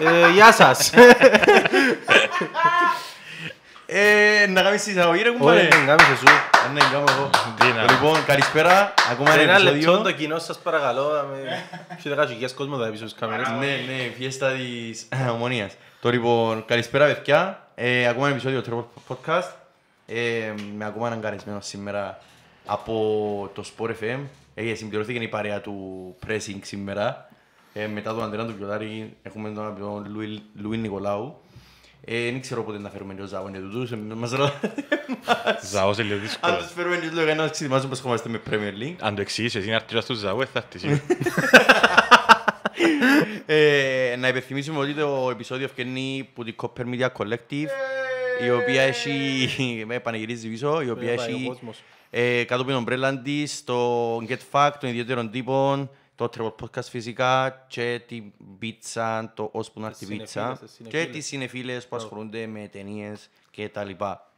[0.00, 0.90] Ε, Γεια σας.
[3.92, 5.68] Ε, να κάνεις τη εισαγωγή ρε Όχι, κουμπάρε.
[5.68, 6.24] δεν κάνεις εσύ.
[6.68, 7.30] Ε, Ναι, κάνω εγώ.
[7.60, 7.90] Δίνα.
[7.92, 8.94] Λοιπόν, καλησπέρα.
[9.10, 10.02] Ακόμα ένα Ένα λεπτό επεισόδιο.
[10.02, 11.08] το κοινό σας παρακαλώ.
[11.12, 11.64] να με-
[11.98, 13.48] Έχει δέκα χιλιάδες κόσμος εδώ πίσω στις κάμερες.
[13.48, 15.72] Ναι, ναι, φιέστα της ομονίας.
[16.00, 17.66] Το λοιπόν, καλησπέρα παιδιά.
[17.74, 19.48] Ε, ακόμα ένα επεισόδιο του Travel Podcast.
[20.06, 22.18] Ε, με ακόμα έναν καλεσμένο σήμερα
[22.66, 24.18] από το Sport FM.
[24.54, 25.74] Ε, συμπληρώθηκε η παρέα του
[26.26, 27.29] Pressing σήμερα.
[27.72, 31.40] Ε, μετά τον Αντρέα του Πιωτάρη έχουμε τον αγαπητό Λουί- Λουί Νικολάου.
[32.04, 33.92] Ε, δεν ξέρω πότε να φέρουμε και ο Ζάβον και τούτους.
[33.92, 34.84] ε, μας ρωτάτε
[35.72, 36.56] Ζαός είναι λίγο Αν δύσκολο.
[36.56, 38.96] τους φέρουμε και λίγο να ξετοιμάζουμε πως χωμαστε με Premier League.
[39.00, 41.00] Αν το εξηγήσεις εσύ να έρθεις στους Ζαού, θα έρθεις.
[43.46, 47.68] Ε, να υπενθυμίσουμε ότι το επεισόδιο ευκαινεί από την Copper Media Collective
[48.46, 51.82] η οποία έχει, με πανηγυρίζει πίσω, η οποία Ε, πάει ο έχει κόσμος.
[52.10, 55.90] ε, κάτω από την ομπρέλα της το Get Fact των ιδιαίτερων τύπων,
[56.28, 60.70] το Travel Podcast φυσικά και την πίτσα, το ώσπου να έρθει η συνεφίλες, πίτσα τις
[60.70, 61.16] και συνεφίλες.
[61.16, 64.32] τις συνεφίλες που ασχολούνται με ταινίες και τα λοιπά.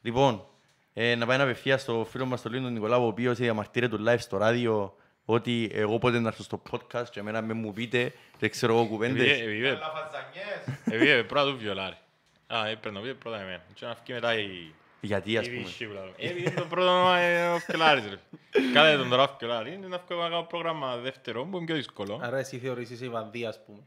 [0.00, 0.46] Λοιπόν,
[0.92, 4.18] ε, να πάει απευθεία στο φίλο μας τον Λίνο Νικολάου, ο οποίος διαμαρτύρεται του live
[4.18, 8.50] στο ράδιο ότι εγώ πότε να έρθω στο podcast και εμένα με μου πείτε, δεν
[8.50, 9.40] ξέρω εγώ κουβέντες.
[9.40, 9.78] Επειδή
[10.84, 11.96] επειδή πρώτα του βιολάρι.
[12.46, 13.62] Α, έπρεπε να πει πρώτα εμένα.
[13.74, 14.72] Και να φύγει μετά η...
[15.00, 15.62] Γιατί ας η πούμε.
[15.62, 16.12] Βύση που λέμε.
[16.16, 18.18] Ε, Επειδή το πρώτο όνομα είναι ο Φκελάρης ρε.
[18.72, 21.74] Κάθε τον τώρα ο Φκελάρη είναι να βγάλω να κάνω πρόγραμμα δεύτερο που είναι πιο
[21.74, 22.18] δύσκολο.
[22.22, 23.78] Άρα εσύ θεωρείς είσαι η Βανδία, ας πούμε.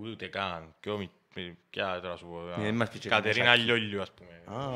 [0.00, 0.74] Ούτε καν.
[0.80, 2.60] Και ο Μι- Μι- ποια τώρα σου πω.
[2.60, 4.58] Ε, δεν μας πει και Κατερίνα κανένας Λιόλιου ας πούμε.
[4.58, 4.68] Α,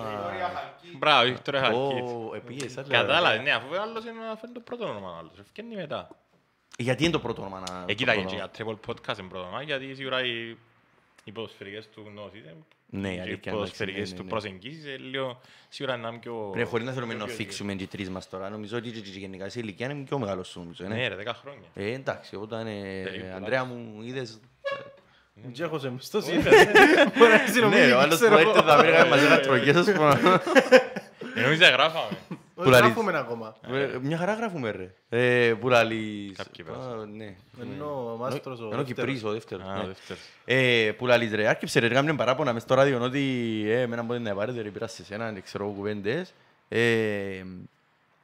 [0.99, 2.03] Μπράβο, Βίκτορα Χαλκίτ.
[2.09, 2.89] ω, επίες, άλλα.
[2.89, 5.39] Κατάλαβες, ναι, αφού ο άλλος είναι να φέρνει το πρώτο όνομα ο άλλος.
[5.41, 6.09] Ευκαινεί μετά.
[6.79, 7.77] Γιατί είναι το πρώτο όνομα να...
[7.79, 8.51] Ε, το κοίτα, πρώτο και όνομα.
[8.55, 10.57] για triple podcast είναι πρώτο όνομα, γιατί σίγουρα οι,
[11.25, 12.55] οι ποδοσφαιρικές του γνώσεις, ε,
[12.91, 14.41] Ναι, η και οι αλήθεια, ποδοσφαιρικές εντάξει, ναι, του ναι, ναι.
[14.41, 16.53] προσεγγίσεις, ε, λίγο σίγουρα να είναι πιο...
[16.57, 18.91] Ρε, χωρίς να θέλουμε πιο να πιο θίξουμε και οι τρεις μας τώρα, νομίζω ότι
[18.91, 21.09] και- και γενικά σε ηλικία είναι πιο μεγάλος σου, νομίζω, Ναι, ναι.
[21.09, 21.69] ρε, δέκα χρόνια.
[21.75, 24.41] Ε, εντάξει, όταν, ε, Περίπου, Ανδρέα μου, είδες...
[25.53, 26.43] Και έχω σε μισθός είναι.
[27.19, 28.69] Μπορεί να Ναι, συνομιλεί, ο άλλος που ξέρω έρχεται εγώ.
[28.69, 30.21] θα βρει μαζί γατρογές, ας πούμε.
[31.37, 32.17] Ε, Νομίζω γράφαμε.
[32.59, 32.87] Όχι, λαλείς.
[32.87, 33.57] γράφουμε ακόμα.
[33.73, 34.95] Ε, Μια χαρά γράφουμε, ρε.
[35.09, 36.37] Ε, Που λαλείς...
[36.37, 37.17] Κάποιοι Α, πέρασαν.
[37.17, 37.35] Ναι.
[37.63, 39.67] Ενώ ο Μάστρος ο Ενώ Κυπρής ο δεύτερος.
[39.67, 39.83] Α, ναι.
[39.83, 40.23] ο δεύτερος.
[40.45, 43.23] Ε, που λαλείς ρε, άρχιψε ρε, έκαμε παράπονα μες στο ράδιο ότι
[43.67, 46.33] ε, εμένα μπορεί να πάρετε ρε, πήρα σε σένα, δεν ξέρω εγώ κουβέντες.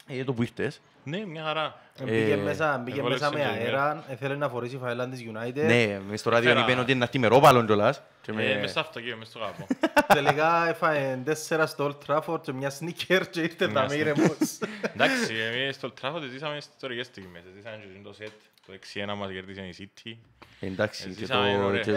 [0.06, 0.80] Ε, ε, το που ήρθες.
[1.04, 1.80] Ναι, μια χαρά.
[2.02, 5.20] Μπήκε Ε, μέσα, μπήκε εγώ μέσα λέω με σε αέρα, θέλει να φορήσει φαελάν της
[5.32, 5.52] United.
[5.66, 8.02] Ναι, μες στο ράδιο Έφερα- είπε ότι είναι να έρθει με ρόπαλον κιόλας.
[8.22, 9.66] Και Ε, με- Μες στο αυτοκίνητο, μες στο κάπου.
[10.14, 14.36] Τελικά έφαγε τέσσερα στο Old Trafford και μια sneaker και ήρθε τα μη ηρεμός.
[14.94, 17.42] Εντάξει, εμείς στο Trafford ζήσαμε ιστορικές στιγμές.
[17.56, 18.30] Ζήσαμε και το σετ,
[18.66, 20.16] το 6-1 μας κέρδισε η City.
[20.60, 21.92] Εντάξει, Ε, και ζήσαμε, το...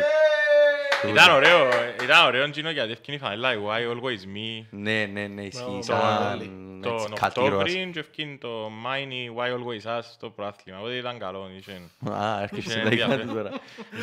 [1.10, 1.14] ωραία.
[1.14, 1.68] και- Ήταν ωραίο,
[2.04, 5.64] ήταν ωραίο Gino γιατί ευκαινεί η φανέλα η Why Always Me; Ναι, ναι, ναι, ισχύει.
[5.66, 6.40] Το- Σαν
[6.82, 7.52] Τον έτσι κατήρωας.
[7.54, 10.80] Οκτώβρη και ευκαινεί το Mine Why Always Us στο προάθλημα.
[10.80, 11.50] Οπότε ήταν καλό.
[11.58, 13.34] είχε- Α, έρχεσαι Είχε να δεις ενδιαφέρον.
[13.34, 13.50] τώρα.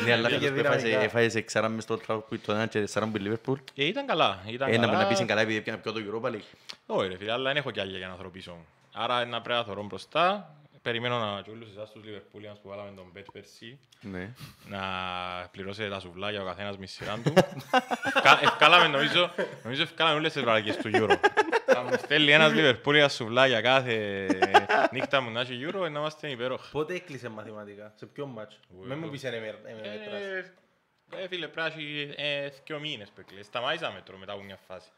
[0.05, 0.87] Ναι, αλλά Είχε φέτος που δυναμικά.
[0.87, 3.55] έφαγε- έφαγες εξάρα μες στο τράβο που ήταν και τεσσάραν που η Liverpool.
[3.75, 4.43] Ε, Ήταν καλά.
[4.47, 4.97] Ήταν Ε, να καλά.
[5.01, 6.55] να πεις είναι καλά επειδή έπιανε πιο το Europa League.
[6.85, 8.65] Όχι ρε φίλε, αλλά δεν έχω κι άλλη για να θωρώ πίσω μου.
[8.93, 10.55] Άρα να πρέπει να θωρώ μπροστά.
[10.83, 14.33] Περιμένω να και όλους εσάς τους Λιβερπούλιανς που βάλαμε τον bet πέρσι Ναι.
[14.67, 14.79] να
[15.51, 17.33] πληρώσετε τα σουβλάκια ο καθένας με σειρά του.
[18.15, 19.31] Ευκα- Ευκάλαμε νομίζω,
[19.63, 21.15] νομίζω ευκάλαμε όλες τις βραδικές του Euro.
[21.65, 24.27] Θα μου στέλνει ένας Λιβερπούλιας σουβλάκια κάθε
[24.91, 26.69] νύχτα μου να έχει Euro να είμαστε υπέροχα.
[26.71, 30.21] Πότε έκλεισε μαθηματικά, σε ποιο μάτσο; Με μου πεις ένα μέτρας.
[30.21, 30.53] Ε,
[31.15, 33.43] ε, φίλε, πρέπει να έχει ε, δυο μήνες που έκλεισε.
[33.43, 34.89] Σταμάτησα μέτρο μετά από μια φάση.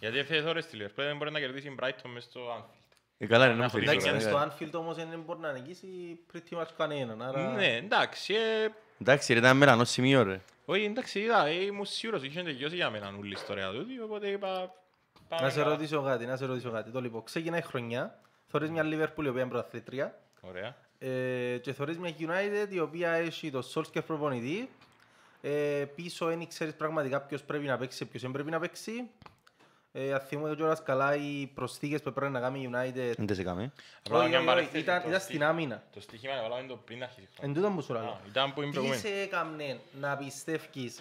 [0.00, 2.79] Γιατί έφυγε ώρες στη Liverpool, δεν μπορεί να κερδίσει η Brighton μες στο Anfield.
[3.22, 4.68] Ε, καλά είναι, να μου Εντάξει, θέλεις Εντάξει, τώρα, στο ναι.
[4.70, 7.22] Anfield όμως δεν μπορεί να νικήσει pretty much κανέναν.
[7.22, 8.68] άρα- Ναι, εντάξει, ε,
[9.00, 10.40] Εντάξει, ρε, ήταν μερανό σημείο, ρε.
[10.64, 14.28] όχι, εντάξει, είδα, ε, ήμουν σίγουρος, είχε τελειώσει για μένα όλη η ιστορία του, οπότε
[14.28, 14.72] είπα,
[15.28, 15.70] πάμε Να σε καλά.
[15.70, 16.90] ρωτήσω κάτι, να σε ρωτήσω κάτι.
[16.90, 20.76] Το λοιπόν, ξεκινάει η χρονιά, θωρείς μια Liverpool η οποία είναι πρωταθλήτρια Ωραία.
[20.98, 24.68] ε, και θωρείς μια United η οποία έχει το Solskjaer προπονητή.
[25.42, 29.10] Ε, πίσω δεν ξέρεις πραγματικά ποιος πρέπει να παίξει και ποιος δεν πρέπει να παίξει.
[29.92, 33.14] Ε, αν θυμούνται κιόλας καλά οι προσθήκες που πρέπει να κάνει η United.
[33.16, 33.72] Δεν τε σε κάμε.
[34.06, 35.82] Απλά Όχι, μια όχι, παρέθεση, όχι, ήταν, το ήταν στί- στην άμυνα.
[35.94, 37.54] Το στοίχημα είναι βάλαμε το πριν να αρχίσει η Εν χρονιά.
[37.60, 38.20] τούτο που σου Α, λέω.
[38.28, 39.06] Ήταν που είναι Τι προηγούμενη.
[39.06, 41.00] σε έκαμνε να πιστεύεις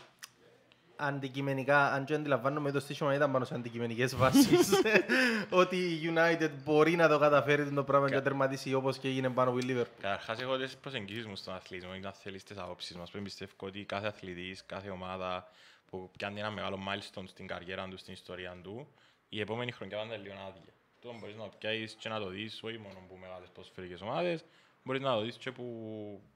[0.96, 4.70] αντικειμενικά, αν και αντιλαμβάνομαι το στήσιμο ήταν πάνω σε αντικειμενικές βάσεις,
[5.50, 9.30] ότι η United μπορεί να το καταφέρει το πράγμα και να τερματίσει όπως και έγινε
[9.30, 9.98] πάνω από η Liverpool.
[10.02, 13.10] Καταρχάς έχω τις προσεγγίσεις μου στον αθλητισμό ή να θέλεις τις απόψεις μας.
[13.10, 15.48] Πρέπει πιστεύω ότι κάθε αθλητής, κάθε ομάδα
[15.90, 18.88] που πιάνει ένα μεγάλο milestone στην καριέρα του, στην ιστορία του,
[19.30, 20.74] η επόμενη χρονιά πάντα είναι λίγο άδεια.
[21.00, 24.46] Το μπορείς να το πιάσεις και να το δεις όχι μόνο που μεγάλες ποδοσφαιρικές ομάδες,
[24.84, 25.64] μπορείς να το δεις και που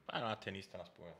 [0.06, 1.14] α, ένα ταινίστα, ας πούμε.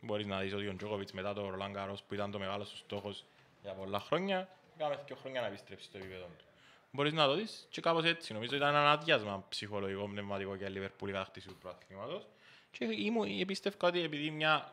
[0.00, 2.76] Μπορείς να δεις ότι ο Τζόκοβιτς μετά το Ρολάν Καρός που ήταν το μεγάλος σου
[2.76, 3.24] στόχος
[3.62, 6.44] για πολλά χρόνια, έκαμε δύο χρόνια να επιστρέψει στο επίπεδο του.
[6.90, 8.32] Μπορείς να το δεις και κάπως έτσι.
[8.32, 12.26] Νομίζω ήταν ένα αδειάσμα ψυχολογικό, πνευματικό για Λιβερπούλη κατακτήση του προαθλήματος.
[12.70, 14.72] Και ήμουν, πίστευα ότι επειδή μια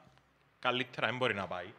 [0.59, 1.73] καλύτερα δεν μπορεί να πάει,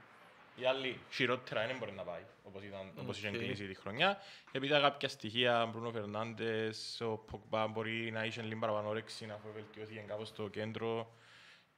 [0.56, 3.34] Οι άλλοι χειρότερα δεν μπορεί να πάει, όπως, ήταν, όπως είχε Οκ.
[3.34, 4.18] κλείσει τη χρονιά.
[4.52, 10.04] Επειδή κάποια στοιχεία, Μπρούνο Φερνάντες, ο Ποκμπά μπορεί να είχε λίγο παραπάνω όρεξη, να βελτιωθεί
[10.06, 11.12] κάπως στο κέντρο.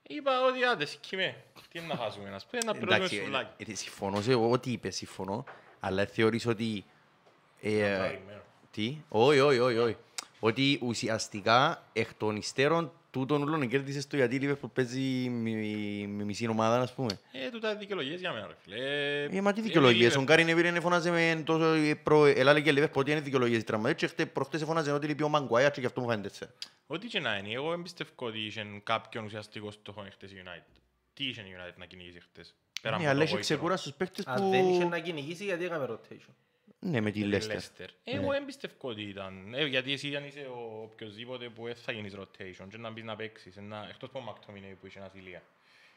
[0.02, 3.62] Είπα ότι άντε, σκύμε, τι είναι να χάσουμε, να πούμε, να πληρώσουμε Εντάξει, σουβλάκι.
[3.68, 5.44] ε, ε, συμφωνώ σε ό,τι είπες, συμφωνώ.
[5.80, 6.84] Αλλά θεωρείς ότι...
[7.60, 8.40] ε, Να περιμένω.
[8.70, 9.96] Τι, όχι, όχι, όχι, όχι.
[10.40, 15.50] Ότι ουσιαστικά εκ των υστέρων τούτον ούλον κέρδισες το γιατί η Liverpool παίζει με
[16.06, 17.18] με μισή ομάδα, ας πούμε.
[17.32, 18.76] Ε, τούτα δικαιολογίες για μένα, ρε φίλε.
[19.38, 22.24] Ε, μα τι Ε, δικαιολογίες, η ο Γκάρι Νεβίρ φωνάζε με τόσο ε, προ...
[22.24, 25.28] Ελάλε και Liverpool ότι είναι δικαιολογίες οι τραυματίες και χτε- προχτές φωνάζε ότι λείπει ο
[25.28, 26.46] Μαγκουάια και γι' αυτό μου φαίνεται έτσι.
[26.86, 30.80] Ό,τι και να είναι, εγώ εμπιστεύω ότι είχε κάποιον ουσιαστικό στόχο χτες η United.
[31.14, 32.54] Τι είχε η United να κυνηγήσει χτες.
[32.82, 33.54] Πέρα Ναι, από αλλά το έχει γόητρο.
[33.54, 34.88] ξεκούρα στους παίκτες Αν δεν είχε που...
[34.88, 36.32] να κυνηγήσει γιατί έκαμε rotation.
[36.86, 37.54] Ναι, με τη Τη Leicester.
[37.56, 37.86] Leicester.
[38.04, 39.54] Εγώ εμπιστεύω ότι ήταν.
[39.54, 43.04] Ε, γιατί εσύ αν είσαι ο οποιοσδήποτε που δεν θα γίνεις rotation και να μπεις
[43.04, 43.56] να παίξεις.
[43.56, 45.42] ένα- Εκτός από ο Μακτόμινε που είχε ασυλία.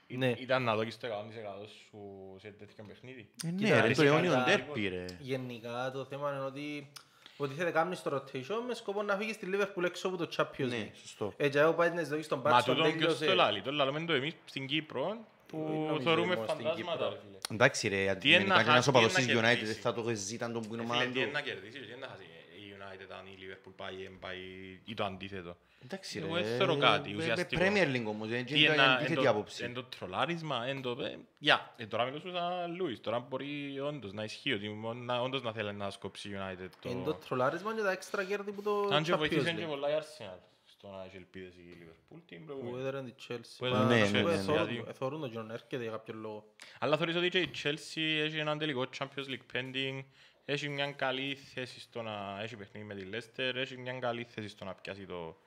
[0.08, 0.34] Ή- Ναι.
[0.38, 3.30] Ήταν να δώσεις το 100% σου σε τέτοιο παιχνίδι.
[3.46, 5.06] Ε, Κοίτα, Ναι, ρε, εσύ το αιώνιο κατά- ντέρπι, ρε.
[5.20, 6.92] Γενικά το θέμα είναι ότι
[7.38, 10.30] ότι θέλει να κάνεις το rotation με σκοπό να φύγεις στη Liverpool έξω από το
[10.38, 10.96] Champions Ναι, League.
[11.02, 11.34] σωστό.
[11.38, 13.36] Έτσι, εγώ πάει να δεις στον Μα Πάτσο, τούτον ποιος το τέλειωσε.
[13.42, 13.62] λάλλει.
[13.62, 15.58] Το λάλλουμε το εμείς στην Κύπρο που
[15.88, 17.10] νομίζω θεωρούμε μόνο στην φαντάσματα Κύπρο.
[17.10, 17.38] ρε φίλε.
[17.52, 19.58] Εντάξει ρε, Τι είναι αντικειμενικά να και ένας χάσει, οπαδός τι της είναι να United
[19.58, 21.34] κερδίσει; θα το ζήταν τον που είναι Ε, ομάδα φίλε, τι είναι του.
[21.34, 22.24] να κερδίσει, τι είναι να χάσει;
[22.64, 24.38] Η United αν η Liverpool πάει ή εν πάει
[24.86, 25.58] ή το αντίθετο.
[25.84, 27.62] Εντάξει ρε, Εγώ δεν θεωρώ κάτι ε, ουσιαστικό.
[27.66, 29.64] Premier League όμως, δεν Τι είναι είναι η εν αντίθετη το- άποψη.
[29.64, 30.90] εν το τρολάρισμα, εν το...
[31.04, 35.22] ε, Γεια, ε, τώρα μιλώ σαν Λούις, τώρα μπορεί όντως να ισχύει ότι μόνο- να-
[35.22, 37.18] όντως να θέλει να σκόψει η United Είναι το το...
[37.28, 39.68] τρολάρισμα και τα έξτρα κέρδη που το Αν και Champions βοηθήσει και League.
[39.70, 40.38] πολλά η Arsenal
[40.78, 42.80] στο να έχει ελπίδες η Liverpool την Που προηγούμενη.
[42.80, 43.56] έδεραν τη Chelsea.
[43.58, 44.94] Που Μα, έδεραν Ναι, ας ναι, πούμε, ναι, θωρούν- δηλαδή.
[44.94, 46.46] θωρούν τον John, έρχεται για κάποιο λόγο.
[46.80, 50.04] Αλλά θεωρείς ότι και η Chelsea έχει έναν τελικό Champions League pending,
[50.46, 54.48] έχει μια καλή θέση στο να έχει παιχνίδι με τη Leicester, έχει μια καλή θέση
[54.48, 55.38] στο να πιάσει το...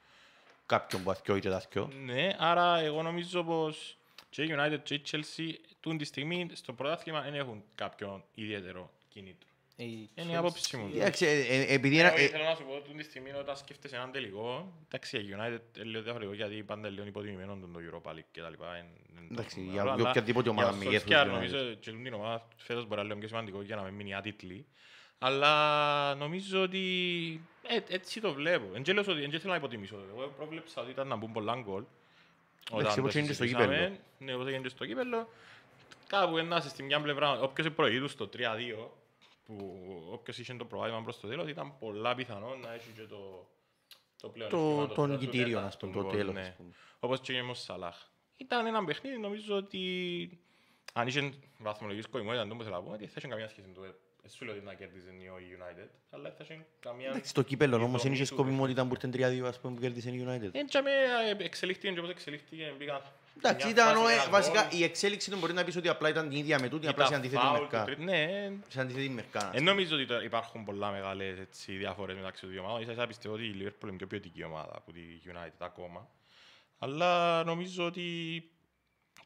[0.66, 1.90] Κάποιον που αθκιώ ή και τα αθκιώ.
[2.04, 3.96] Ναι, άρα εγώ νομίζω πως
[4.30, 8.90] και η United και η Chelsea τούν τη στιγμή στο πρωτάθλημα δεν έχουν κάποιον ιδιαίτερο
[9.08, 9.48] κίνητρο.
[9.80, 10.90] Ε, η Είναι η Chelsea- άποψη μου.
[10.94, 13.56] Εντάξει, ε, ε, επειδή ένα- Εγώ ε, Θέλω να σου πω ότι τη στιγμή όταν
[13.56, 17.72] σκέφτεσαι έναν τελικό, εντάξει, η United είναι λίγο διαφορετικό γιατί πάντα είναι λίγο υποτιμημένο τον
[17.72, 18.76] το Europa League και τα λοιπά.
[18.76, 18.84] εν-
[19.18, 21.30] εν το Εντάξει, μεγάλο, για αλλά οποιαδήποτε ομάδα για μεγέθους Solskjaer United.
[21.30, 24.66] νομίζω και την ομάδα φέτος μπορεί να λέω πιο σημαντικό για να μην μείνει άτιτλη.
[25.18, 26.80] Αλλά νομίζω ότι
[27.62, 28.66] ε, έτσι το βλέπω.
[28.74, 29.96] Εν και λέω ότι εν και θέλω να υποτιμήσω.
[30.16, 31.82] Εγώ πρόβλεψα ότι ήταν να μπουν πολλά γκολ.
[32.72, 33.74] Εντάξει, το όπως έγινε στο συζητήσαμε.
[33.76, 33.96] κύπελλο.
[34.18, 35.28] Ναι, όπως έγινε στο κύπελλο.
[36.06, 38.90] Κάπου να είσαι στη μια πλευρά, όποιος είναι προηγείτου στο 3-2,
[39.56, 43.50] που όποιος είχε το προβάδισμα προς το τέλος, ήταν πολλά πιθανό να έχει και το,
[44.20, 46.34] το πλέον το, αισθήμα, το πρώτο νικητήριο, τέταρτο ας πούμε, το γκολ, τέλος.
[46.34, 46.40] ναι.
[46.40, 46.70] ας πούμε.
[47.00, 47.96] Όπως και με ο Σαλάχ.
[48.36, 49.80] Ήταν ένα παιχνίδι, νομίζω ότι
[50.92, 53.84] αν είχε βαθμολογική σκοπιμότητα, δεν θέλω να πω, ότι θα είχε καμία σχέση με το
[53.84, 53.96] ΕΠ.
[54.22, 57.08] Δεν σου λέω ότι να κέρδιζε η United, αλλά θα είχε καμία...
[57.08, 59.80] Εντάξει, το κύπελλο όμως δομή δεν είχε του σκοπιμότητα που ήρθαν 3-2 ας πούμε που
[59.80, 60.50] κέρδισε η United.
[60.52, 60.90] Δεν τσάμε
[61.38, 63.02] εξελίχθηκε και όπως εξελίχθηκε, μπήκαν
[63.36, 65.64] Εντάξει, μια ήταν, φάση ο- με ε, ένα βασικά γκολ, η εξέλιξη του μπορεί να
[65.64, 67.78] πεις ότι απλά ήταν την ίδια με τούτη, απλά σε ήταν αντίθετη φάουλ, μερικά.
[67.78, 69.38] το τρίτο- Ναι, Σε αντίθετη μερικά.
[69.38, 69.70] ας δεν πούμε.
[69.70, 72.80] νομίζω ότι τώρα υπάρχουν πολλά μεγάλες έτσι, διαφορές μεταξύ των δύο ομάδων.
[72.82, 76.08] Ίσα ίσα πιστεύω ότι η Liverpool είναι πιο ποιοτική ομάδα από τη United ακόμα.
[76.78, 78.04] Αλλά νομίζω ότι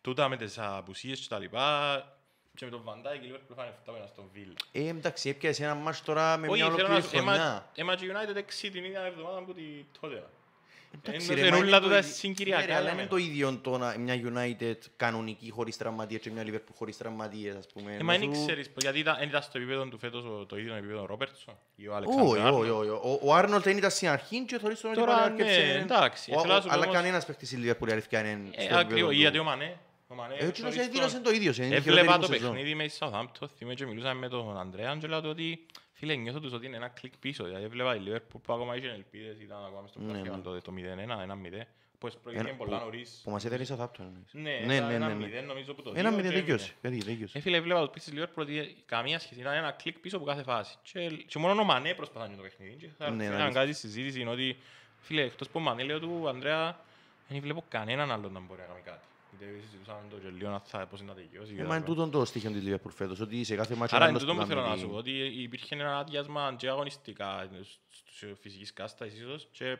[0.01, 1.97] τούτα με τις απουσίες και τα λοιπά
[2.57, 4.57] και με τον Van Dijk η Liverpool φάνε 7 ένα στον Ville.
[4.73, 7.71] Ε, εντάξει, έπιασε ένα μάτς τώρα με Όχι, μια θέλω να ολόκληρη σου έμα- χρονιά.
[7.75, 9.63] έμα και η United έξι την ίδια εβδομάδα που τη
[10.01, 10.25] τότε.
[11.03, 13.01] Εντάξει, Ενώ ρε, σε μα ρούλα είναι τούτα το ι- συγκυριακά, Ναι, ρε, αλλά λέμε.
[13.01, 17.55] είναι το ίδιο το να- μια United κανονική χωρίς τραυματίες και μια Liverpool χωρίς τραυματίες,
[17.57, 17.97] ας πούμε.
[17.99, 20.47] Ε, μα Ενώ δεν σου- ξέρεις, γιατί ήταν, δεν ήταν στο επίπεδο του φέτος ο-
[20.47, 22.89] το ίδιο επίπεδο Ρόπερτσον ή ο Όχι, Αλεξάνδρ όχι, όχι.
[22.89, 25.79] Ο- Ο Άρνολτ δεν ήταν στην αρχή και θωρείς τον ότι Τώρα, πάλι ναι, άρκεψε.
[25.83, 28.21] εντάξει, Ο- θέλω να ο- σου πω Αλλά όμως- κανένας παίκτης στη Liverpool η αλήθεια
[28.21, 29.17] είναι Ε, στο επίπεδο ακριβώς, του.
[29.17, 29.77] γιατί ο Μανέ,
[30.09, 32.27] ο Μανέ, Ε, ο Τσίνος χωρίς δήλωσε τον- το ίδιο, είναι η Έβλεπα χειρότερη το
[32.29, 32.51] μου σεζόν.
[32.53, 35.67] παιχνίδι με η Southampton, θυμάμαι και μιλούσα με τον Ανδρέα και λέω του ότι
[36.05, 37.45] φίλε νιώθω τους ότι είναι ένα κλικ πίσω.
[37.45, 40.43] Δηλαδή έβλεπα η Liverpool που ακόμα είχε ελπίδες, ήταν ακόμα στο Ναι, πρωτάθλημα ναι.
[40.43, 41.67] τότε, το 0-1, 1-0.
[41.99, 43.21] Πως προηγήθηκε Ένα- πολλά που- νωρίς.
[43.25, 43.99] Που μας έδερε η Southampton.
[43.99, 44.33] εννοείς.
[44.33, 46.73] Ναι, ναι, ήταν ναι, ναι, 1-0 νομίζω που το Ένα δύο μηδέν και δικαιώσει.
[46.83, 46.97] έμεινε.
[47.01, 47.39] Γιατί δικαιώσει.
[47.39, 50.25] Ε, φίλε, έβλεπα το πίσω της Liverpool ότι καμία σχέση, ήταν ένα κλικ πίσω από
[50.25, 50.77] κάθε φάση.
[50.83, 52.75] Και, και μόνο ο Μανέ προσπαθάνε το παιχνίδι.
[52.77, 53.61] Και θα Ναι, έκαναν αλήθεια.
[53.61, 54.57] κάτι συζήτηση είναι ότι,
[55.01, 56.81] φίλε, εκτός που ο Μανέ λέω του, Ανδρέα,
[57.29, 59.05] δεν βλέπω κανέναν άλλον να μπορεί να κάνει κάτι.
[59.39, 61.55] Γιατί συζητούσαμε το και λίγο να θα πώς είναι να τελειώσει.
[61.55, 62.03] και Ε, τα Μα είναι λοιπά.
[62.03, 64.41] τούτο το στοιχείο της Liverpool φέτος, ότι σε κάθε μάτσο Άρα ο είναι άλλος τούτο
[64.41, 67.49] που που θέλω να κάνει σου πω, ότι υπήρχε ένα άδειασμα και αγωνιστικά
[67.89, 69.79] στους φυσικής κάστασης ίσως και,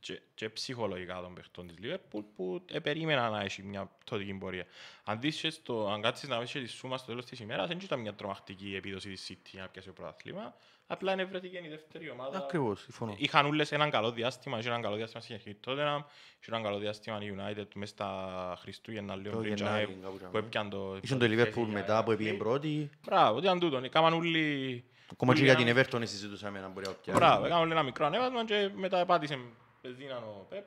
[0.00, 4.66] και, και ψυχολογικά των παιχτών της Liverpool που ε, περίμενα να έχει μια πτωτική πορεία.
[5.04, 7.68] Αν, δεις και στο, αν κάτσεις να δεις και τη σούμα στο τέλος της ημέρας,
[7.68, 10.54] δεν ήταν μια τρομακτική επίδοση της City να πιάσει το πρωτάθλημα,
[10.86, 12.38] απλά είναι βρέθηκε η δεύτερη ομάδα.
[12.38, 13.14] Ακριβώς, συμφωνώ.
[13.16, 16.78] Είχαν όλες έναν καλό διάστημα, είχε έναν καλό διάστημα στην αρχή τότε, είχε έναν καλό
[16.78, 20.46] διάστημα η United μέσα στα Χριστούγεννα λίγο Το πριν Γενάρη, και κάπου που εκεί.
[20.46, 20.98] έπιαν το...
[21.02, 22.90] Ήσουν το Liverpool μετά που έπιε πρώτη.
[23.06, 24.84] Μπράβο, τι ήταν τούτο, έκαναν όλοι...
[25.12, 27.18] Ακόμα και όλοι για την ένα- Everton συζητούσαμε να μπορεί να πιάσει.
[27.18, 29.38] Μπράβο, έκαναν όλοι ένα μικρό ανέβασμα και μετά επάτησε
[29.80, 30.64] πεζίναν ο Πεπ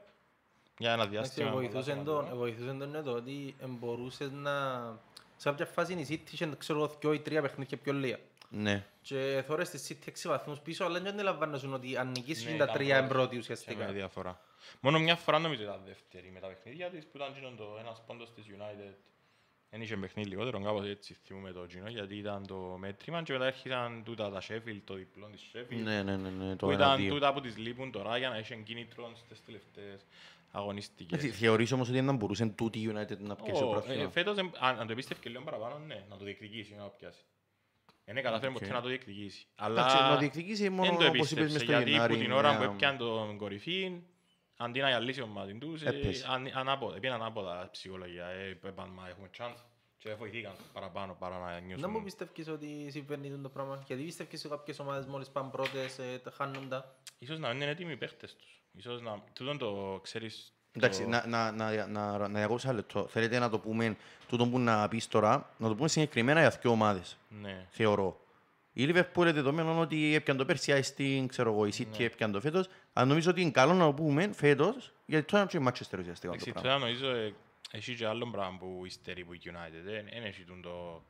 [0.78, 1.52] για ένα Εντάξει, διάστημα.
[1.52, 2.38] βοηθούσε πολλά τον, σημαντικό.
[2.38, 4.52] βοηθούσε τον είναι το ότι μπορούσες να
[5.36, 8.18] σε κάποια φάση η City είχε, ξέρω εγώ, δυο ή τρία παιχνίδια πιο λίγα.
[8.50, 8.86] Ναι.
[9.02, 12.58] Και θωρείς στη City έξι βαθμούς πίσω, αλλά δεν αντιλαμβάνεσαι ότι αν νικήσεις Ναι, είναι
[12.60, 13.06] τα ήταν τρία πρώτη.
[13.06, 13.92] εμπρότη Και με ουσιαστικά.
[13.92, 14.42] διαφορά.
[14.80, 18.04] Μόνο μια φορά νομίζω ήταν δεύτερη με τα παιχνίδια της που ήταν γίνον το ένας
[18.06, 18.94] πόντος της United.
[19.72, 23.46] Δεν είχε παιχνίδι λιγότερο, κάπως έτσι θυμούμε το Gino, γιατί ήταν το μέτρημα και μετά
[23.46, 25.82] έρχονταν τούτα τα Sheffield, το διπλό της Sheffield.
[25.84, 27.10] Ναι, ναι, ναι, ναι, που το ήταν 1-2.
[27.10, 30.06] τούτα που τις λείπουν τώρα για να έχει κίνητρο στις τελευταίες
[30.52, 31.24] αγωνιστικές.
[31.24, 34.10] Ε, Θεωρείς όμως ότι δεν μπορούσε τούτη η United να πιάσει το Ω, ε, πρόθυμα.
[34.10, 37.22] Φέτος, εμ- αν αν το πίστευκε λίγο παραπάνω, ναι, να το διεκδικήσει, να το πιάσει.
[38.12, 38.72] Δεν είναι καταφέρει ποτέ Οκ.
[38.72, 39.48] να το διεκδικήσει.
[39.62, 42.14] Εντάξει, να Αλλά διεκδικήσει μόνο δεν το όπως είπες μες επίστεψε, στο γιατί Γενάρη.
[42.14, 44.02] που την ώρα που μια- έπιαν τον κορυφή,
[44.58, 46.26] αντί να γυαλίσει ο μάτι τους, ε, Έπεσε.
[46.30, 48.26] αν- ανάποδα, έπιαν ανάποδα ψυχολογία.
[48.26, 49.64] Ε, είπαν, μα έχουμε chance
[49.98, 52.04] και βοηθήκαν παραπάνω παρά να Να μου νιώσουν.
[52.04, 56.32] πιστεύεις ότι συμβαίνει το πράγμα; Γιατί πιστεύεις ότι κάποιες ομάδες μόλις πάνε πρώτες ε, τα
[56.32, 58.62] χάνουν τα; Ίσως να μην είναι έτοιμοι οι παίχτες τους.
[58.72, 59.24] Ίσως να...
[59.34, 60.54] Τούτον το ξέρεις...
[60.74, 63.08] Εντάξει, το- να, να, να, να, να διακόψω ένα λεπτό.
[63.08, 63.96] Θέλετε να το πούμε,
[64.28, 67.66] τούτο που να πεις τώρα, να το πούμε συγκεκριμένα για δύο ομάδες, Ναι.
[67.70, 68.20] θεωρώ.
[68.74, 71.86] Η Liverpool είναι δεδομένο ότι έπιαν το πέρσι, η Αστίν, ξέρω εγώ, η Ναι.
[71.98, 72.70] City έπιαν το φέτος.
[72.94, 76.00] Αλλά νομίζω ότι είναι καλό να το πούμε φέτος, γιατί τώρα είναι και η Manchester
[76.00, 76.62] ουσιαστικά το Εντάξει, πράγμα.
[76.70, 77.34] τώρα νομίζω ε,
[77.72, 79.82] έχει και άλλο πράγμα που υστερεί που η United.
[79.86, 81.04] Δεν δεν έχει τούν το...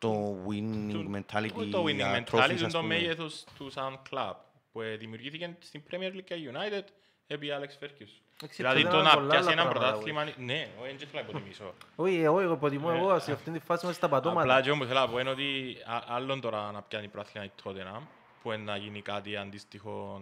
[0.00, 2.94] Το winning το- mentality, Το winning για mentality trophies, είναι ας το πούμε.
[2.94, 4.34] μέγεθος του σαν club
[4.72, 6.82] που ε, δημιουργήθηκε στην Premier League και United
[7.26, 8.20] επί Alex Ferguson.
[8.40, 10.24] Εντάξει, Δηλαδή τότε το ήταν να πολλά πιάσει άλλα ένα πράγματα, πρωτάθλημα...
[10.36, 11.74] Ναι, όχι, δεν θέλω να υποτιμήσω.
[11.96, 12.98] Όχι, εγώ εγώ υποτιμώ Ναι.
[12.98, 14.60] εγώ σε αυτήν τη φάση μέσα στα Απλά πατώματα.
[14.60, 18.00] και όμως θέλω να πω είναι ότι α- άλλον τώρα να πιάνει πρωτάθλημα η Tottenham
[18.42, 20.20] που είναι να γίνει κάτι αντίστοιχο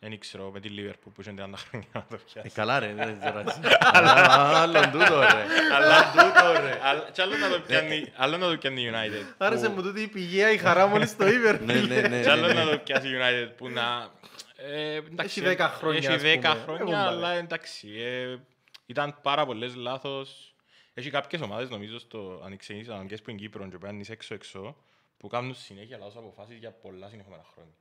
[0.00, 2.50] δεν ξέρω, με τη Liverpool που είχε 30 χρόνια να το Ε, πιάσει.
[2.50, 3.44] καλά ρε, δεν ξέρω.
[3.92, 4.12] Αλλά
[4.62, 5.44] άλλον τούτο ρε.
[5.76, 6.78] Αλλά τούτο ρε.
[6.82, 9.34] Αλλά- Και άλλο να το πιάνει- άλλο να το πιάνει η United.
[9.38, 11.60] Άρεσε που- μου τούτη η πηγαία η χαρά μόλις το είπε.
[11.64, 12.20] Ναι, ναι, ναι.
[12.22, 12.70] Και άλλο ναι, να ναι.
[12.70, 14.08] το πιάσει η United που να...
[14.66, 16.62] ε, εντάξει, Έχει 10 χρόνια, Έχει ας 10 πούμε.
[16.62, 17.38] χρόνια, Έχουν αλλά πάρει.
[17.38, 17.88] εντάξει.
[18.00, 18.36] ε,
[18.86, 20.54] Ήταν πάρα πολλές λάθος.
[20.94, 24.76] Έχει κάποιες ομάδες νομίζω στο αν ξεκινήσεις αναγκές που είναι Κύπρο και παίρνεις έξω-έξω
[25.16, 27.72] που κάνουν συνέχεια λάθος αποφάσεις για πολλά συνεχόμενα χρόνια.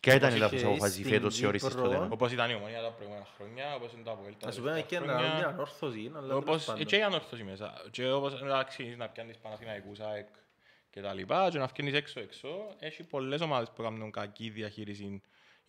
[0.00, 2.06] Ποια ήταν η Όπως λάθος είχε αποφάση στην φέτος θεωρείς Κύπρο, τότε.
[2.10, 4.66] Όπως ήταν η Ομόνια τα προηγούμενα χρόνια, όπως είναι το Αποέλ τα Να σου πω
[4.66, 5.34] και τελευταία να χρόνια.
[5.36, 6.84] μια ανόρθωση, αλλά τέλος Όπως πάντων.
[6.84, 7.82] και η ανόρθωση μέσα.
[7.90, 10.28] Και όπως να ξεκινήσεις να πιάνεις Παναθηναϊκούς, ΑΕΚ
[10.90, 15.22] και τα λοιπά και να βγαίνεις έξω-έξω, έχει πολλές ομάδες που κάνουν κακή διαχείριση.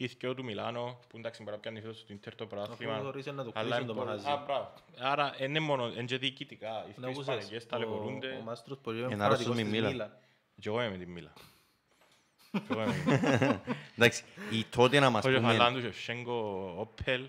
[0.03, 2.99] Η θκυο του Μιλάνο, που εντάξει μπορεί να πιάνει φέτος στο Ιντερ το Αφού πρωτάθλημα.
[2.99, 4.27] θωρείς να το Αλλά κλείσουν είναι το πολύ- μαγαζί.
[4.29, 4.73] Α, μπράβο.
[4.99, 6.67] Άρα είναι μόνο, είναι και διοικητικά.
[6.67, 8.37] Οι Να θκυο ακούσες, Ισπανικές ο- ταλαιπωρούνται.
[8.39, 9.91] Ο Μάστρος πολύ είναι Ένα άρρωστος φανατικός μη της Μίλαν.
[9.91, 10.17] Μίλαν.
[10.59, 11.33] Και εγώ είμαι με τη Μίλα.
[12.51, 13.61] Και εγώ είμαι με τη Μίλα.
[13.95, 15.51] Εντάξει, η τότε να μας Όχι ο πούμε...
[15.51, 17.27] Φαλάντου και ο Σέγκο Όπελ.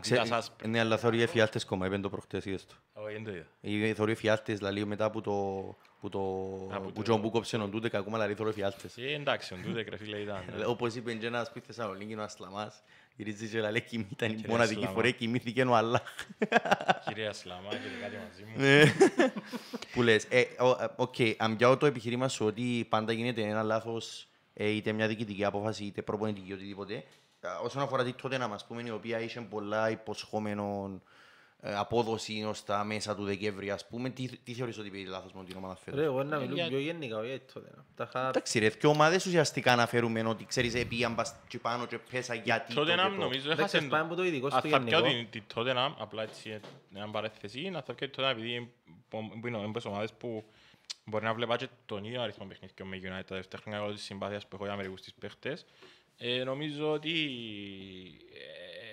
[0.00, 0.52] Ξέ- Αντίτα σας.
[0.66, 2.74] Ναι, αλλά θεωρεί εφιάλτες κόμμα, είπεν το προχτές είδες το.
[2.92, 3.46] Όχι, δεν το είδα.
[3.60, 5.32] Η- Θεωρεί εφιάλτες, δηλαδή μετά που το...
[6.00, 6.18] Που το...
[6.74, 8.96] Α, που Που το- τον που κόψε τον τούτε, κακούμα δηλαδή θεωρεί εφιάλτες.
[8.96, 10.42] Ε, Εντάξει, ο Ντούτε ρε φίλε ήταν.
[10.60, 12.82] Ε, Όπως είπε και ένας που στη Θεσσαλονίκη ο Ασλαμάς,
[13.16, 14.94] γυρίζει και λέει «Κοιμή- ήταν η Κύριε μοναδική Ασλαμά.
[14.96, 16.02] φορά κοιμήθηκε ο Αλλάχ.
[17.06, 18.62] Κυρία Σλαμά, κύριε κάτι μαζί μου.
[18.62, 18.82] Ναι.
[19.92, 23.62] Που λες, ε, ο- ε, οκ, αν πιάω το επιχείρημα σου ότι πάντα γίνεται ένα
[23.62, 27.02] λάθος, ε, είτε μια διοικητική απόφαση, είτε προπονητική, οτιδήποτε, ε,
[27.62, 31.00] όσον αφορά τη τότε να μας πούμε, η οποία είχε πολλά υποσχόμενο
[31.60, 35.32] ε, απόδοση ως τα μέσα του Δεκέμβρη, ας πούμε, τι, τι θεωρείς ότι πήγε λάθος
[35.32, 37.70] με την ομάδα φέτος; Ρε, εγώ να μιλούν για- πιο γενικά, όχι έτσι τότε.
[37.94, 41.98] Τα είχα- Εντάξει ρε, και ομάδες ουσιαστικά αναφέρουμε ότι ξέρεις επίαν πας και πάνω και
[41.98, 43.16] πέσα γιατί το Τότε και να το.
[43.16, 43.76] νομίζω Εντάξει, έχασε...
[43.78, 45.28] ας πάμε από το ειδικό στο Αν θα πιάω γενικό.
[45.30, 48.72] την- τη Tottenham, απλά έτσι ε, μια παρέθεση, να θα πιάω τη Tottenham επειδή
[49.08, 50.44] που είναι εμπες ομάδες που
[51.04, 54.02] μπορεί να βλέπα και τον ίδιο αριθμό παιχνιδιών με United τα δεύτερα χρόνια λόγω της
[54.04, 55.64] συμπάθειας που έχω για μερικούς τις παίχτες.
[56.18, 57.12] Ε, νομίζω ότι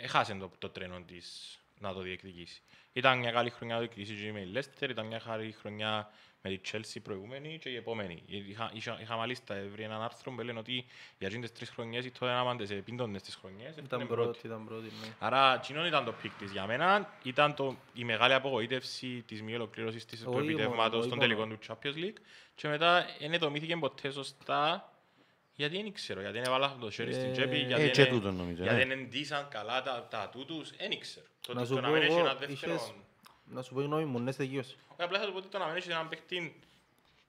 [0.01, 2.61] ε, έχασε το, το τρένο της να το διεκδικήσει.
[2.93, 6.09] Ήταν μια καλή χρονιά να το διεκδικήσει και με η Leicester, ήταν μια καλή χρονιά
[6.41, 8.23] με τη Chelsea προηγούμενη και η επόμενη.
[8.27, 10.85] Είχα, είχα, είχα μάλιστα βρει έναν άρθρο που λένε ότι
[11.17, 14.21] για εκείνες τις τρεις χρονιές η Tottenham αν τις επίντονες τις χρονιές Ήταν έφτανε πρώτη.
[14.21, 15.13] πρώτη, ήταν πρώτη, ναι.
[15.19, 17.13] Άρα, εκείνο ήταν το πικ της για μένα.
[17.23, 21.17] Ήταν το, η μεγάλη απογοήτευση της μη ολοκλήρωσης της, του Όχι μόνο, επιτεύγματος όχι των
[21.17, 21.21] μόνο.
[21.33, 22.17] τελικών του Champions League.
[22.55, 24.89] Και μετά δεν ετομήθηκε ποτέ σωστά.
[25.55, 28.11] Γιατί δεν ξέρω, γιατί δεν έβαλα το χέρι στην Ε, τσέπη, Ε, γιατί και δεν-
[28.11, 28.85] τούτο νομίζω, γιατί ναι.
[28.85, 31.25] δεν εντύσαν καλά τα, τα τούτους, δεν ξέρω.
[31.41, 32.73] Το Να ότι σου το να πω μην έχει εγώ, ένα δεύτερο...
[32.73, 32.93] είχες-
[33.45, 34.75] Να σου πω η γνώμη μου, ναι, στεγίωσε.
[34.87, 36.61] Όχι, απλά θα του πω ότι το να μην έχει έναν παίχτη...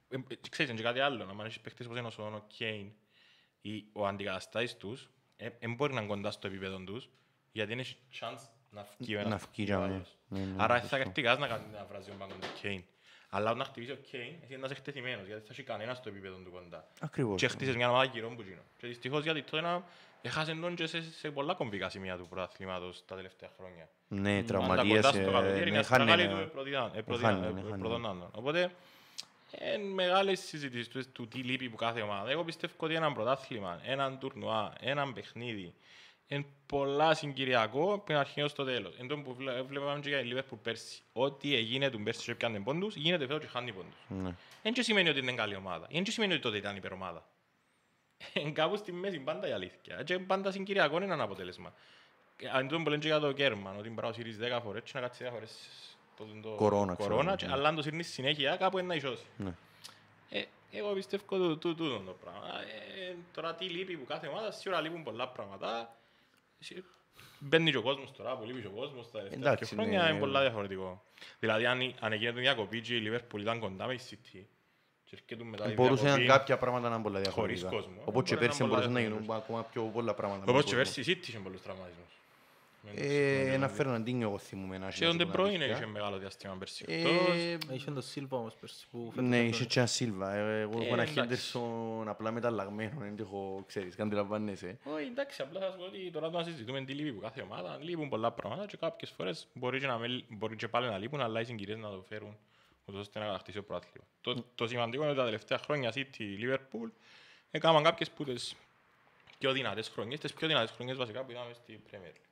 [0.09, 1.25] ε, ε, Ξέρεις, είναι και κάτι άλλο.
[1.25, 2.92] Να μην έχει παίχτες όπως είναι ο Σον, ο Κέιν
[3.61, 5.11] ή ο αντικαταστάης τους,
[5.59, 7.09] δεν μπορεί να είναι κοντά στο επίπεδο τους,
[7.52, 9.85] γιατί δεν έχει chance να φύγει ο ένας Να φύγει, ο ναι.
[9.85, 10.16] άλλος.
[10.28, 10.97] Ναι, ναι, Άρα σωστό.
[10.97, 12.85] θα καρτικάς να κάνει ένα βραζιό πάνω του Κέιν.
[13.37, 16.37] Αλλά όταν χτυπήσει ο Κέιν, εσύ να είσαι χτεθειμένος, γιατί θα έχει κανένα στο επίπεδο
[16.37, 16.88] του κοντά.
[17.00, 17.40] Ακριβώς.
[17.40, 18.61] Και χτίσες μια ομάδα γύρω που γίνω.
[18.78, 19.85] Και δυστυχώς γιατί τότε να
[20.23, 23.88] έχασε τον και σε, σε πολλά κομβικά σημεία του πρωταθλήματος τα τελευταία χρόνια.
[24.09, 27.02] Ναι, Πάντα τραυματίες, κοντά στο ε, καλοκαίρι, ναι, είναι αστραγάλη χάνε- του προδιά- ε, χάνε,
[27.02, 27.78] προδιά- ναι, ε, χάνε.
[27.78, 28.28] προδών άλλων.
[28.33, 28.71] Οπότε,
[29.75, 32.31] είναι μεγάλες συζητήσεις του, του τι λείπει που κάθε ομάδα.
[32.31, 35.75] Εγώ πιστεύω ότι έναν πρωτάθλημα, έναν τουρνουά, έναν παιχνίδι,
[36.28, 38.95] είναι πολλά συγκυριακό από την αρχή ως το τέλος.
[38.99, 41.02] Εν τω που βλέ- βλέπαμε και για τη Liverpool πέρσι.
[41.12, 43.95] Ό,τι έγινε του πέρσι και πιάνε πόντους, γίνεται φέτος και χάνει πόντους.
[44.09, 44.35] Ναι.
[44.62, 45.87] Δεν και σημαίνει ότι είναι καλή ομάδα.
[45.90, 47.26] Δεν και σημαίνει ότι τότε ήταν υπερομάδα.
[48.35, 50.02] Είναι κάπου στη μέση πάντα η αλήθεια.
[50.02, 51.75] Και πάντα συγκυριακό είναι ένα αποτέλεσμα.
[52.37, 54.83] Και Αν τον που λένε και για το κέρμα, ότι μπορεί να σύρεις 10 φορές
[54.83, 55.50] και να κάτσεις 10 φορές
[56.16, 57.37] το, το Κορώνα, ξέρω, κορώνα, ναι.
[57.37, 59.25] και- αλλά αν το σύρνεις συνέχεια κάπου είναι να ισώσει.
[59.37, 59.52] Ναι.
[60.30, 62.47] Ε, εγώ πιστεύω τού- τού- τούτο το πράγμα.
[63.00, 65.97] Ε, τώρα τι λείπει που κάθε ομάδα, σίγουρα λείπουν πολλά πράγματα.
[66.59, 66.85] Σι-
[67.39, 70.03] Μπαίνει και ο κόσμος τώρα, που λείπει και ο κόσμος τα τελευταία Εντάξει, δύο χρόνια,
[70.03, 70.11] ναι.
[70.11, 71.03] είναι πολλά διαφορετικό.
[71.39, 74.41] Δηλαδή αν, αν έγινε το διακοπή και η Liverpool ήταν κοντά με η City
[75.05, 77.69] και έρχεται μετά η Μπορούσαν διακοπή, κάποια πράγματα να είναι πολλά χωρίς διαφορετικά.
[77.93, 78.03] κόσμο.
[78.05, 80.45] Όπως και Μπορεί να πέρσι είναι μπορούσαν να πολλά γίνουν ακόμα πιο πολλά πράγματα.
[80.45, 80.95] με Όπως τον και κόσμο.
[80.95, 82.13] πέρσι η City είχε πολλούς τραυματισμούς.
[82.95, 85.55] Ε, Ένα Φερναντίνιο εγώ θυμούμαι να Και ο έχει, να De σου πω την Bruyne
[85.55, 85.76] αλήθεια.
[85.76, 87.12] είχε μεγάλο διάστημα πέρσι εκτός.
[87.37, 90.35] Ε, Είχε το Σίλβα όμως πέρσι που φέτος Ναι, δεν είχε το- και ένα Σίλβα.
[90.35, 91.12] Ε, Εγώ Ε, έχω ένα εντάξει.
[91.21, 94.78] Χέντερσον απλά μεταλλαγμένος, δεν το έχω, ξέρεις, καν αντιλαμβάνεσαι.
[94.85, 97.43] Όχι, εντάξει, απλά θα σου πω ότι τώρα το να συζητούμε τι λείπει που κάθε
[97.43, 100.99] ομάδα, λείπουν πολλά πράγματα και κάποιες φορές μπορεί και, να με, μπορεί και πάλι να
[100.99, 102.37] λείπουν, αλλά οι συγκυρίες να το φέρουν
[102.85, 104.07] ούτως ώστε να κατακτήσει το πρωτάθλημα.
[104.21, 106.90] Το, το σημαντικό είναι ότι τα τελευταία χρόνια City, Liverpool,
[107.50, 108.57] έκαναν κάποιες που τις
[109.38, 112.25] πιο δυνατές χρονιές, τις πιο δυνατές χρονιές βασικά που είδαμε στη Premier League.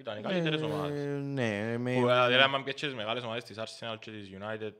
[0.00, 1.04] Ήταν οι καλύτερες Ε, ομάδες.
[1.24, 1.92] Ναι, με...
[1.94, 4.72] Που δηλαδή άμα πιέτσες τις μεγάλες ομάδες της Arsenal και της United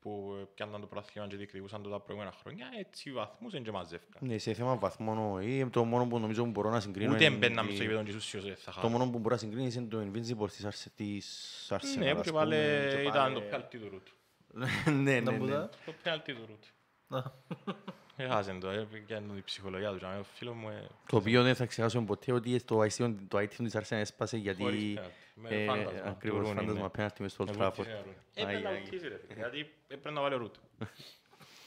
[0.00, 3.70] που πιάνταν το πρωτάθλημα και διεκδικούσαν το τα προηγούμενα χρόνια, έτσι οι βαθμούς δεν και
[3.70, 4.22] μαζεύκαν.
[4.28, 5.66] Ναι, σε θέμα βαθμών, όχι.
[5.70, 8.12] το μόνο που νομίζω που μπορώ να συγκρίνω Ούτε είναι μπαίναμε ότι- στο γήπεδο και
[8.12, 8.90] τους σιώσες δεν θα Το χάσουν.
[8.90, 11.98] μόνο που μπορώ να συγκρίνω είναι το Invincible της Arse- της Arsenal.
[11.98, 12.54] Ναι, που ας και πούμε, πάλι
[12.90, 14.06] και ήταν πάλι- το πέναλτι του Ρουτ.
[15.04, 15.50] Ναι, Να ναι, μου ναι.
[15.52, 16.64] τα- Το πέναλτι του Ρουτ.
[18.16, 18.24] Να.
[18.24, 19.98] Έχασαν το, ε, και είναι η ψυχολογία του.
[19.98, 23.38] και Ο φίλος μου ε, Το οποίο δεν θα ξεχάσουμε ποτέ ότι το iTunes το
[23.38, 25.12] iTunes της Arsenal έσπασε γιατί χωρίς πέναλτι.
[25.34, 26.88] Με ε, φάντασμα του ακριβώς Ρούνι, φάντασμα ναι.
[26.88, 27.72] πέναλτι μες στο Old Με Trafford.
[27.74, 28.16] βούτυσε ο Ρούνι.
[28.16, 28.78] Ai, Έπρεπε να ai.
[28.84, 30.54] βουτήσει, ρε φίλε, γιατί έπρεπε να βάλει ο Ρουτ.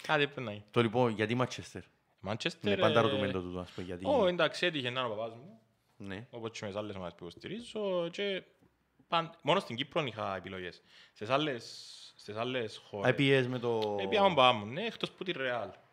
[0.02, 0.64] Κάτι έπρεπε να γίνει.
[0.72, 1.82] Το λοιπόν, γιατί Manchester;
[2.28, 4.06] Manchester, Ναι, πάντα ε, ρωτούμε το τούτο, ας πούμε, γιατί...
[4.06, 5.60] Ω, εντάξει, έτυχε να είναι ο παπάς μου,
[5.98, 6.28] Ναι.
[6.30, 8.44] όπως και με τις άλλες ομάδες που υποστηρίζω και
[9.08, 10.82] παν- μόνο στην Κύπρο είχα επιλογές.
[11.14, 11.64] Στις άλλες,
[12.18, 13.16] στις άλλες χώρες.
[13.18, 13.98] IPS με το...
[14.00, 15.40] Ε, πήγαμε πάμε, ναι, εκτός που τη Real.
[15.40, 15.87] που, ε, είχα μια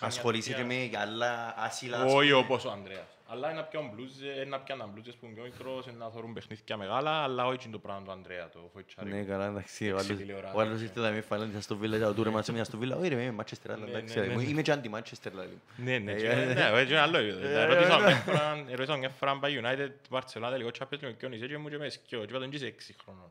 [0.00, 1.96] Ασχολείσαι και θητεία- με άλλα άσυλα.
[2.02, 2.32] ας Όχι πούμε.
[2.32, 3.18] όπως ο Ανδρέας.
[3.32, 7.10] Αλλά είναι πιο μπλούζες, να πιάνουν μπλούζες που είναι πιο μικρός, να θωρούν παιχνίδια μεγάλα,
[7.10, 9.10] αλλά όχι το πράγμα του Ανδρέα, το φοητσάρι.
[9.10, 9.90] Ναι, καλά, εντάξει.
[9.90, 10.56] Ο Έξι άλλος- τηλεοράσει.
[10.56, 12.96] Ο άλλος ήρθε να με φάλανε στο Βίλα, και του ρε μάτσε μια στο Βίλα.
[12.96, 14.18] Όχι ρε, με Manchester, αλλά Ναι, εντάξει.
[14.18, 14.42] ναι, ρε, ναι.
[14.42, 15.58] Είμαι και αντι-Manchester, δηλαδή.
[15.76, 17.44] Ναι, ναι, Ε, και- ε, ναι, έτσι είναι άλλο επίπεδο.
[17.46, 21.04] ε, Δηλαδή, ρωτήσα ε, μια φορά- Ρωτήσα μια φορά αν πάει United, Barcelona, τελικό Champions
[21.06, 23.30] League, ποιον είσαι και μου και με σκιώ, και είπα τον και είσαι έξι χρόνων.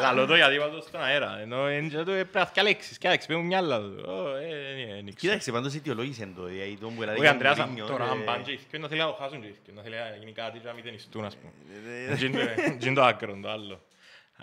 [0.00, 2.98] Λαλό το γιατί είπα το στον αέρα, ενώ εν και το ε, πρέπει να θυκαλέξεις,
[2.98, 4.04] και άλεξεις, παίρνουν μυαλά του.
[4.08, 5.12] Ω, ε, ναι, δεν ξέρω.
[5.14, 6.44] Κοίταξε, πάντως αιτιολόγησε το.
[6.44, 8.88] δηλαδή, τον που έλεγε Όχι, Ανδρέας, Μουρίνιο, τώρα ε, αν πάνε και οι θκυο, να
[8.88, 10.84] θέλει να το χάσουν και οι θκυο, να θέλει να γίνει κάτι και να μην
[10.84, 11.52] ταινιστούν, ας πούμε.
[11.88, 13.80] ε, Έτσι είναι το- έτσι είναι το άκρο, το άλλο.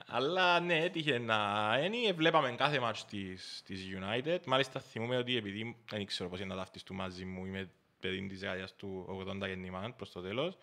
[0.07, 1.37] Αλλά ναι, έτυχε να...
[1.77, 4.37] Ένι, βλέπαμε κάθε μάτς της, της United.
[4.45, 8.39] Μάλιστα θυμούμαι ότι επειδή δεν ξέρω πώς είναι να ταυτιστούν μαζί μου, είμαι παιδί της
[8.39, 10.57] δεκαετίας του 80 γεννημάν προς το τέλος.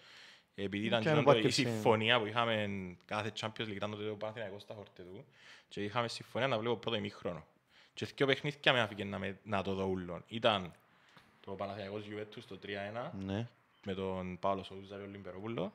[0.55, 2.69] Επειδή ήταν Και αν εκείνο το- η υπάρχει σε- συμφωνία που είχαμε
[3.05, 5.25] κάθε Champions League, ήταν τότε το Παναθηναϊκός στα χορτέ του
[5.69, 7.47] και είχαμε συμφωνία να βλέπω πρώτο ημίχρονο.
[7.95, 10.25] Και δύο παιχνίδια με άφηκε να, με, να το δω ούλον.
[10.29, 10.73] Ήταν
[11.49, 13.47] το Παναθηναϊκός Juventus το 3-1 Ναι.
[13.85, 15.73] με τον Παύλο Σόουζα και τον Λιμπερόπουλο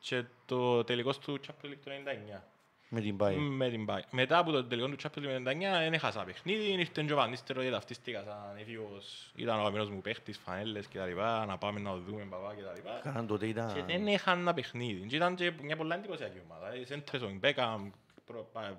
[0.00, 1.90] και το τελικός του Champions League του
[2.36, 2.40] 99
[2.88, 3.36] Με την πάει.
[3.36, 4.02] με την Bayern.
[4.10, 7.62] Μετά από το τελικό του Champions League του 99 δεν έχασα παιχνίδι, ήρθε ο Βανίστερο
[7.62, 11.80] και ταυτίστηκα σαν έφηβος, ήταν ο αγαπημένος μου παίχτης, φανέλες και τα λοιπά, να πάμε
[11.80, 13.00] να το δούμε παπά και τα λοιπά.
[13.02, 13.74] Κάναν τότε ήταν...
[13.74, 15.06] Και δεν είχαν ένα παιχνίδι.
[15.06, 16.76] Και ήταν και μια πολλά εντυπωσιακή ομάδα.
[16.76, 17.90] Οι Σέντρες, ο Μπέκαμ,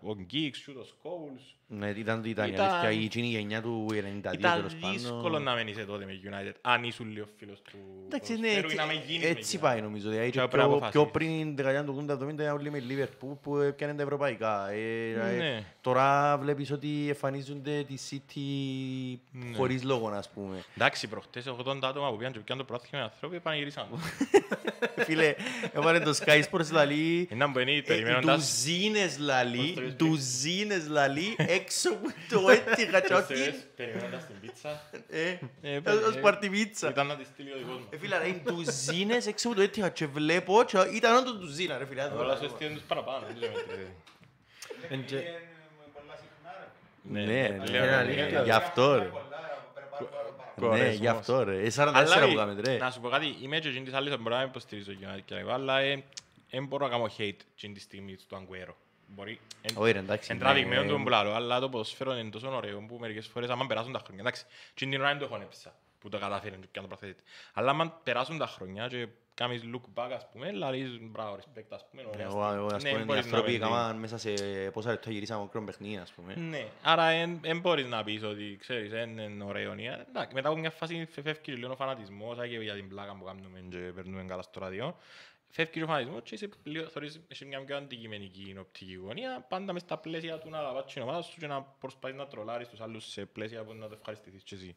[0.01, 1.55] ο Γκίξ, ο Σκόουλς.
[1.73, 3.95] Ναι, ήταν, ήταν, η Ήταν- αλήθεια, η εκείνη γενιά του 92
[4.33, 4.97] Ήταν τέλος πάντων.
[4.97, 8.75] δύσκολο να μένεις τότε με United, αν ήσουν λίγο φίλος του Εντάξει, ναι, ποδοσφαίρου έτσι,
[8.75, 9.61] ή να μην γίνεις με έτσι United.
[9.61, 10.09] πάει νομίζω.
[10.09, 11.01] Δηλαδή, Και και πρέπει να πιο, αποφασίσεις.
[11.01, 14.69] πιο πριν την δεκαετία του 80-70 ήταν όλοι με Liverpool που έπιανε τα ευρωπαϊκά.
[14.69, 15.65] Ε, ε, Ναι.
[15.81, 18.39] Τώρα βλέπεις ότι εμφανίζονται τη City
[19.31, 19.55] Ναι.
[19.55, 20.63] χωρίς λόγο, ας πούμε.
[20.75, 23.87] Εντάξει, προχτές 80 άτομα που πήγαν και πιάνε το πρόθυμα οι άνθρωποι πανηγυρίσαν.
[25.05, 25.35] Φίλε,
[25.73, 28.35] έβαλε το Sky Sports λαλί, Ένα που είναι ε, περιμένοντας...
[28.37, 34.25] ντουζίνες λαλί, Πώς το είπες; ντουζίνες λαλί, έξω από το έτυχα και όχι, Ξέρεις, Περιμένοντας
[34.25, 35.77] την πίτσα; ε, Ε,
[36.07, 36.89] ως ε, παρτιβίτσα.
[36.89, 37.87] Ήταν να τη στείλει ο δικός μου.
[37.89, 41.77] Ε, φίλε, ρε, είναι ντουζίνες έξω από το έτυχα και βλέπω και ήταν όντως ντουζίνα,
[41.77, 42.01] ρε φίλε.
[42.01, 43.25] Αλλά σου στείλουν τους παραπάνω.
[43.27, 44.93] δεν ξέρω τι.
[44.93, 45.23] Εν και-
[47.03, 48.29] Ναι, ναι, ναι, λέω, είναι ναι, αλήθεια.
[48.29, 48.43] ναι.
[48.43, 49.03] γι' αυτό ρε.
[50.55, 50.95] Ναι, Κορεσμός.
[50.95, 51.61] γι' αυτό ρε.
[51.61, 52.77] Ε, 44 Αλλά που κάνουμε ρε.
[52.77, 55.19] να σου πω κάτι, είμαι και εκείνη της άλλης που μπορώ να υποστηρίζω και να-
[55.25, 55.75] και να είπα, αλλά
[56.51, 58.75] δεν μπορώ να κάνω hate εκείνη τη στιγμή του Αγκουέρο.
[59.15, 60.27] Μπορεί, εν- Όχι ρε, εντάξει.
[60.31, 63.49] εν ναι, τραβηγμένο ε, του μπλάλο, αλλά το ποδοσφαίρο είναι τόσο ωραίο που μερικές φορές
[63.49, 66.67] άμα περάσουν τα χρόνια, εντάξει, εκείνη την ώρα δεν το χωνέψα που το καταφέρουν και
[66.71, 67.23] πιάνε το προθέτει.
[67.53, 71.85] Αλλά άμα περάσουν τα χρόνια και κάνεις look back, ας πούμε, λαλείς μπράβο, respect, ας
[71.89, 72.25] πούμε, ωραία.
[72.25, 73.67] Εγώ, εγώ, ας Ναι, πούμε, οι μπορείς να άνθρωποι πεις.
[73.67, 74.33] έκαναν μέσα σε
[74.73, 76.33] πόσα λεπτά γυρίσαμε μικρό παιχνίδι, ας πούμε.
[76.35, 77.07] Ναι, άρα
[77.41, 79.73] δεν μπορείς να πεις ότι, ξέρεις, δεν είναι ωραίο.
[79.77, 83.15] ή- Εντάξει, μετά από μια φάση φε- φεύγει λίγο ο φανατισμός, και για την πλάκα
[83.19, 84.95] που κάνουμε και περνούμε καλά στο ραδιό.
[85.53, 89.81] Φεύγεις ο φανατισμός και είσαι λίγο, θωρείς, έχει μια πιο αντικειμενική οπτική γωνία, πάντα μες
[89.81, 93.05] στα πλαίσια του να αγαπάς την ομάδα σου και να προσπαθείς να τρολάρεις τους άλλους
[93.11, 94.75] σε πλαίσια που να το ευχαριστηθείς και εσύ.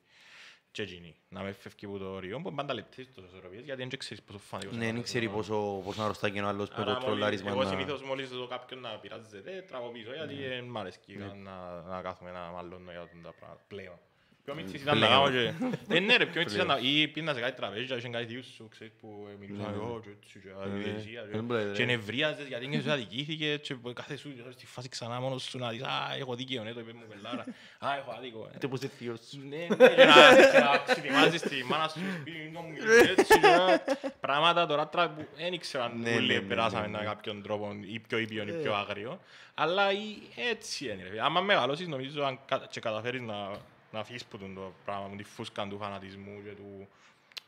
[0.70, 1.16] Και εκείνοι.
[1.28, 4.38] Να με φεύγει από το όριο, που πάντα λεπτείς τόσο ισορροπίες, γιατί δεν ξέρεις πόσο
[4.38, 5.36] φανατικός Ναι, είναι δεν ο ξέρει άλλος.
[5.36, 7.50] πόσο, πόσο να αρρωστάκι είναι ο άλλος με Άρα το μόλις- τρολάρισμα.
[7.50, 10.48] Εγώ να- συνήθως μόλις δω κάποιον να πειράζεται, τραβώ πίσω, γιατί Ναι.
[10.48, 13.98] δεν μ' αρέσκει να, να κάθομαι να μαλώνω για αυτά τα πράγματα πλέον.
[14.44, 15.24] Πιο μίτσις ήταν να Πλέον.
[15.24, 15.52] κάνω
[15.88, 15.94] και...
[15.96, 16.78] Ε, ναι ρε, πιο μίτσις ήταν να...
[16.78, 20.00] Ή πήγαινα σε κάτι τραπέζι και είχαν κάτι δύο σου, ξέρεις, που ε, μιλούσαν εγώ
[20.04, 21.84] και έτσι και αδιαιτησία, και- Δεν μπορεί, και ρε.
[21.84, 25.68] νευρίαζες γιατί νιώθεις ότι αδικήθηκε και που κάθε σου στη φάση ξανά μόνος σου να
[25.70, 27.44] δεις «Α, έχω δίκαιο, ναι, το είπε μου πελάρα,
[27.78, 28.48] α, έχω άδικο».
[28.52, 28.56] ε».
[28.56, 29.38] Είτε πως είναι θείος σου.
[29.48, 33.38] Ναι, ναι, και να- και να ξετοιμάζεις τη μάνα σου σπίτι, να μου μιλήσει έτσι,
[33.40, 33.80] και
[34.20, 37.04] πράγματα τώρα τρα- που δεν ήξερα αν Ναι, ναι, όλοι ναι, περάσαμε ναι, με ναι.
[37.04, 39.20] κάποιον τρόπο ή πιο ήπιον ή πιο άγριο,
[39.54, 41.02] αλλά ή- έτσι είναι.
[41.02, 41.22] ρε φίλε.
[41.24, 43.50] Άμα μεγαλώσεις νομίζω αν κα- και καταφέρεις να,
[43.94, 46.88] να φύγεις που το πράγμα, με τη φούσκα του φανατισμού και του,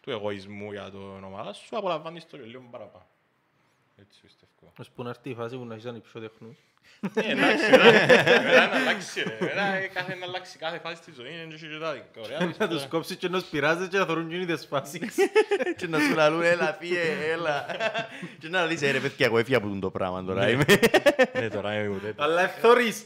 [0.00, 3.06] του εγωισμού για την ομάδα σου, απολαμβάνεις το και λίγο παραπάνω.
[4.00, 4.72] Έτσι πιστεύω.
[4.78, 6.56] Ως που να έρθει η φάση που να έχεις ανυψιότεχνους.
[7.14, 7.85] Ε, εντάξει, μετά
[8.42, 9.37] μετά να αλλάξει ρε.
[9.40, 12.20] Μετά ε, κάθε να αλλάξει κάθε φάση της ζωής είναι και τα δικά.
[12.20, 15.14] Ωραία, Να τους κόψεις και να τους πειράζεις και να θωρούν και τις φάσεις.
[15.76, 17.66] Και να σου λαλούν, έλα, φύγε, έλα.
[18.38, 20.48] Και να λες, «Ε, ρε παιδιά, εγώ έφυγα από το πράγμα τώρα.
[20.50, 20.64] είμαι».
[21.32, 22.14] Ναι, τώρα είμαι ούτε.
[22.16, 23.02] Αλλά ευθωρείς.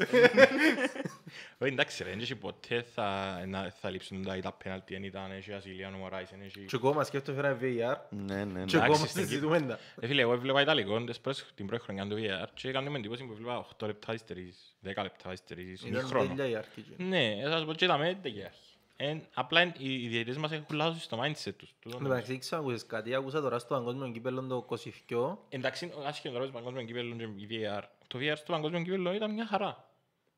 [1.62, 5.52] Όχι, εντάξει ρε, έτσι ποτέ θα, να, θα λείψουν τα, τα πέναλτι, δεν ήταν, έχει
[5.52, 6.60] Ασιλιάνο Μωράης, δεν έχει...
[6.64, 7.96] Και ακόμα σκέφτομαι φέρα VAR.
[8.10, 8.82] Ναι, ναι, Και ναι.
[8.82, 9.78] ακόμα στην συζητούμε τα.
[10.00, 12.98] Ε, φίλε, εγώ έβλεπα Ιταλικό τις πρώτες- την πρώτη χρονιά του VR και έκανε με
[12.98, 16.28] εντύπωση που έβλεπα 8 λεπτά υστερήσεις, 10 λεπτά υστερήσεις, Ήταν χρόνο.
[16.28, 16.84] τέλεια η αρχή.
[16.92, 17.08] εκείνη.
[17.08, 18.58] Ναι, θα σας πω και τα μέτια και αρχή.
[18.96, 21.74] Εν, απλά εν- οι οι διαιτητές μας έχουν λάθος στο mindset τους.
[21.80, 24.66] Τούτο Εν τω μεταξύ, ξανακούσεις κάτι, άκουσα τώρα στο παγκόσμιο κύπελλο το
[25.10, 25.38] 22.
[25.48, 27.82] Εντάξει, άσχετο τώρα στο παγκόσμιο κύπελλο και η VAR.
[28.06, 29.84] Το VAR στο παγκόσμιο κύπελλο ήταν μια χαρά.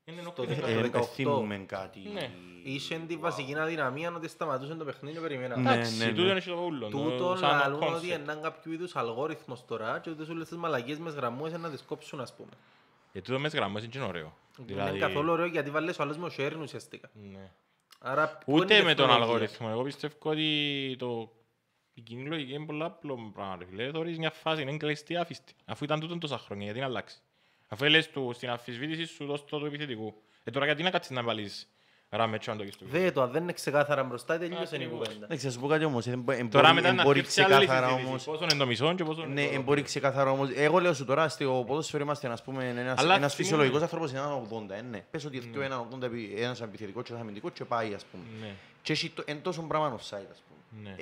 [0.04, 0.78] Δεν ενοχλεί Το καθόλου.
[0.78, 1.04] Ε, το 18.
[1.04, 2.00] θυμούμε κάτι.
[2.12, 2.30] Ναι.
[2.62, 5.62] Είχε την βασική αδυναμία ότι σταματούσε το παιχνίδι και περιμέναμε.
[5.62, 6.12] Ναι, Εντάξει, ναι, ναι.
[6.12, 6.88] τούτο είναι στο ούλο.
[6.88, 7.94] Τούτο σαν λαλούν concept.
[7.94, 11.82] ότι είναι κάποιο είδους αλγόριθμος τώρα και ότι όλες τις μαλακίες μες γραμμούες να τις
[11.82, 12.50] κόψουν ας πούμε.
[13.12, 14.36] Γιατί τούτο μες γραμμές είναι και ωραίο.
[14.56, 17.10] Δεν είναι καθόλου ωραίο γιατί βάλες ο άλλος με ο sharing ουσιαστικά.
[17.32, 17.50] Ναι.
[18.00, 19.68] Άρα, πού Ούτε είναι η με τον τεχνολογία; αλγόριθμο.
[19.70, 21.32] Εγώ πιστεύω ότι το...
[21.94, 23.56] η κοινή λογική είναι πολλά απλό πράγμα.
[23.58, 23.90] ρε φίλε.
[23.90, 25.54] Θωρείς μια φάση, είναι κλειστή άφιστη.
[25.64, 27.22] Αφού ήταν τούτον τόσα χρόνια, γιατί να αλλάξει;
[27.72, 30.14] Αφού λες του στην αμφισβήτηση σου δώσ' το του επιθετικού.
[30.44, 31.68] Ε, τώρα γιατί να κάτσεις να βάλεις
[32.08, 34.98] ράμετς αν το έχεις στο Δε το, αν δεν είναι ξεκάθαρα μπροστά, τελείωσε η Ακριβώς.
[35.08, 35.24] κουβέντα.
[35.24, 36.06] Εντάξει, θα σου πω κάτι όμως.
[36.06, 38.08] εν- εν Τώρα μπορεί- μετά εν να μπορεί κρύψει άλλη ξεκάθαρα συζήτηση.
[38.08, 38.24] όμως.
[38.24, 39.62] Πόσο είναι το μισό και πόσο Ναι, είναι εν το...
[39.62, 40.48] μπορεί ξεκάθαρα όμως.
[40.54, 43.28] Εγώ λέω σου τώρα, στο ποδόσφαιρο είμαστε ας πούμε ένας, Αλλά ένας θυμούμε.
[43.30, 45.04] φυσιολογικός άνθρωπος είναι έναν 80, ε, ναι.
[45.10, 48.22] Πες ότι έρθει έναν 80, επί- ένας επιθετικός και ένας αμυντικός και πάει ας πούμε.
[48.40, 48.50] Ναι,
[48.82, 50.94] Και έχει το- εν τόσο πράγμα offside ας πούμε.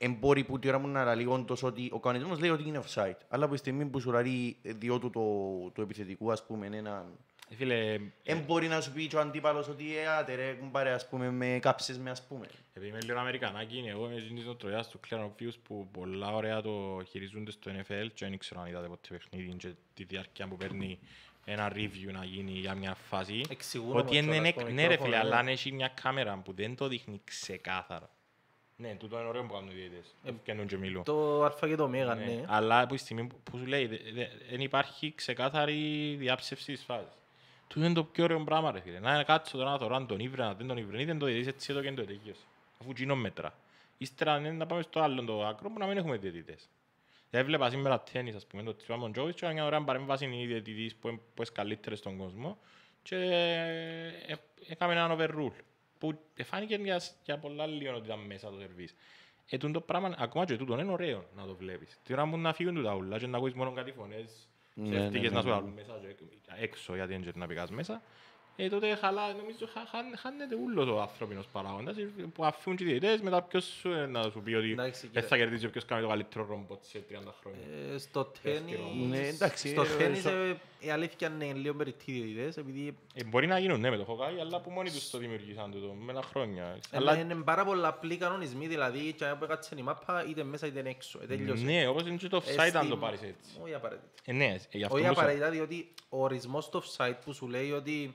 [0.00, 0.06] Ναι.
[0.06, 2.68] Ε, εν μπορεί που τη ώρα μου να λαλεί όντως ότι ο κανονισμός λέει ότι
[2.68, 3.16] είναι offside.
[3.28, 6.76] Αλλά από τη στιγμή που σου λαλεί διό του το, το επιθετικού ας πούμε είναι
[6.76, 7.04] έναν...
[7.50, 10.90] Ε, Φίλε, Εν μπορεί να σου πει και ο αντίπαλος ότι ε, άτε ρε κουμπάρε
[10.90, 12.46] ας πούμε με κάψες με ας πούμε.
[12.72, 16.62] επειδή είμαι λίγο Αμερικανάκι, είναι εγώ είμαι της νοοτροπιάς του Clarence Obvious που πολλά ωραία
[16.62, 20.56] το χειρίζονται στο NFL και δεν ξέρω αν είδατε ποτέ παιχνίδι και τη διάρκεια που
[20.56, 20.98] παίρνει
[21.44, 23.40] ένα review να γίνει για μια φάση.
[23.50, 25.22] Εξηγούν Ότι όμως είναι, κιόλας το ναι ρε μικρόφωνο, φίλε, ναι.
[25.22, 28.10] αλλά αν έχει μια κάμερα που δεν το δείχνει ξεκάθαρα.
[28.80, 30.14] Ναι, τούτο είναι ωραίο που κάνουν οι διαιτητές.
[30.24, 31.02] Ευκαινούν και μιλούν.
[31.02, 32.44] Το α και το ω, Ναι, ναι.
[32.46, 35.74] Αλλά από τη στιγμή που- που σου λέει δε- δε- δεν υπάρχει ξεκάθαρη
[36.18, 37.12] διάψευση της φάσης.
[37.68, 38.98] Του είναι το πιο ωραίο πράγμα ρε φίλε.
[38.98, 41.26] Να κάτσω τώρα να θωρώ αν τον ήβρε, αν δεν τον ήβρε, ή δεν το
[41.26, 42.40] διαιτητής έτσι εδώ και το τελείωσε.
[42.80, 43.54] Αφού κοινό μέτρα.
[43.98, 46.68] Ύστερα ναι, να πάμε στο άλλο το άκρο που να μην έχουμε διαιτητές.
[47.30, 50.94] Έβλεπα σήμερα τέννις, ας πούμε, το Τσιπά Μοντζόβιτς και μια ωραία παρέμβαση είναι οι διαιτητής
[50.94, 52.58] που είναι που είναι καλύτερες στον κόσμο
[53.02, 54.34] και ε,
[54.68, 55.52] έκαμε έναν overrule
[56.00, 58.94] που φάνηκε για, για πολλά λίγο ότι ήταν μέσα το σερβίς.
[59.48, 61.98] Ε, τούτο το πράγμα, ακόμα και τούτο είναι ωραίο να το βλέπεις.
[62.02, 65.30] Τι ώρα μου να φύγουν τούτα ούλα και να ακούεις μόνο κάτι φωνές Ναι, ψεύτικες
[65.30, 65.54] ναι, να σου ναι.
[65.54, 66.24] λάβουν μέσα και
[66.58, 68.02] έξω γιατί δεν ξέρεις να πηγάς μέσα.
[68.56, 72.84] Ε, τότε χαλά, νομίζω χα, χα, χάνεται ούλος ο ανθρώπινος παράγοντας ε, που αφήνουν και
[72.84, 75.28] οι διαιτητές μετά ποιος σου, ε, να σου πει ότι Εντάξει, δεν κύριε.
[75.28, 77.92] θα κερδίσει όποιος κάνει το καλύτερο ρομπότ σε 30 χρόνια.
[77.94, 82.56] Ε, Στο τέννις, Ναι, εντάξει, στο ε, τέννις στο- ε, η αλήθεια είναι λίγο περιττήδες,
[82.56, 85.70] επειδή Ε, μπορεί να γίνουν ναι με το Hawkeye, αλλά που μόνοι τους το δημιουργήσαν
[85.70, 86.78] τούτο, με ένα χρόνια.
[86.92, 90.66] αλλά Αλλά είναι πάρα πολλά απλοί κανονισμοί, δηλαδή και αν έκατσε η μάπα είτε μέσα
[90.66, 91.64] είτε έξω, ε, τελείωσε.
[91.64, 93.50] ναι, όπως είναι και το Ε, offside αν στην- το πάρεις έτσι.
[93.62, 94.08] Όχι απαραίτητα.
[94.24, 97.32] Ε, ναι, ε, γι' αυτό Όχι που σου- απαραίτητα, διότι ο ορισμός του offside που
[97.32, 98.14] σου λέει ότι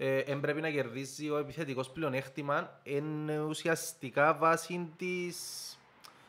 [0.00, 5.36] ε, εν πρέπει να κερδίζει ο επιθετικός πλεονέκτημα είναι ουσιαστικά βάση της...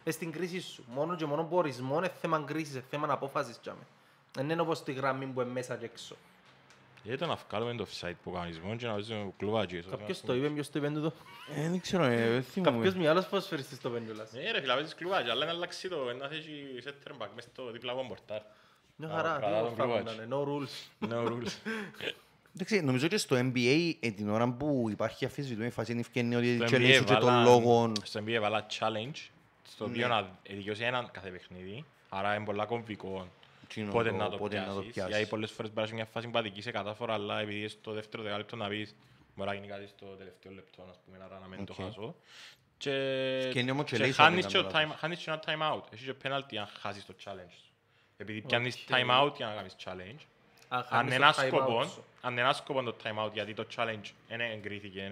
[0.04, 0.84] ε, στην κρίση σου.
[0.88, 3.60] Μόνο και μόνο που ο ορισμός είναι θέμα κρίσης, είναι θέμα απόφασης.
[3.62, 3.88] τζάμε.
[4.36, 6.16] Δεν είναι όπως τη γραμμή που είναι μέσα και έξω.
[7.04, 9.82] Γιατί να βγάλουμε το offside που κανονισμό και να βάζουμε κλουβάκι.
[9.90, 11.14] Κάποιος το είπε, ποιος το είπε τούτο.
[11.56, 12.76] Ε, δεν ξέρω, ε, δεν θυμούμαι.
[12.76, 14.32] Κάποιος μυαλός ποδοσφαιριστής το είπε κιόλας.
[14.32, 16.52] Ναι ρε φίλε, βάζεις κλουβάκι, αλλά να αλλάξει το, να θέσει
[16.86, 18.42] center back μες στο διπλαγό μπορτάρ.
[18.96, 20.06] Μια Α, χαρά, καλά τι τον θα κλουβάκι.
[20.06, 20.74] κάνανε, no rules.
[21.14, 21.52] No rules.
[22.56, 26.56] Εντάξει, νομίζω και στο NBA ε, την ώρα που υπάρχει αφισβητούμενη φάση είναι ευκαινή ότι
[26.56, 27.94] Στο και NBA λέει σου και των βάλαν- λόγων.
[28.04, 29.28] Στο NBA βάλα challenge,
[29.68, 33.28] στο οποίο να δικαιώσει έναν κάθε παιχνίδι, άρα είναι πολλά κομβικό
[33.68, 34.94] Τσίνο πότε το- να το πότε να το πιάσεις.
[34.94, 35.16] πιάσεις.
[35.16, 38.24] Γιατί πολλές φορές μπορεί να είσαι μια φάση που αδικείσαι κατάφορα, αλλά επειδή στο δεύτερο
[38.24, 38.96] δεκάλεπτο να πεις
[39.36, 41.86] μπορεί να γίνει κάτι στο τελευταίο λεπτό, ας πούμε, άρα να μην το Οκ.
[41.86, 42.16] χάσω.
[42.78, 42.92] Και,
[43.46, 45.74] Ευκαινεί όμως και και λέει χάνεις ότι και, είναι το time, χάνεις και ένα time
[45.76, 45.82] out.
[45.94, 47.52] Έχεις και penalty αν χάσεις το challenge.
[47.56, 47.72] σου.
[48.18, 48.82] Επειδή πιάνεις OK.
[48.90, 50.22] time out για να κάνεις challenge.
[50.72, 52.04] Αν Αν χάνεις ένας το time σκοπό, out σου.
[52.22, 55.08] αν ένας σκοπός το time out, γιατί το challenge δεν εγκρίθηκε,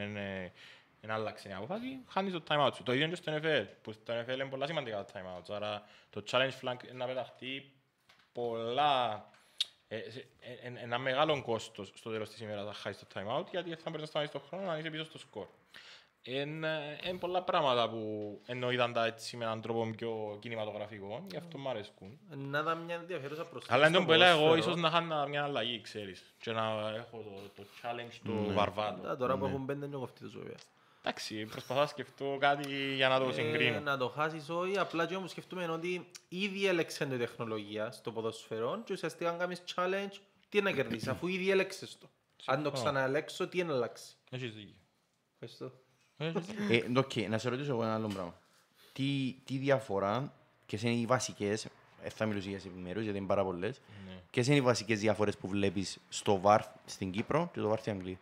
[1.01, 2.83] δεν άλλαξε η απόφαση, χάνεις το time out σου.
[2.83, 5.83] Το ίδιο και στο NFL, που στο NFL είναι πολλά σημαντικά τα time outs, άρα
[6.09, 7.71] το challenge flag είναι να πεταχτεί
[8.33, 9.25] πολλά,
[9.87, 13.39] ε, σε- ε, ε, ένα μεγάλο κόστος στο τέλος της ημέρας να χάσεις το time
[13.39, 15.47] out, γιατί θα πρέπει να σταματήσεις το χρόνο να είσαι πίσω στο σκορ.
[16.23, 21.57] Είναι ε, πολλά πράγματα που εννοείταν τα έτσι με έναν τρόπο πιο κινηματογραφικό, γι' αυτό
[21.57, 22.19] μου αρέσκουν.
[22.29, 24.71] Να ήταν μια ενδιαφέρουσα προσθήκη Αλλά στο εντός που έλεγα εγώ, ποδόσφαιρο.
[24.71, 26.23] ίσως να είχα μια αλλαγή, ξέρεις.
[26.41, 28.53] Και να έχω το, το challenge του Ναι.
[28.53, 29.07] Βαρβάτο.
[29.07, 30.55] Α, Τώρα που έχουν πέντε είναι κοφτή το βέβαια.
[31.01, 33.79] Εντάξει, προσπαθώ να σκεφτώ κάτι για να το Ε, συγκρίνω.
[33.79, 38.81] Να το χάσεις όχι, απλά και όμως σκεφτούμε ότι ήδη έλεξε η τεχνολογία στο ποδοσφαιρό
[38.85, 40.17] και ουσιαστικά αν κάνεις challenge,
[40.49, 42.07] τι είναι να κερδίσεις, αφού ήδη έλεξες το.
[42.45, 42.71] Αν το Συμφωνώ.
[42.71, 44.13] ξαναελέξω, τι είναι να αλλάξει.
[44.31, 44.75] Έχεις δίκιο.
[45.33, 45.71] Ευχαριστώ.
[46.17, 46.75] Έχεις δίκιο.
[46.95, 48.35] Ε, οκ, να σε ρωτήσω εγώ ένα άλλο πράγμα.
[48.93, 50.33] Τι, τι διαφορά,
[50.65, 51.65] ποιες είναι οι βασικές,
[52.03, 54.13] ε, θα μιλήσω για σε επιμέρους γιατί είναι πάρα πολλές, Ναι.
[54.31, 57.91] ποιες είναι οι βασικές διαφορές που βλέπεις στο VAR στην Κύπρο και το VAR στην
[57.91, 58.17] Αγγλία;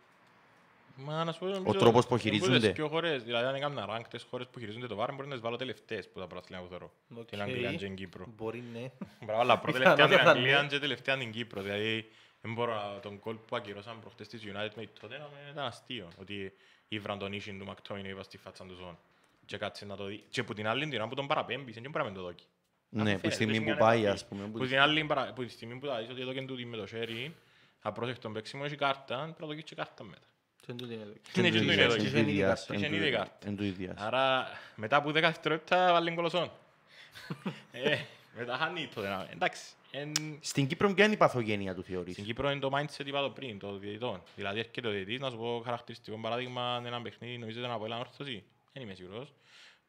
[0.98, 2.58] Μα να σου πω, νομίζω, τρόπος που είναι χειρίζονται.
[2.58, 5.32] τις πιο χώρες, δηλαδή αν έκανα rank τις χώρες που χειρίζονται το VAR, μπορεί να
[5.34, 6.92] τις βάλω τελευταίες που τα πρωταθλήματα που θεωρώ.
[7.20, 7.24] Οκ.
[7.28, 8.26] Την Αγγλία και την Κύπρο.
[8.36, 8.90] Μπορεί ναι.
[9.24, 10.48] Μπράβο, αλλά πρώτη Πιθανότατα τελευταία την ναι.
[10.52, 11.62] Αγγλία και τελευταία την Κύπρο.
[11.62, 12.08] Δηλαδή,
[12.42, 16.08] δεν μπορώ να τον κόλ που ακυρώσαν προχτές της United με τότε να ήταν αστείο.
[16.20, 16.52] Ότι
[16.88, 18.98] ήβραν τον ίσιν του McTominay είπα στη φάτσα του ζών.
[19.46, 20.24] Και κάτσε να το δει.
[20.28, 22.44] Και που την άλλη την ώρα που τον παραπέμπεις, δεν μπορεί να μην το δόκει.
[22.88, 24.14] Ναι, που Αφαίρεται, τη στιγμή έχει που μια πάει, επαφή.
[24.14, 24.42] ας πούμε.
[24.46, 26.64] που- Που την άλλη παρα- που τη στιγμή που θα δεις ότι εδώ και τούτη
[26.66, 27.34] με το χέρι,
[27.80, 30.26] απρόσεκτον παίξιμο, έχει κάρτα, πρέπει να δοκίσεις και κάρτα μετά.
[30.60, 31.12] Και εν τούτη είναι εδώ.
[31.12, 31.82] Είναι και Εν το του είναι εδώ.
[31.82, 32.76] ίδιας, και εν του είναι ίδιας, ήδη εν κάρτα.
[32.76, 33.48] του Είναι ήδη ίδιας, κάρτα.
[33.48, 33.94] εν του ίδιας.
[33.98, 34.46] Άρα,
[34.76, 36.50] μετά από 10 δευτερόλεπτα βάλει γκολοσόν.
[37.72, 37.98] Ε,
[38.36, 39.28] μετά χάνει το ένα.
[39.32, 39.62] Εντάξει.
[40.00, 43.20] Εν- Στην Κύπρο ποια είναι η παθογένεια του θεωρείς; Στην Κύπρο είναι το mindset είπα
[43.22, 44.22] το πριν, το διαιτητών.
[44.36, 47.98] Δηλαδή έρχεται ο διαιτητής, να σου πω χαρακτηριστικό παράδειγμα, ένα παιχνίδι, νομίζετε να πω ένα
[47.98, 49.32] όρθωση; Δεν είμαι σίγουρος.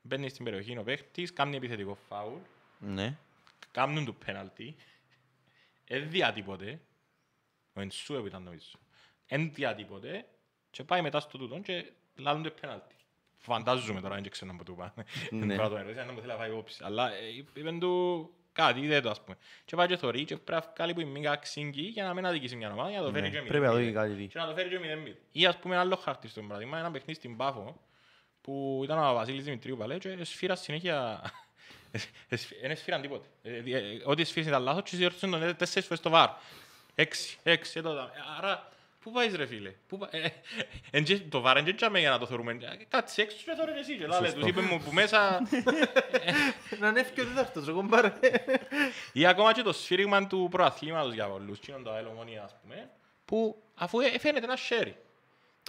[0.02, 2.38] Μπαίνει στην περιοχή ο παίχτης, κάνει επιθετικό φάουλ,
[2.80, 3.18] Ναι.
[3.72, 4.76] κάνουν του πέναλτι,
[5.88, 6.80] δεν διά τίποτε,
[7.74, 8.72] ο Ενσούε που ήταν νομίζω,
[9.28, 10.26] δεν διά τίποτε
[10.72, 12.96] και πάει μετά στο τούτον και λάλλουν το πέναλτι.
[13.38, 14.94] Φαντάζομαι τώρα, δεν ξέρω να μου το πάνε.
[15.32, 15.46] Ναι.
[15.46, 16.84] Δεν μπορώ να το ερωτήσω, αν μου θέλει να φάει υπόψη.
[16.84, 19.38] Αλλά ε, είπεν του κάτι, είδε το ας πούμε.
[19.66, 22.26] Και πάει και θωρεί και πρέπει να βγάλει που η μίγα ξύγκη για να μην
[22.26, 23.92] αδικήσει μια ομάδα, για να το φέρει Ναι, και Πρέπει να δω 0-0.
[23.92, 24.14] κάτι.
[24.14, 24.26] τι.
[24.28, 25.16] Και να το φέρει και 0-0.
[25.32, 27.82] Ή ας πούμε ένα άλλο χάρτη στο παράδειγμα, ένα παιχνίδι στην Πάφο,
[28.42, 31.22] που ήταν ο Βασίλης Δημητρίου παλέ και σφύρα συνέχεια...
[32.62, 33.28] Δεν σφύραν τίποτε.
[33.42, 36.30] Ε, ε, ε, Ό,τι σφύραν ήταν λάθος και διορθώσαν τον τέσσερις φορές στο βάρ.
[36.96, 38.10] Έξι, έξι, εδώ, εδώ.
[38.38, 38.70] Άρα,
[39.08, 40.28] πού πάεις ρε φίλε; Πού πα- ε,
[40.92, 42.52] εν και- Το βάρ είναι και για να το θεωρούμε.
[42.52, 43.98] Ε, Κάτσε έξω και θωρείς εσύ.
[43.98, 44.40] Και λάλε, Σωστό.
[44.40, 45.42] τους είπε μου που μέσα...
[46.80, 48.14] Να είναι ευκαιρία τέταρτος, εγώ πάρε.
[49.14, 52.90] Ή ακόμα και το σφύριγμα του προαθλήματος για πολλούς, κοινων το ΑΕΛ Ομόνια, ας πούμε,
[53.26, 54.96] που αφού ε, φαίνεται ένα σέρι.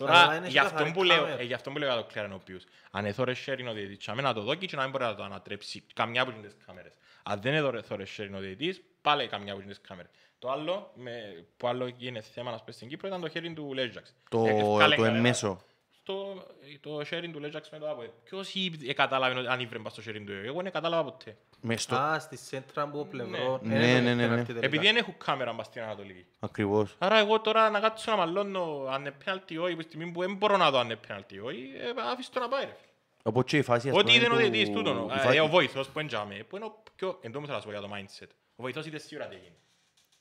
[0.00, 1.40] Αλλά Τώρα, είναι για αυτό καθαρή που λέω, κάμερα.
[1.40, 4.12] ε, για αυτό που λέω για το Clear Obvious, αν έθωρε σέρι ο διαιτητής, και
[4.20, 6.92] να το δόκει και να μην μπορεί να το ανατρέψει καμιά από τις κάμερες.
[7.22, 10.10] Αν δεν έθωρε σέρι ο διαιτητής, πάλι καμιά από τις κάμερες.
[10.38, 13.74] Το άλλο, με, που άλλο γίνεται θέμα να σπέσει στην Κύπρο, ήταν το χέρι του
[13.74, 14.14] Λέζαξ.
[14.30, 15.60] Το, Ε, ευκάλε το κανένα- εμέσο.
[16.02, 16.44] το,
[16.80, 18.10] το sharing του Λέζαξ με το ΑΠΟΕ.
[18.24, 21.36] Ποιος ή- ε, κατάλαβε ότι αν ήβρε πας στο sharing του Εγώ δεν κατάλαβα ποτέ.
[21.60, 21.94] Μες στο...
[21.96, 23.60] Α, στη σέντρα από πλευρό.
[23.62, 24.22] Ναι, Ε, ναι, το ναι, ναι.
[24.22, 24.66] πέναλτι τελικά.
[24.66, 26.26] Επειδή δεν έχω κάμερα μπας στην Ανατολική.
[26.40, 26.94] Ακριβώς.
[26.98, 30.12] Άρα εγώ τώρα να κάτσω να μαλώνω αν είναι πέναλτι ή όχι, που στη στιγμή
[30.12, 32.64] που δεν μπορώ να δω αν είναι πέναλτι ή όχι, ε, άφησε το να πάει
[32.64, 32.76] ρε.
[33.22, 35.36] Οπότε και η φάση, ας Ό,τι πούμε, είδε ο του- διαιτητής τούτον, η ε, φάση-
[35.36, 37.78] ε, ο βοηθός που είναι τζάμε, που είναι ο πιο, εν τω μεταξύ θα σου
[37.78, 38.28] πω για το mindset.
[38.56, 39.56] Ο βοηθός είδε σίγουρα τι έγινε.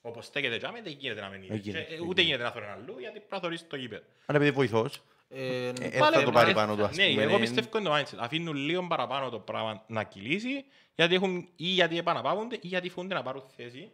[0.08, 1.48] Όπως στέκεται τζάμε, δεν γίνεται να μην είδε.
[1.54, 3.76] Δεν γίνεται, Και, ε, δεν Ούτε γίνεται να θωρεί αλλού, γιατί πρέπει να θωρείς το
[3.76, 4.04] γήπεδο.
[4.26, 5.02] Αλλά επειδή βοηθός.
[5.30, 7.78] Ε, Ε, πάλι- θα το πάρει ε, πάνω του, ας Ναι, πούμε, εγώ ε, πιστεύω
[7.78, 8.18] είναι το mindset.
[8.20, 10.66] Αφήνουν λίγο παραπάνω το πράγμα να κυλήσει,
[10.96, 13.92] γιατί έχουν ή γιατί επαναπαύονται ή γιατί φοβούνται να πάρουν θέση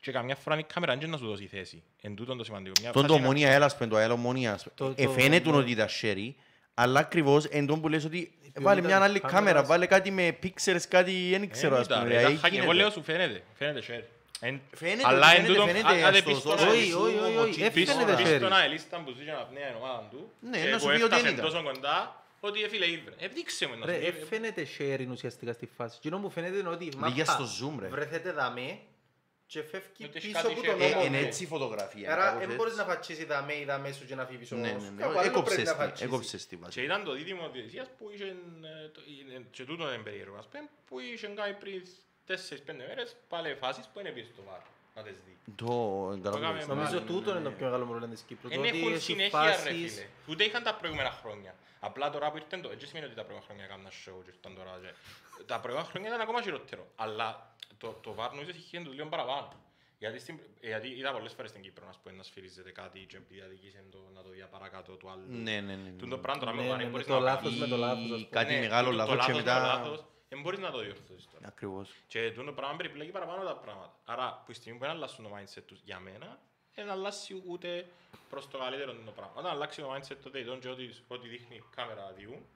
[0.00, 1.82] και καμιά φορά η κάμερα δεν να σου δώσει θέση.
[2.00, 2.72] Εν τούτον το σημαντικό.
[2.80, 4.66] Μια Τον φάση το είναι- ομονία έλας πεν το αέλο ομονίας.
[4.74, 6.36] Το- Ε, το- φαίνεται το- ότι ήταν σέρι,
[6.74, 9.86] αλλά ακριβώς εν τόν που λες ότι ποιότητα βάλε της μια άλλη κάμερας- κάμερα, βάλε
[9.86, 12.10] κάτι με pixels, κάτι δεν Ε, ξέρω ας ήταν, πούμε.
[12.10, 12.52] ρε, δηλαδή, ήταν hack.
[12.54, 12.78] Εγώ γίνεται.
[12.80, 13.42] λέω σου φαίνεται.
[13.54, 14.04] Φαίνεται share.
[14.46, 16.70] Εν- Φαίνεται, Αλλά εν φαίνεται, τούτον, φαίνεται, αν- αν δεν στο πεις στον social άλλο-
[16.72, 18.22] Όχι, σου, όχι, όχι, ο όχι, Τσίπης, Πεις Φαίνεται τώρα.
[18.22, 18.36] πεις share.
[18.36, 21.02] στον αελίστα που ζει να πνέει η ομάδα του Ναι, και να σου που πει
[21.02, 21.44] ότι έφτασε ήταν.
[21.44, 23.14] τόσο κοντά ότι ε, φίλε ήβρε.
[23.18, 24.06] Ε, δείξε μου να Ρε, σου πει.
[24.06, 25.96] ε, φαίνεται sharing ουσιαστικά στη φάση.
[26.00, 27.86] Εκείνο που φαίνεται είναι ότι η για μάπα στο zoom, ρε.
[27.88, 28.78] βρεθείτε δαμέ
[29.46, 31.04] και φεύγει Ότι έχεις πίσω κάτι από και- τον Ε, νόμο.
[31.04, 31.24] Είναι του.
[31.26, 32.12] έτσι η φωτογραφία.
[32.12, 32.56] Άρα κάπως δεν έτσι.
[32.56, 34.82] μπορείς να φατσίσεις τα με ή τα μέσου και να φύγεις Ναι, όμως.
[34.82, 35.00] ναι, ναι.
[35.02, 36.06] Κάπου άλλο Έκοψες πρέπει να τη, φατσίσεις.
[36.06, 36.82] έκοψες τη Και βάση.
[36.82, 39.02] ήταν το δίδυμο διαιτησίας που είχε, ε, το-
[39.36, 41.82] ε, και τούτο είναι περίεργο, ας πούμε, που είχε κάνει πριν
[42.28, 42.34] 4-5
[42.88, 44.60] μέρες πάλι φάσεις που είναι πίσω στο βάρ,
[44.94, 45.38] να τις δει.
[45.56, 45.72] Το
[46.14, 47.56] εγκαλώ Κάμε που Νομίζω Ναι, τούτο ναι, είναι το ναι.
[47.56, 48.48] πιο μεγάλο πρόβλημα της Κύπρου.
[48.48, 50.06] Το Δεν ότι έχουν έχει συνέχεια ρε φάσεις- φίλε.
[50.28, 51.54] Ούτε είχαν τα προηγούμενα χρόνια.
[51.80, 54.54] Απλά τώρα που ήρθαν το, έτσι σημαίνει ότι τα προηγούμενα χρόνια έκαναν show και ήρθαν
[54.58, 54.72] τώρα.
[54.82, 54.94] και-
[55.46, 56.84] Τα προηγούμενα χρόνια ήταν ακόμα χειρότερο.
[56.96, 59.48] Αλλά το, το VAR νομίζω είχε το λίγο παραπάνω.
[59.98, 63.40] Γιατί, στην, γιατί είδα πολλές φορές στην Κύπρο να, πούμε, να σφυρίζεται κάτι και επειδή
[63.40, 65.24] αδικήσε το, να το δει παρακάτω του άλλου.
[65.28, 65.90] Ναι, ναι, ναι.
[65.98, 67.58] Τούν το πράγμα τώρα με Ναι, το ναι, VAR ναι, μπορείς το να λάθος κάνεις.
[67.60, 68.28] με το λάθος, ας πούμε.
[68.30, 70.78] Κάτι Ναι, μεγάλο το- το λάθος και με το μετά- λάθος, Δεν μπορείς να το
[70.78, 71.46] διορθώσεις τώρα.
[71.46, 71.90] Ακριβώς.
[72.06, 73.92] Και τούτο πράγμα περιπλέκει παραπάνω τα πράγματα.
[74.04, 76.38] Άρα, που η στιγμή που δεν αλλάσουν το mindset τους για μένα,
[76.74, 77.86] δεν αλλάσει ούτε
[78.30, 79.32] προς το καλύτερο το πράγμα.
[79.36, 82.46] Όταν αλλάξει το mindset τότε ειδών και ό,τι, ό,τι δείχνει η κάμερα διού,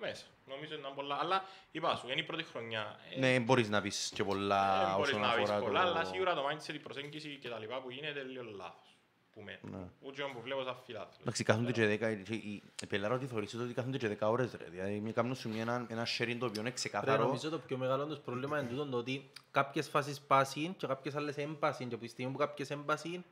[0.00, 0.26] μέσα.
[0.46, 1.18] Νομίζω είναι πολλά.
[1.20, 2.98] Αλλά είπα σου, είναι η πρώτη χρονιά.
[3.14, 6.02] Ε, Ναι, μπορείς να πεις και πολλά δεν μπορείς όσον να πεις αφορά πολλά, αλλά
[6.02, 6.08] το...
[6.08, 8.96] σίγουρα το mindset, η προσέγγιση και τα λοιπά που γίνεται είναι λίγο λάθος.
[9.34, 9.78] Που με, Ναι.
[10.00, 11.16] ούτε που βλέπω σαν φιλάθλος.
[11.20, 14.52] Εντάξει, κάθονται και δέκα, και η η πελάρα ότι θεωρείς ότι κάθονται και δέκα ώρες
[14.58, 14.64] ρε.
[14.70, 17.24] Δηλαδή, μια κάνουν σου μια- ένα, ένα sharing το οποίο είναι Ρε, ξεκάθαρο.
[17.24, 21.14] νομίζω το πιο μεγάλο τους πρόβλημα είναι τούτο το ότι κάποιες φάσεις πάσιν και κάποιες
[21.14, 23.24] άλλες έμπασιν και από τη στιγμή που κάποιες έμπασιν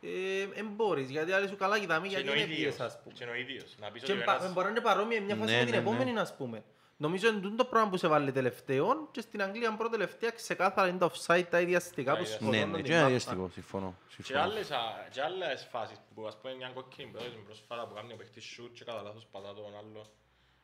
[0.00, 2.74] ε, εν μπορείς, γιατί άλλοι σου καλά κοιτάμε Και γιατί είναι ο είναι ίδιος.
[2.74, 3.14] πίες ας πούμε.
[3.14, 3.74] Και είναι ο ίδιος.
[3.80, 5.64] Να πεις Και ότι ο πα- ένας- μπορεί να είναι παρόμοια μια φάση Ναι, με
[5.64, 5.90] την ναι, ναι.
[5.90, 6.64] επόμενη ας πούμε.
[6.96, 10.88] Νομίζω είναι τούτο το πράγμα που σε βάλει τελευταίο και στην Αγγλία πρώτα τελευταία ξεκάθαρα
[10.88, 13.10] είναι τα offside τα ιδιαστικά που Τα σκοτώνουν Ναι, ναι, την και ένα μάπα.
[13.10, 13.94] διαστικό, συμφωνώ.
[14.08, 14.40] Και συμφωνώ.
[14.42, 14.78] άλλες, α,
[15.10, 18.58] και άλλες φάσεις που ας πούμε μια κόκκινη που έδωσε πρόσφατα που κάνει ο παίχτης
[18.60, 20.04] shoot και κατά λάθος πατά τον άλλο.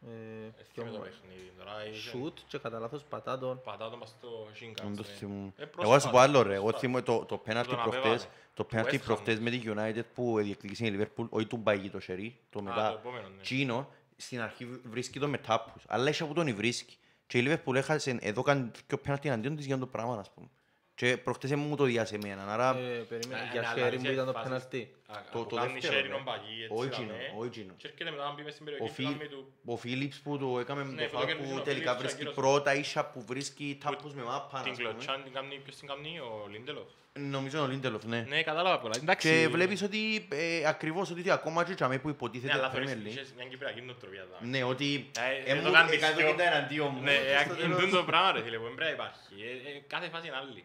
[0.06, 1.52] Ε, Εθιούμε το παιχνίδι.
[1.58, 3.60] Τώρα είχε- Shoot και κατά λάθος πατά τον.
[3.64, 4.28] Πατά τον πας στο
[4.60, 4.82] Shinkansen.
[4.84, 5.52] Δεν το θυμούμαι.
[5.56, 6.78] Ε, Εγώ πρόσφατα, θα σου πω άλλο ρε, εγώ πρόσφατα.
[6.78, 8.18] θυμούμαι το, το πέναλτι Τον προχτές, απέβαλε.
[8.54, 9.04] το Του πέναλτι West Ham.
[9.04, 12.62] προχτές με τη United που διεκδικήσε η Liverpool, όχι του Μπαγί το σερί, το Α,
[12.62, 12.90] το μετά.
[13.00, 13.42] επόμενο, ναι.
[13.42, 13.88] Τσίνο,
[14.20, 16.96] στην αρχή βρίσκει το με τάπους, αλλά έχει από τον η βρίσκει.
[17.26, 20.48] Και η Liverpool έχασε, εδώ κάνει και πέναλτι εναντίον της για το πράγμα, ας πούμε.
[20.94, 22.76] Και προχτές μου το διάσε εμένα, άρα...
[22.76, 24.94] Ε, περίμενε, Ναι, για ναι, αλλά χέρι μου είσαι ήταν το φάσεις- πέναλτι.
[25.06, 26.14] Α, Το- που το κάνει δεύτερο, sharing ρε.
[26.14, 27.32] ο Μπαγί, έτσι Όχι να Τζίνο, με.
[27.40, 27.72] όχι Τζίνο.
[27.76, 29.52] Και έρχεται μετά να μπει μες στην Ο, περιοχή και Φίλ, κάνει του...
[29.64, 32.00] ο Φίλιπς που το έκαμε Ναι, το που το φάουλ κέρδισε που ο τελικά Φίλιπς,
[32.02, 32.40] βρίσκει ακύρωσε.
[32.40, 34.88] πρώτα ίσα που βρίσκει τάπους με μάπα, Την ας πούμε.
[34.88, 36.88] κλωτσάν την κάνει, ποιος την κάνει, ο Λίντελοφ.
[37.30, 38.26] Νομίζω είναι ο Λίντελοφ, ναι.
[38.28, 38.94] Ναι, κατάλαβα πολλά.
[39.02, 39.28] Εντάξει.
[39.28, 42.92] Και βλέπεις ότι ε, ακριβώς ότι ακόμα και τσάμε που Ναι, υποτίθεται αλλά Premier θεωρείς
[42.94, 43.06] League.
[43.06, 44.24] είχες μια κυπριακή νοοτροπία.
[44.30, 44.40] τώρα.
[44.52, 45.06] Ναι, ότι
[45.46, 47.00] Ε, ε, δεν μου το κάνεις έκανε πιο- το κοίτα εναντίον μου.
[47.02, 49.34] Ναι, Και στο ε, τέλος- είναι το πράγμα ρε φίλε που δεν πρέπει να υπάρχει.
[49.48, 50.62] Ε, ε, Κάθε φάση είναι άλλη.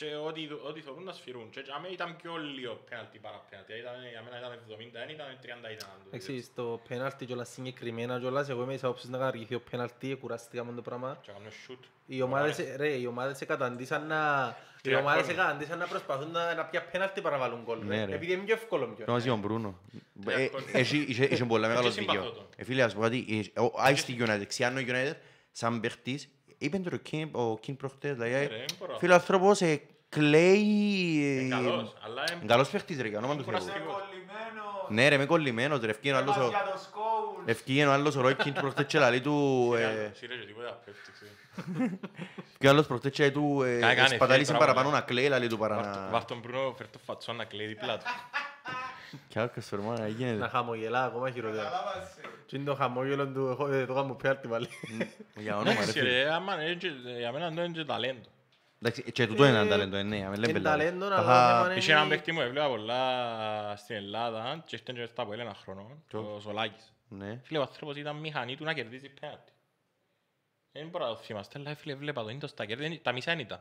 [0.00, 1.50] Και ό,τι ό,τι θέλουν να σφυρούν.
[1.50, 3.72] Και για μένα ήταν πιο λίγο πέναλτι παρά πέναλτι.
[3.82, 5.88] Ήταν- Για μένα ήταν 70, ήταν 30 ήταν.
[6.02, 10.14] το Εντάξει, στο πέναλτι κιόλας συγκεκριμένα κιόλας, εγώ είμαι της άποψης να καταργηθεί ο πέναλτι,
[10.20, 11.18] κουράστηκα με το πράγμα.
[11.22, 11.78] Και έκαμε shoot.
[12.06, 14.20] Οι ομάδες, ρε, οι ομάδες σε καταντήσαν να...
[14.78, 15.46] Οι Τρία ομάδες σε κόρνερ.
[15.46, 18.04] καταντήσαν να προσπαθούν να, να πια πέναλτι παρά βάλουν γκολ, Ναι, ρε.
[18.04, 18.14] ρε.
[18.14, 18.94] Επειδή είναι πιο εύκολο πιο.
[18.94, 19.78] Πρέπει να ζει ο Μπρούνο.
[20.24, 20.74] Τρία Ε, κόρνερ.
[20.74, 22.34] έχει- είχε- Είχε πολλά μεγάλος Και συμπαθώ δίκαιο.
[22.34, 22.46] τον.
[22.56, 25.14] Ε, Φίλε, ας πω κάτι, ε, ο- άι στη United, ξιάνω η United,
[25.50, 26.28] σαν παίχτης,
[26.62, 28.98] είπε το ο Κιν- ο Κιν προχτές, δηλαδή, Ναι, ε, ρε, δεν μπορώ.
[28.98, 30.58] φίλε, ο άνθρωπος ε, κλαίει...
[31.42, 33.52] Είναι ε, καλός, αλλά είναι- Καλός παίχτης ρε, για όνομα του Θεού.
[33.52, 33.94] κουραστικός.
[34.88, 36.50] Ναι ρε, είμαι κολλημένος ρε, ευκήγε ο άλλος ο-
[37.44, 39.72] ευκήγε ο άλλος ο Ρόι Κιν προχτές και λαλεί του...
[39.78, 41.34] ε, Σύρε και τίποτα πέφτει, ξέρεις.
[42.52, 45.00] ευκήγε ο άλλος προχτές και του ε, Κάνει, κάνει, σπατάλησε φέρει παραπάνω πράγμα.
[45.00, 46.08] να κλαίει, λαλεί του Βάρ' παρά το- να...
[46.10, 48.04] Βάρ' τον Μπρούνο, φέρ' το φατσόν να κλαίει δίπλα του.
[49.28, 50.48] Κι άλλος φερμάνα, Να γίνεται.
[50.48, 51.70] χαμογελά ακόμα χειρότερα.
[52.46, 54.68] Τι είναι το χαμόγελο του, εγώ δεν το κάνω πέναλτι πάλι.
[55.36, 56.22] Για όνομα ρε Εντάξει φίλε.
[56.22, 58.28] ρε, άμα είναι και- για μένα αυτό είναι και ταλέντο.
[58.82, 60.60] Εντάξει, και τούτο είναι ένα Ε, ταλέντο, ε, ναι, με λέμε Είναι πελάτε.
[60.84, 62.14] ταλέντο, Τα αλλά είχα- το θέμα Είχε έναν είναι...
[62.14, 66.92] παίκτη μου, έβλεπα πολλά στην Ελλάδα και ήρθε και στα από ένα χρόνο, ο Σολάκης.
[67.08, 67.40] Ναι.
[67.42, 69.52] Φίλε, ο άνθρωπος ήταν μηχανή του να κερδίζει πέναλτι.
[70.72, 73.30] Δεν μπορώ να το θυμάστε, αλλά φίλε, βλέπα το, είναι το στα κέρδη, τα μισά
[73.30, 73.60] δεν ήταν.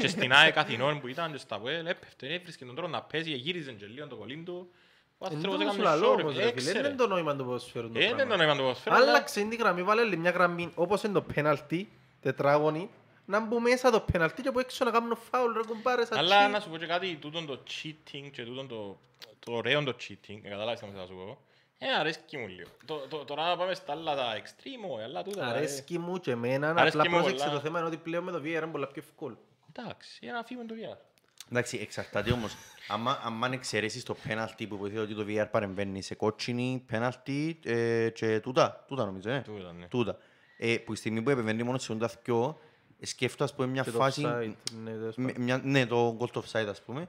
[0.00, 3.32] Και στην ΑΕΚ Αθηνών που ήταν και στα ΠΟΕΛ, έπεφτε, έβρισκε τον τρόπο να παίζει,
[3.32, 4.70] γύριζε και λίγο το κολλήν του.
[5.18, 6.80] Ο Εν άνθρωπος τούτο σου έκανε λαλώ show, όμως, ρε, ρε φίλε, έξερε.
[6.80, 8.30] δεν είναι το νόημα του ποδοσφαίρου το Ε, δεν πράγμα.
[8.32, 11.22] το νόημα του ποδοσφαίρου, αλλά- Άλλαξε την γραμμή, βάλε άλλη μια γραμμή, όπως είναι το
[11.22, 11.88] πέναλτι,
[12.20, 12.90] τετράγωνη,
[13.24, 16.48] να μπουν μέσα το πέναλτι και από έξω να κάνουν φάουλ, ρε κουμπάρε, σαν Αλλά
[16.48, 16.50] cheat.
[16.52, 18.98] να σου πω και κάτι, τούτον το cheating και τούτον το,
[19.38, 21.38] το ωραίο το cheating, ε, καταλάβεις τι θέλω να σου πω.
[21.82, 22.68] Ε, αρέσκει μου λίγο.
[22.84, 25.44] Το, το, τώρα να πάμε στα άλλα τα extreme, αλλά τούτα.
[25.46, 27.56] ε, Αρέσκει μου και εμένα, Αρέσκει απλά μου πρόσεξε πολλά.
[27.56, 29.38] το θέμα είναι ότι πλέον με το VR είναι πολλά πιο εύκολο.
[29.76, 30.96] Εντάξει, ένα φύγουμε το VR.
[31.50, 32.54] Εντάξει, εξαρτάται όμως.
[32.88, 38.10] Άμα, άμα εξαιρέσεις το πέναλτι που υποθέτω ότι το VR παρεμβαίνει σε κότσινη, πέναλτι ε,
[38.14, 39.40] και τούτα, τούτα νομίζω, ε.
[39.44, 39.86] Τούτα, ναι.
[39.86, 40.18] Τούτα.
[40.56, 42.60] Ε, που η στιγμή που επεμβαίνει μόνο σε όντα δυο,
[43.00, 44.52] σκέφτω ας πούμε μια Και το φάση, offside,
[44.84, 45.42] ναι, τέλος με- πάντων.
[45.44, 47.08] μια, ναι, το goal offside ας πούμε, Νι-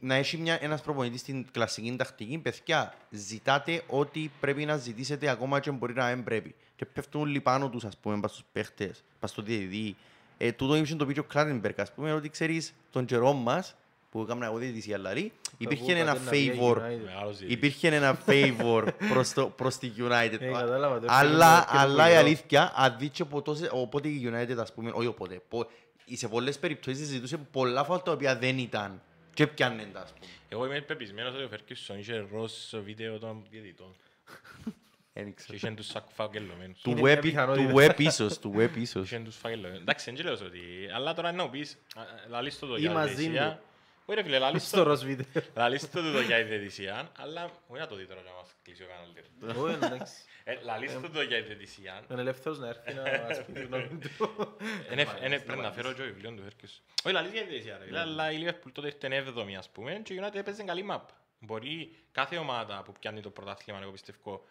[0.00, 5.60] να έχει μια, ένας προπονητής στην κλασική τακτική, παιδιά, ζητάτε ό,τι πρέπει να ζητήσετε ακόμα
[5.60, 6.54] και μπορεί να μην πρέπει.
[6.76, 9.96] Και πέφτουν όλοι πάνω τους, ας πούμε, πας στους παίχτες, πας στο διαιτητή.
[10.38, 13.74] Ε, τούτο είχε το πει και ο Κλάρενμπεργκ, ας πούμε, ότι ξέρεις τον καιρό μας,
[14.10, 17.04] που έκαμε εγώ διαιτησία αλλαρή, υπήρχε που ένα κατέβαινε να βγει η favor, United.
[17.04, 17.54] Μεγάλος διαιτητής.
[17.56, 20.36] υπήρχε ένα favor προς, το, προς τη United.
[20.40, 22.18] Ε, κατάλαβα, το αλλά, έφερε και το αλλά η κουλό.
[22.20, 25.66] αλήθεια, αν δεις και ποτέ, οπότε η United, ας πούμε, όχι οπότε, πο-
[26.12, 29.00] σε πολλές περιπτώσεις ζητούσε πολλά φάουλ τα οποία δεν ήταν.
[29.36, 30.30] Και πιάνε τα, ας πούμε.
[30.48, 32.52] Εγώ είμαι πεπισμένος ότι ο Φέρκισον είχε ροζ
[32.84, 33.94] βίντεο των διαιτητών.
[35.12, 35.54] Δεν Και ξέρω.
[35.56, 36.80] είχε τους σακ- φαγγελωμένους.
[36.80, 37.72] Του Είναι web, μια του πιθανότητα.
[37.74, 39.04] web ίσως, του web ίσως.
[39.04, 39.80] Είχε τους φαγγελωμένους.
[39.80, 40.60] Εντάξει, δεν λέω ότι...
[40.94, 43.52] Αλλά τώρα να μου πεις, α, α, λαλείς το το Ή για μαζί διαιτησία.
[43.52, 43.62] του.
[44.08, 45.26] Όχι ρε φίλε, λαλείς Στο το- ροζ βίντεο.
[45.54, 48.82] λαλείς το το για διαιτησία, αλλά όχι να το δει τώρα για να μας κλείσει
[48.82, 49.58] ο κανάλι.
[49.58, 50.14] Όχι, εντάξει.
[50.44, 53.88] Ε, Λαλείς το το για διαιτησία, Είναι ελεύθερος να έρθει να μας πει τη γνώμη
[54.18, 54.56] του.
[54.90, 56.82] Εν εφ- εν- πρέπει να φέρω και το βιβλίο του Φέρκης.
[57.04, 57.84] Όχι, λαλείς για διαιτησία ρε.
[57.84, 61.08] φίλε, Αλλά η Liverpool τότε ήρθε έβδομη ας πούμε και η United έπαιζε καλή μαπ.
[61.40, 64.44] Μπορεί κάθε ομάδα που πιάνει το πρωτάθλημα, εγώ πιστεύω,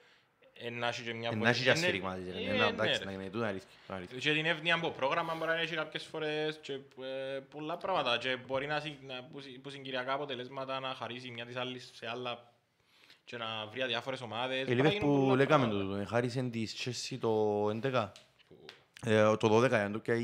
[0.58, 2.40] ε, να έχει και μια Ε, Να έχει και είναι- ασφαιρίγμα της, ρε.
[2.40, 3.06] ε, Ναι, ναι, εντάξει, ρε.
[3.06, 3.70] να είναι τούτο αλήθεια.
[3.88, 4.18] αλήθεια.
[4.18, 8.38] Και την εύνοια από πρόγραμμα μπορεί να έχει κάποιες φορές και ε, πολλά πράγματα και
[8.48, 12.08] μπορεί να, συ- να που, συ- που συγκυριακά αποτελέσματα να χαρίσει μια της άλλης σε
[12.10, 12.54] άλλα
[13.26, 14.62] και να βρει διάφορες ομάδες.
[14.62, 15.98] Η Μπορεί να γίνουν Liverpool πολλά λέγαμε πράγματα.
[16.04, 16.76] το, χάρισε της
[17.12, 18.12] Chelsea το 11.
[19.06, 20.22] Ε, Το 12 για να το πιάει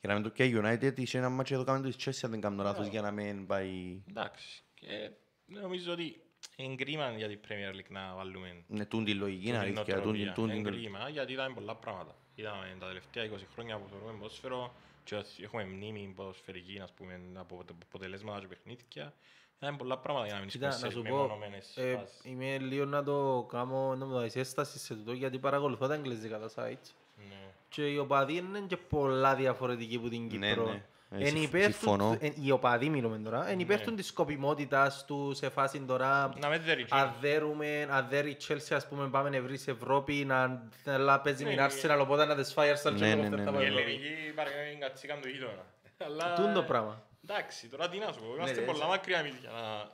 [0.00, 2.20] για να μην το πιάει η United είχε ένα μάτσο εδώ κάμε το της Chelsea
[2.24, 4.62] αν δεν κάνω λάθος για να μην πάει Εντάξει.
[4.74, 5.10] Και
[5.46, 6.22] νομίζω ότι
[6.56, 10.00] είναι κρίμα για την Premier League να βάλουμε με τούν τη λογική είναι την αλήθεια.
[10.00, 10.32] τούν την- νοοτροπία.
[10.32, 12.14] τούν Είναι την- κρίμα γιατί είδαμε πολλά πράγματα.
[12.34, 14.72] Είδαμε τα τελευταία 20 χρόνια που θεωρούμε ποδόσφαιρο
[15.04, 19.12] και έχουμε μνήμη ποδοσφαιρική ας πούμε, από τα αποτελέσματα και παιχνίδια.
[19.60, 22.20] Είδαμε πολλά πράγματα για να μην Κοίτα, είσαι να σε σου πω, μεμονωμένες ε, φάσεις.
[22.24, 26.38] είμαι λίγο να το κάνω να μου δώσεις έσταση σε τούτο γιατί παρακολουθώ τα αγγλικά
[26.38, 26.90] τα sites
[27.28, 27.50] Ναι.
[27.68, 30.80] και οι οπαδοί είναι και πολλά διαφορετικοί που την Ναι, Κύπρο.
[31.18, 31.24] Ναι.
[31.24, 32.10] Ε, Εν συμφ- υπέρ συμφωνώ.
[32.10, 33.50] του, εν- οι οπαδοί μιλούμε τώρα, Ναι.
[33.50, 37.86] εν υπέρ του της σκοπιμότητας του σε φάση τώρα Να με δέρει και- αν δέρουμε,
[37.90, 40.62] αν δέρει η Chelsea ας πούμε πάμε να βρει σε Ευρώπη να
[40.98, 43.10] να παίζει Ναι, με την Arsenal οπότε να τις φάει η Arsenal Ναι, και ναι,
[43.10, 43.50] εγώ ναι, θα ναι.
[43.50, 43.82] πάω Η Ευρώπη.
[43.82, 45.64] ελληνική παρακαλεί κατσίκαν του γείτονα.
[46.06, 47.02] Αλλά- Τούν το πράγμα.
[47.28, 49.88] Εντάξει, τώρα τι να σου πω, είμαστε ναι, πολλά μακριά εμείς για να...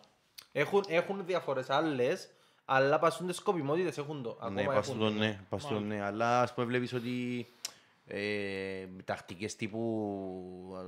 [0.52, 2.28] Έχουν, έχουν διαφορές άλλες,
[2.64, 4.38] αλλά πασούν τις σκοπιμότητες, έχουν το.
[4.50, 5.18] Ναι, Ακόμα πας έχουν στο το.
[5.18, 6.02] ναι, πας στο ναι.
[6.02, 7.46] Αλλά ας πούμε βλέπεις ότι
[8.12, 9.80] ε, τακτικές τύπου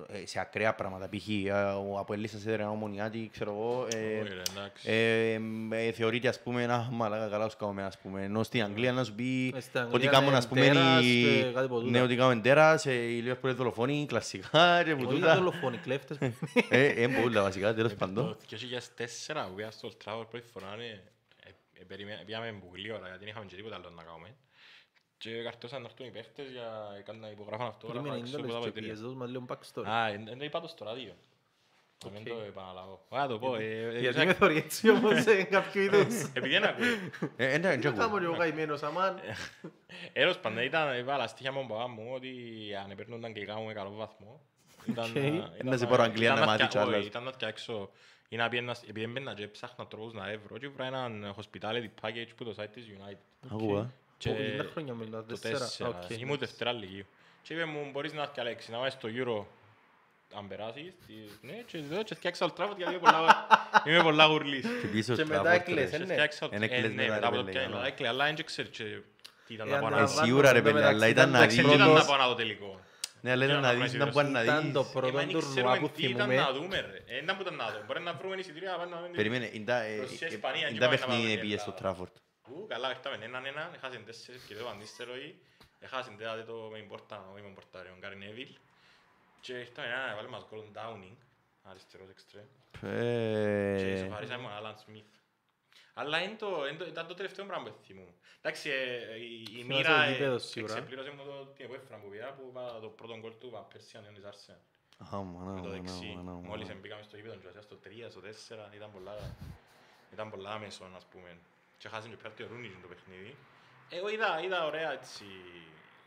[0.08, 1.28] ε, σε ακραία πράγματα, π.χ.
[1.28, 4.90] ε, ο Αποέλης σας έδερε ένα ομονιάτη, ξέρω εγώ, ε, Όχι, ρε, εντάξει.
[4.90, 8.92] ε, ε, θεωρείται ας πούμε ένα μαλάκα καλά τους κάνουμε ας πούμε ενώ στην Αγγλία
[8.92, 11.64] να σου πει Ε, στην ότι Αγγλία κάνουν είναι ας πούμε τέρας οι- και κάτι
[11.66, 11.90] από τούτα.
[11.90, 15.76] ναι ότι κάνουν τέρας ε, οι Liverpool είναι δολοφόνοι κλασικά και που Όχι τούτα δολοφόνοι,
[15.76, 16.18] κλέφτες.
[16.68, 18.56] ε, ε, πολλά βασικά τέλος πάντων Το
[19.36, 20.84] 2004 που πήγα στο Old Trafford πρώτη φορά, ε,
[21.46, 21.50] ε,
[21.80, 24.34] ε, περιμέ- πήγαμε πολύ ώρα γιατί δεν είχαμε και τίποτα άλλο να κάνουμε.
[25.22, 26.68] Και καρτώσαν να έρθουν οι παίχτες για
[27.20, 28.92] να υπογράφουν αυτόγραφα Περίμενε, έξω είναι από τα όλες και απαιτήρια.
[28.94, 29.84] πήγες, δώσ' μας λίγο backstory.
[29.88, 31.14] Α, ε, δεν το είπα το στο ράδιο.
[32.04, 33.04] Να μην το επαναλάβω.
[33.08, 33.54] Ωραία, το πω.
[33.54, 33.64] ε,
[33.94, 36.22] ε, Γιατί ε, με θωρεί έτσι όμως σε κάποιο είδους.
[36.36, 36.86] Επειδή δεν ακούει.
[37.36, 38.18] Ε, ε, ναι, Τι και θα κάνω εγώ.
[38.18, 39.18] και ο καημένος, αμάν.
[40.12, 42.30] Έρος πάντα ήταν, έβαλα στοιχεία με τον παπά μου ότι
[42.84, 44.40] αν έπαιρνουν τα αγγλικά μου με καλό βαθμό.
[44.86, 45.14] Ήταν Οκ.
[45.16, 45.22] να-
[45.54, 46.98] ήταν Να σε πάρω Αγγλία ήταν να μάθει φτια- κι άλλας.
[46.98, 47.90] όχι, Ήταν να φτιάξω
[48.28, 52.28] ή να πιένα, επειδή έμπαινα και ψάχνα τρόπους να έβρω και βρω έναν hospitality package
[52.36, 53.50] που το site της United.
[53.52, 53.90] Ακούω,
[54.22, 55.58] Και Πω, είναι χρόνια μετά, το τέσσερα.
[55.58, 55.88] τέσσερα.
[55.88, 56.18] Οκ.
[56.18, 57.06] Ήμουν δευτέρα λυκείου.
[57.42, 59.44] Και είπε μου μπορείς να έρθει Αλέξη, να βάζεις το Euro
[60.38, 60.92] αν περάσεις.
[61.06, 63.46] τι- Ναι, και εδώ και φτιάξα Old Trafford γιατί είμαι πολλά-
[63.86, 64.66] είμαι πολλά γουρλής.
[64.80, 65.96] Και πίσω Και στο μετά Trafford, έκλαις, ρε.
[65.96, 66.12] ε, ναι.
[66.12, 67.88] Φτιάξα Old- Εν έκλαις ε, ναι, μετά, μετά από ρε, το παιδιά, πιάνει, ναι.
[67.88, 68.84] έκλαις, αλλά δεν ξέρει και
[69.46, 70.24] τι ήταν Ε, να πάω να αντιλαμβάνομαι, δω.
[70.24, 71.54] σίγουρα, ρε, εν τω παιδιά, μεταξύ αλλά ήταν να το δεις.
[71.54, 72.80] Τι ήταν να πρώτος- πάω να δω τελικό.
[73.20, 74.72] Ναι, αλλά ήταν Για να να δεις πάει να στη μπορεί να Ήταν δεις.
[74.72, 76.34] το Ε, πρώτο μα δεν τουρνουά ξέρουμε που τι ήταν θυμούμε.
[76.46, 77.14] να δούμε ρε.
[77.14, 77.84] Ε, ήταν που ήταν να δούμε.
[77.86, 79.16] Μπορεί να βρούμε εισιτήρια να πάμε να δούμε.
[79.20, 81.60] Περίμενε, είναι τα- ε, Ρωσία, ε, Ισπανία, είναι και τα πάμε να παιχνίδια πάμε πήγες
[81.60, 81.96] στο Ελλάδα.
[81.98, 82.12] Trafford.
[82.48, 85.38] Ου, καλά, ήρθαμε έναν έναν, έχασαν τέσσερις και δύο αντίστεροι.
[85.78, 88.56] Έχασαν τέτοιο το με importa, όχι με importa, ρε, ο Γκάρι Νέβιλ.
[89.40, 91.16] Και ήρθαμε έναν να βάλει μας γκολ Downing,
[91.62, 92.44] αριστερός εξτρέμ.
[92.80, 95.04] Και Ε, σοφαρίσαμε τον Άλαν Σμιθ.
[95.94, 98.14] Αλλά είναι το- είναι το- ήταν το τελευταίο πράγμα που θυμούμαι.
[98.40, 100.72] Εντάξει, ε, η- η Θυμάσαι μοίρα το ε, γήπεδο σίγουρα.
[100.74, 103.96] εξεπλήρωσε μου το την επόμενη που πήγα που είπα το πρώτο γκολ του Βαν Πέρσι
[103.96, 104.58] ανιώνει Άρσεν.
[105.14, 106.06] α, μάνα, Με το μάνα, δεξί.
[106.16, 106.48] μάνα, μάνα.
[106.48, 109.14] Μόλις μπήκαμε στο γήπεδο, και στο 3, στο 4, ήταν πολλά,
[110.12, 111.38] ήταν πολλά άμεσο, ας πούμε.
[111.82, 113.36] Και χάσαμε και πέρα το Ρούνι το παιχνίδι.
[113.90, 115.24] Εγώ είδα, είδα ωραία έτσι,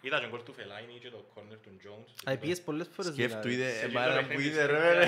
[0.01, 2.31] είδα και γκολ του Φελάινι και το κόρνερ του Jones.
[2.31, 3.53] Α, πήγες πολλές φορές Σκέφτου δηλαδή.
[3.53, 5.05] είδε, Σε ε, εκείνο μάνα το που παιχνίδι είδε στο ρε, ρε.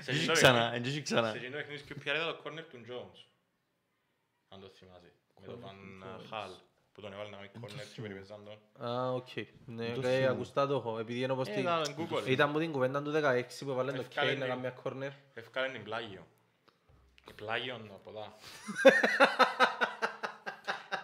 [0.00, 1.30] Σε Έχει εκείνο το ξανά, παιχνίδι- έχει ξανά.
[1.30, 3.18] σε εκείνο το παιχνίδι σκουπιάρ είδα το κόρνερ του Jones.
[4.48, 5.12] Αν το θυμάσαι.
[5.40, 6.50] Με το Van Hal
[6.92, 8.86] που τον έβαλε να μην κόρνερ και περιπέζαν τον.
[8.88, 9.28] Α, οκ.
[9.66, 10.26] Ναι, το ε, θυμούμαι.
[10.28, 10.98] ακουστά το έχω.
[10.98, 12.26] Επειδή είναι όπως Ε, την- Ήταν Google.
[12.26, 14.74] Ήταν μου την κουβέντα του 16 που έβαλε το Ευκάλε Kane να την- κάνει μια
[14.84, 15.12] corner.
[15.34, 16.26] Ευκάλεν την πλάγιο.
[17.28, 18.36] Η πλάγιο από εδώ.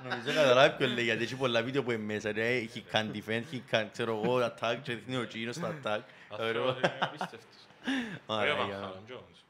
[0.03, 3.43] Νομίζω καταλάβει ποιο λέει, γιατί έχει πολλά βίντεο που είναι μέσα, ρε, he can defend,
[3.53, 6.01] he can, ξέρω εγώ, attack, και δείχνει ο Κίνος το attack.
[6.31, 7.55] Αυτό είναι απίστευτος.
[8.27, 9.44] Ωραία, Ωραίο για- Van Hal, ο Jones.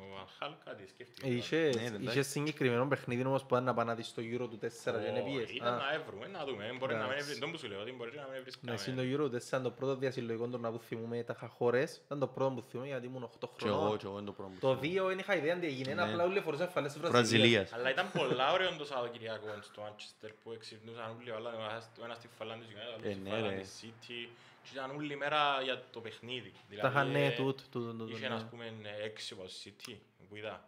[0.00, 1.26] Ο Van Hal κάτι σκέφτηκε.
[1.28, 2.02] Είχε, Ναι, εντάξει.
[2.02, 5.06] είχε συγκεκριμένο παιχνίδι όμως που ήταν να πάει να δεις το Euro του 4 και
[5.10, 5.50] είναι πήγες.
[5.50, 6.64] Ήταν Α, να έβρουμε, να δούμε.
[6.78, 7.30] Μπορεί να μην Εντάξει.
[7.30, 8.76] βρει, τον που σου λέω, ότι μπορεί να μην Ναι, βρίσκαμε.
[8.76, 12.00] συν το Euro του 4 ήταν το πρώτο διασυλλογικό τουρνουά που θυμούμε τα χώρες.
[12.04, 13.98] Ήταν το πρώτο που θυμούμε γιατί ήμουν 8 Και εγώ, χρονών.
[13.98, 14.50] και εγώ είναι το πρώτο.
[14.52, 16.02] που Το 2 δεν είχα ιδέα τι έγινε, Ναι.
[16.02, 17.28] απλά όλοι φορούσαν φανές της Βραζιλίας.
[17.30, 17.72] Βραζιλίας.
[17.72, 22.04] Αλλά ήταν πολλά ωραίο το Σαββατοκυριακό στο Manchester που εξυπνούσαν όλοι, αλλά ο ένας- ο
[22.04, 23.56] ένας στη φαλάν της United, ο Ε, άλλος στη ναι, φαλάν ρε.
[23.60, 24.20] της City
[24.62, 26.52] Και ήταν όλη μέρα για το παιχνίδι.
[26.80, 28.34] Τα είχαν ναι, ε, τούτο, τούτο, τούτο, Είχε, ναι.
[28.34, 28.72] ας πούμε,
[29.04, 29.94] έξι από City,
[30.28, 30.64] που είδα.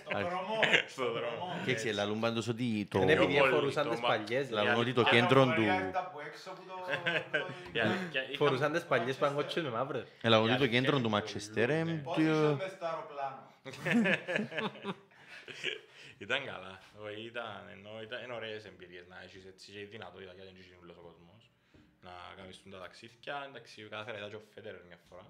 [0.00, 0.60] Στον δρόμο.
[0.88, 1.60] Στο δρόμο.
[1.64, 2.98] Και έτσι, λαλούν πάντως ότι το...
[3.00, 4.90] Είναι επειδή πολύ, φορούσαν το τις μα- παλιές, Λαλούν δηλαδή.
[4.90, 5.98] ότι το αλήθεια- κέντρο του...
[5.98, 6.74] από έξω που το...
[7.72, 10.06] Η αλήθεια, είχαν- Φορούσαν τις παλιές παγκότσες με μαύρες.
[10.22, 11.80] Λαλούν ότι το Η αλήθεια κέντρο είναι του το Μάτσεστερ Λούνε.
[11.90, 13.42] είναι Πόσοι το- είσαι μες στο αεροπλάνο;
[16.24, 16.78] Ήταν καλά.
[17.06, 20.62] Όχι, Ήταν, ενώ, ήταν, είναι ωραίες εμπειρίες να έχεις έτσι και η δυνατότητα γιατί δεν
[20.66, 21.33] είναι όλος ο κόσμος.
[22.04, 23.44] Να κάνεις τα ταξίδια.
[23.48, 25.26] Εντάξει, κατάφερα ήταν και ο Φέτερερ μια φορά.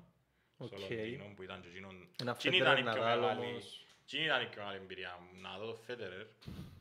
[0.55, 0.79] Στο Οκ.
[0.81, 1.95] Λονδίνο που ήταν και εκείνον.
[2.23, 3.85] Ένα Εκείνη Φέτερερ ήταν η πιο Ναδάλ μεγάλη- όμως.
[4.05, 5.29] εκείνη ήταν η πιο μεγάλη εμπειρία μου.
[5.45, 6.25] Να δω το Φέτερερ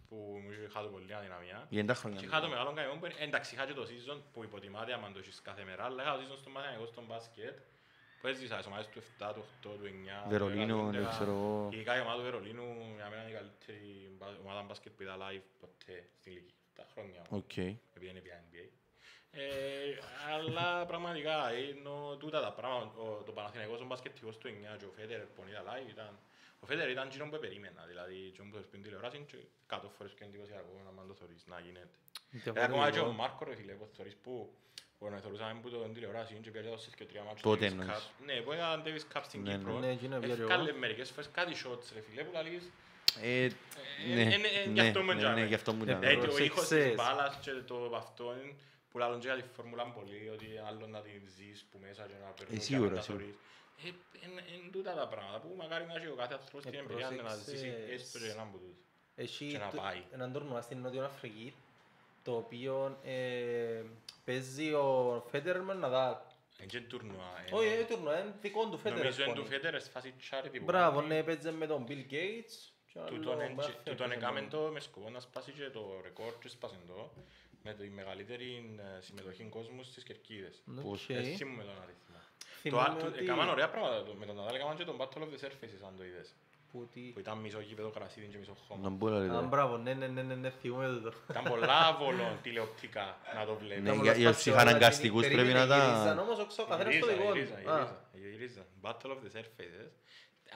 [0.07, 1.59] που μου είχα το πολύ αδυναμία.
[1.69, 2.19] Για τα χρόνια.
[2.19, 5.19] Και είχα το μεγάλο καημό που εντάξει είχα και το season που υποτιμάται άμα το
[5.19, 7.57] έχεις κάθε μέρα αλλά είχα το season στο Παναθηναϊκό στον μπάσκετ
[8.21, 10.91] που έζησα τις ομάδες του 7, του 8, του 9 του Βερολίνο, 11.
[10.99, 11.69] δεν ξέρω εγώ.
[11.73, 15.15] Ειδικά η ομάδα του Βερολίνου για μένα είναι η καλύτερη μπα- ομάδα μπάσκετ που είδα
[15.23, 16.51] live ποτέ στην ηλικία.
[16.75, 17.37] Τα χρόνια μου.
[17.37, 17.57] Οκ.
[17.57, 18.42] Επειδή είναι πια NBA.
[19.36, 19.43] Ε,
[20.36, 24.91] αλλά πραγματικά ενώ τούτα τα πράγματα, ο- το Παναθηναϊκός ο μπασκετικός του 9 και ο
[24.97, 26.19] Φέτερερ που είδα live ήταν
[26.59, 30.25] ο Φέτερερ ήταν εκείνο που περίμενα, δηλαδή εκείνο που στην τηλεόραση και κάτω φορές πιο
[30.29, 31.95] εντυπωσιακό να μ' το θωρείς να γίνεται.
[32.59, 34.53] Ε, ακόμα και ο Μάρκο ρε φίλε, που θωρείς που
[34.99, 38.23] όταν θεωρούσαμε που τον τηλεόραση και πήγα σε και τρία μάτια Πότε Davis εννοείς; Cup.
[38.25, 39.57] Ναι, που έκαναν Davis Cup στην Ναι, ναι.
[39.57, 39.79] Κύπρο.
[39.79, 40.51] Ναι, εκείνο πήγα και εγώ.
[40.51, 42.71] Έφκαλε μερικές φορές κάτι shots ρε φίλε που λαλείς
[43.21, 43.49] Ε, ε,
[44.13, 45.39] ναι, ε, ε, ε, γι' ναι, αυτό μου ναι, εντιαμε.
[45.39, 46.03] ναι, γι' αυτό μου Ε, ήταν.
[46.03, 46.95] Ε, το ήχος της Προσέξες.
[46.95, 48.34] μπάλας και το αυτό
[48.93, 52.03] είναι που λάλλον και για τη φόρμουλα πολύ, ότι άλλο να την ζεις που μέσα
[52.07, 53.23] και να περνούν και σίγουρα, να τα σίγουρα.
[53.23, 53.35] θωρείς.
[53.85, 53.87] Ε,
[54.25, 57.09] εν- εν τούτα τα πράγματα που μακάρι να έχει ο κάθε άνθρωπος Ε, την εμπειρία
[57.09, 57.53] να πρόσεξες.
[57.59, 58.77] ζήσει έστω και έναν από τούτους.
[59.15, 60.01] Έχει και να το- πάει.
[60.11, 61.53] έναν τουρνουά στην Νότιο Αφρική
[62.23, 63.81] το οποίο ε,
[64.25, 64.87] παίζει ο
[65.29, 66.15] Φέτερερ με τον Ναδάλ.
[66.57, 67.31] Εν και τουρνουά.
[67.45, 68.97] εν- Όχι, είναι τουρνουά, είναι δικό του Φέτερερ.
[69.03, 69.53] Νομίζω είναι του πόνι.
[69.53, 71.07] Φέτερ, σε φάση charity που Μπράβο, κάνει.
[71.13, 72.55] ναι, παίζει με τον Bill Gates.
[72.93, 74.71] και άλλο Τούτον εν- μπάφε, Τούτον παίζει έκαμε με- το
[77.64, 78.49] με σκοπό να σπάσει και το ρεκόρ και σπάσε το με τη μεγαλύτερη
[78.97, 80.55] ε, συμμετοχή κόσμου στις κερκίδες.
[80.84, 80.99] Οκ.
[81.07, 82.20] Δεν θυμούμαι τον αριθμό.
[82.38, 84.03] Το Θυμούμαι α- του- ότι- Έκαναν ωραία πράγματα.
[84.03, 86.34] το- Με τον Ναδάλ έκαναν και τον Battle of the Surfaces, αν το είδες.
[86.72, 88.82] που τι- Που ήταν μισό γήπεδο κρασίδι και μισό χώμα.
[88.82, 89.47] Να μπω λαλή Α, τώρα.
[89.47, 91.11] μπράβο, ναι, ναι, ναι, ναι, ναι, θυμούμαι τούτο.
[91.30, 93.84] Ήταν πολλά βολών τηλεοπτικά να το βλέπεις.
[93.84, 96.39] Ναι, Ήταν για- πολλά για τους σπασιόλα, ψυχαναγκαστικούς και πρέπει να περίμενε, τα- γυρίζαν όμως
[96.39, 97.70] ο ξω- καθένας στο Γυρίζα, δικό γυρίζα, του.
[97.70, 98.64] Α, γυρίζα, γυρίζα.
[98.86, 99.88] Battle of the Surfaces.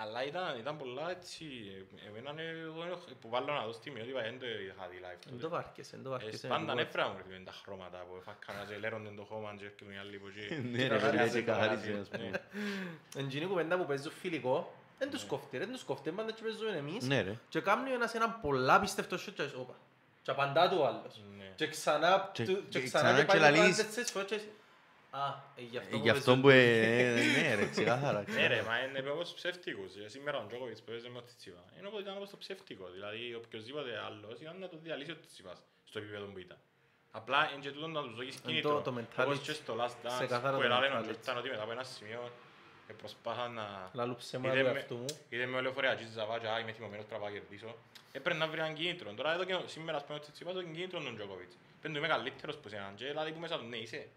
[0.01, 1.45] Αλλά ήταν, ήταν πολλά έτσι,
[2.05, 5.19] ε, εμένα ε, εγώ ε, που βάλω να δω στιγμιότυπα δεν το είχα δει live
[5.29, 5.47] Δεν το τότε.
[5.47, 6.47] βάρκεσαι, δεν το Ε, βάρκεσαι.
[6.47, 9.97] Πάντα με νεύρα μου ρε, τα χρώματα που έφακαν, ζελέρονται το χώμα και έρχονται οι
[9.97, 10.55] άλλοι που εκεί.
[10.71, 11.99] Ναι, ρε, Καθαρίζει φίλε, το καθαρίζει, Ναι.
[11.99, 12.41] ας πούμε.
[13.15, 16.77] Εντζήνη κουβέντα που παίζουν φιλικό, δεν τους κόφτει, ρε, δεν τους κόφτει, πάντα και παίζουμε
[16.77, 17.03] εμείς.
[17.07, 17.33] Ναι, ρε.
[17.49, 19.73] Και κάνει ένας έναν πολλά πιστευτός σιούτ και λες, όπα.
[20.21, 21.21] Και απαντά του ο άλλος.
[21.37, 21.51] Ναι.
[21.55, 23.47] Και ξανά, Και- του- και και ξανά ξανά
[25.09, 25.19] Α,
[25.55, 26.41] ε, γι' αυτό Ε, που Γι' αυτό παίζουν.
[26.41, 26.49] που...
[26.49, 28.23] ε, ε, Ναι, ρε, ξεκάθαρα.
[28.27, 29.95] Ναι ρε, μα είναι όπως ψεύτικους.
[29.95, 31.63] Ε, Σήμερα ο Τζόκοβιτς που παίζει με ο Τσιτσίπα.
[31.77, 32.85] Είναι όπως ήταν όπως το ψεύτικο.
[32.95, 36.57] Δηλαδή οποιοςδήποτε άλλος ήταν να το διαλύσει ο Τσιτσίπας στο επίπεδο που ήταν.
[37.11, 38.81] Απλά είναι και τούτο να τους δώσεις το- κίνητρο.
[38.81, 39.23] το mentality.
[39.25, 41.03] Όπως και στο Last Dance Ξεκάθαρα που το έλαβε ο mentality.
[41.03, 42.31] Τζόρταν ότι μετά από ένα σημείο
[42.87, 43.89] ε, προσπάθαν να...
[43.93, 45.05] Λαλού ψέματα Είδε του με- εαυτού μου.
[45.29, 47.75] Είδε με λεωφορεία και ζαβάτια, «Α, είμαι θυμωμένος πρέπει να κερδίσω.
[48.11, 49.13] Έπρεπε να βρει έναν κίνητρο.
[49.13, 51.55] Τώρα εδώ και σήμερα, ας πούμε, ο Τσιτσίπας το κίνητρο του Τζόκοβιτς.
[51.81, 54.07] Πέντε του είμαι καλύτερος που σέναν και δηλαδή που μέσα του, ναι, είσαι.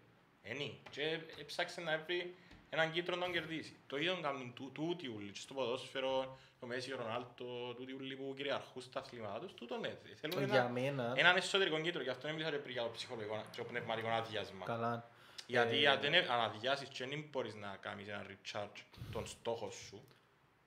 [0.43, 0.79] Ενή.
[0.89, 2.35] Και έψαξε να βρει
[2.69, 3.75] έναν κίνητρο να τον κερδίσει.
[3.87, 8.15] Το ίδιο κάνουν τού- τούτοι ούλοι, και στο ποδόσφαιρο, ο Μέση, ο Ρονάλτο, τούτοι ούλοι
[8.15, 9.97] που κυριαρχούν στα αθλήματα τους, τούτο ναι.
[10.21, 12.89] Θέλουν Για ένα, μένα, έναν εσωτερικό κίνητρο, γι' αυτό δεν μιλήσα και πριν για το
[12.89, 14.65] ψυχολογικό και το πνευματικό αδειάσμα.
[14.65, 15.09] καλά.
[15.47, 18.81] Γιατί Ε, αν δεν αν αδειάσεις και δεν μπορείς να κάνεις ένα recharge
[19.11, 20.03] των στόχων σου,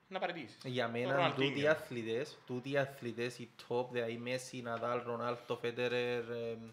[0.08, 0.58] να παραιτήσεις.
[0.64, 1.48] Για Το μένα Ροναλντίνιο.
[1.50, 6.70] τούτοι οι αθλητές, τούτοι οι αθλητές, οι top, δηλαδή Μέση, Ναδάλ, Ρονάλτο, Φέτερερ, εμ,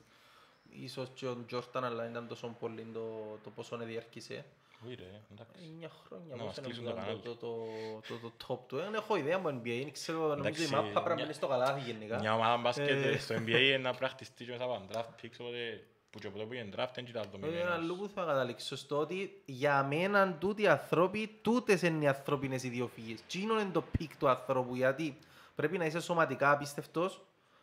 [0.72, 4.46] ίσως και ο Τζόρνταν, αλλά ήταν τόσο πολύ το, το πόσο διαρκήσε.
[4.86, 5.62] Όχι ρε, εντάξει.
[5.64, 7.22] Εννιά χρόνια, Να πώς μας είναι κλείσουν που το ήταν κανάλι.
[7.24, 7.66] το, το,
[8.08, 8.76] το, το, το top του.
[8.76, 11.34] Δεν έχω ιδέα από NBA, δεν ξέρω, νομίζω η Εντάξει, μάπα πρέπει να μια- μείνει
[11.34, 12.20] στο καλάθι γενικά.
[12.20, 13.10] Μια ομάδα μπάσκετ Ε.
[13.10, 16.28] ε, στο NBA είναι να πρα- χτιστεί και μέσα από draft picks, οπότε που και
[16.28, 17.86] από το που είναι draft δεν κοιτάς Ε, Ένα δομημένος.
[17.88, 23.22] λόγο θα καταλήξω στο ότι για μένα τούτοι οι άνθρωποι, τούτες είναι οι ανθρώπινες ιδιοφυγίες.
[23.28, 25.18] Τι είναι το peak του ανθρώπου, γιατί
[25.56, 27.22] πρέπει να είσαι σωματικά απίστευτος,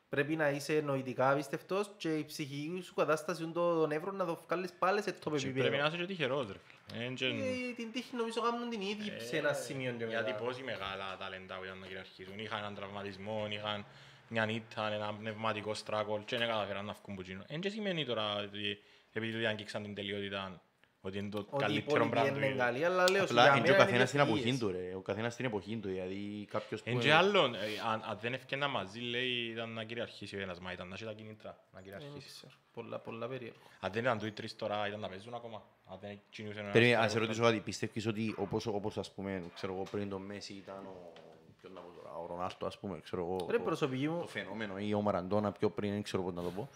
[0.08, 4.72] πρέπει να είσαι νοητικά απίστευτος και η ψυχική σου κατάσταση το νεύρο να το βγάλεις
[4.78, 5.76] πάλι σε top Και Πρέπει επίπεδο.
[5.76, 6.58] να είσαι και τυχερός ρε.
[6.88, 7.04] φίλε.
[7.04, 10.44] Εν και- Ε, Την τύχη νομίζω κάνουν την ίδια σε ένα σημείο και Γιατί μετά.
[10.44, 13.84] πόσοι μεγάλα ταλέντα που ήταν να κυριαρχήσουν, είχαν έναν τραυματισμό, είχαν
[14.28, 17.44] μια νύχτα, ένα πνευματικό στράκολ και δεν καταφέραν να βγουν που γίνουν.
[17.46, 18.78] Εν και σημαίνει τώρα ότι
[19.12, 20.60] επειδή τους αγγίξαν την τελειότητα
[21.00, 22.58] ότι είναι το Ότι η καλύτερο πράγμα του πολιτική είναι είδου.
[22.58, 24.58] καλή, αλλά λέω σου, Απλά για είναι και ο μένα καθένας στην εποχή ιδιοφυγίες.
[24.74, 24.94] του, ρε.
[24.94, 26.90] Ο καθένας στην εποχή του, δηλαδή κάποιος που...
[26.90, 27.58] Εν και άλλον, ε,
[27.92, 31.04] αν αν δεν ευκαιρνα μαζί λέει ήταν να κυριαρχήσει ο ένας, μα ήταν να έχει
[31.04, 32.28] τα κινήτρα να Δεν κυριαρχήσει.
[32.28, 33.58] ξέρω, Πολλά, πολλά περίεργο.
[33.80, 35.62] Αν δεν ήταν του οι τρεις τώρα ήταν να παίζουν ακόμα.
[35.90, 37.28] Αν δεν κινούσε ένας Περίμενε, τώρα, ας σε τώρα.
[37.30, 41.12] ρωτήσω κάτι, πιστεύεις ότι όπως, όπως ας πούμε, ξέρω εγώ, πριν τον Μέση ήταν ο...
[41.60, 44.26] Ποιον να πω τώρα, ο Ρονάλτο, ας πούμε, ξέρω εγώ, Ρε το- προσωπική μου, το
[44.26, 46.68] φαινόμενο ή ο Μαραντόνα πιο πριν, δεν ξέρω πώς να το πω.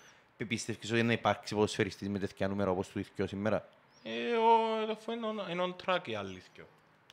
[0.48, 3.68] Πιστεύεις ότι να υπάρξει ποδοσφαιριστής με τέτοια νούμερα όπως του ήρθε σήμερα;
[4.02, 6.64] Ε, ο- το φω είναι on- είναι on track η αλήθεια.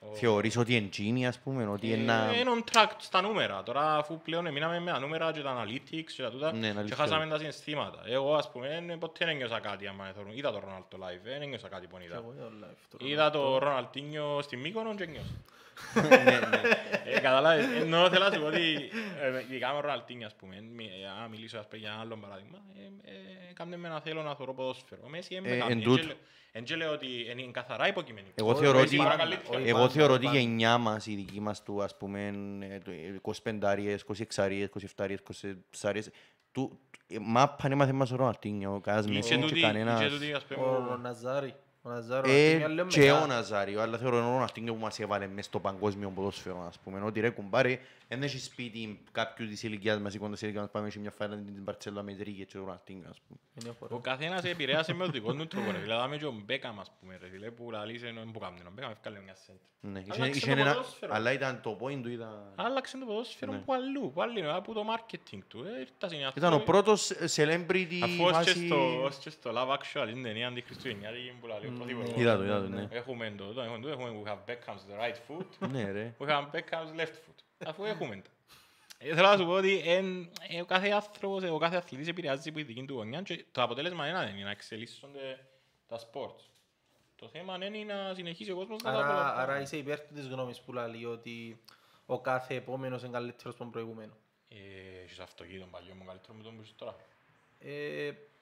[0.01, 2.31] Ο- Θεωρείς ότι εντζίνει ας πούμε, ότι Ε, ένα...
[2.39, 3.63] Είναι on track στα νούμερα.
[3.63, 6.77] Τώρα αφού πλέον μείναμε με τα νούμερα και τα analytics και τα τούτα Ναι, και
[6.77, 6.95] αλήθεια.
[6.95, 8.01] χάσαμε τα συναισθήματα.
[8.05, 10.31] Εγώ ας πούμε ε, ποτέ δεν ένιωσα κάτι άμα θεωρούν.
[10.37, 12.15] Είδα το Ρονάλτο live, ε, δεν ένιωσα κάτι που είδα.
[12.15, 13.11] Εγώ είδα live τώρα.
[13.11, 15.35] Είδα το Ροναλτίνιο στη Μύκονο και ένιωσα.
[16.09, 16.61] Ναι, ναι.
[17.15, 18.89] Ε, Καταλάβες, ενώ θέλω να σου πω ότι
[19.21, 21.99] ε, ειδικά με ο Ροναλτίνιο ας πούμε, μι- ε, αν μιλήσω ας πούμε για ένα
[22.01, 22.57] άλλο παράδειγμα,
[23.05, 25.01] ε, ε, κάμνε με να θέλω να θωρώ ποδόσφαιρο.
[25.05, 25.63] Ο Μέση Ε, είναι
[26.52, 26.64] εν τούτο.
[26.64, 28.34] Εν και λέω ότι είναι καθαρά υποκειμενικό.
[28.36, 29.58] Εγώ Όχι, θεωρώ όχι ότι, πάντα, καλύτερα.
[29.60, 30.39] όχι εγώ πάντα, θεωρώ ότι η πάντα.
[30.39, 32.26] γενιά μας, η δική μας του, ας πούμε,
[32.60, 32.91] ε, το
[33.22, 35.18] 25 26 27
[35.82, 36.12] 24
[36.52, 40.00] του, ε, μάπα είναι μάθε μας ο Ροναλτίνιο, κανένας Είχε Μέση και τούτη- κανένας...
[40.02, 41.54] είχε τούτη, ας πούμε, Ο Ναζάρη.
[41.82, 42.32] Ο Ναζάρη.
[42.32, 46.66] Ε, και ο Ναζάριο, αλλά θεωρώ ο Ροναλτίνιο που μας έβαλε μες στο παγκόσμιο ποδόσφαιρο,
[46.68, 47.80] ας πούμε, ότι ρε κουμπάρε,
[48.12, 51.64] δεν έχει σπίτι κάποιου της ηλικίας μας, εικόντας ηλικίας μας, πάμε σε μια φάιλα την
[51.64, 53.39] Μπαρτσέλα με τρίγε και ο Ροναλτίνιο, ας πούμε.
[53.89, 55.72] Ο καθένας επηρέασε με το δικό του τρόπο.
[55.72, 55.78] ρε.
[55.78, 58.60] Δηλαδή, και ο Μπέκαμ, ας πούμε, ρε, φίλε, που λαλείς ενώ που κάμνει.
[58.68, 59.62] Ο Μπέκαμ έφκαλε μια σέντρα.
[59.82, 61.14] Ναι, είχε- Άλλαξε είχε το ένα- ποδόσφαιρο.
[61.14, 62.51] αλλά ήταν το point του, ήταν...
[62.55, 63.57] Άλλαξε το ποδόσφαιρο Ναι.
[63.57, 65.64] που αλλού, που αλλού, από το marketing του.
[65.64, 68.66] Ε, ήρθαν οι Ήταν ο άνθρωποι- πρώτος celebrity Αφού ως και φάση...
[68.66, 72.14] στο- ως και στο Love Actually, την ταινία αντιχριστουγεννιάτικη που λαλεί ο πρωθυπουργός.
[72.22, 72.88] Είδα το, είδα το, ναι.
[72.91, 76.16] Έχουμε το, το, έχουμε το, έχουμε we have Beckham's the right foot, Ναι, ρε.
[76.20, 77.07] we have Beckham's left foot.
[77.07, 77.43] Αφού έχουμε το.
[78.97, 82.07] Ε, Θέλω να σου πω ότι εν- ε, ο κάθε άνθρωπος, ε, ο κάθε αθλητής
[82.07, 85.45] επηρεάζει από τη δική του γωνιά και το αποτέλεσμα είναι ένα, είναι να εξελίσσονται
[85.88, 86.43] τα sports.
[87.16, 89.41] Το θέμα είναι να συνεχίσει ο κόσμος να τα Άρα, απολαμβάνει.
[89.41, 91.62] άρα είσαι υπέρ του της γνώμης που λέει ότι
[92.05, 94.14] ο κάθε επόμενος είναι καλύτερος από τον προηγούμενο.
[94.49, 96.95] Ε, έχεις αυτοκίνητο παλιό μου καλύτερο με τον που είσαι τώρα.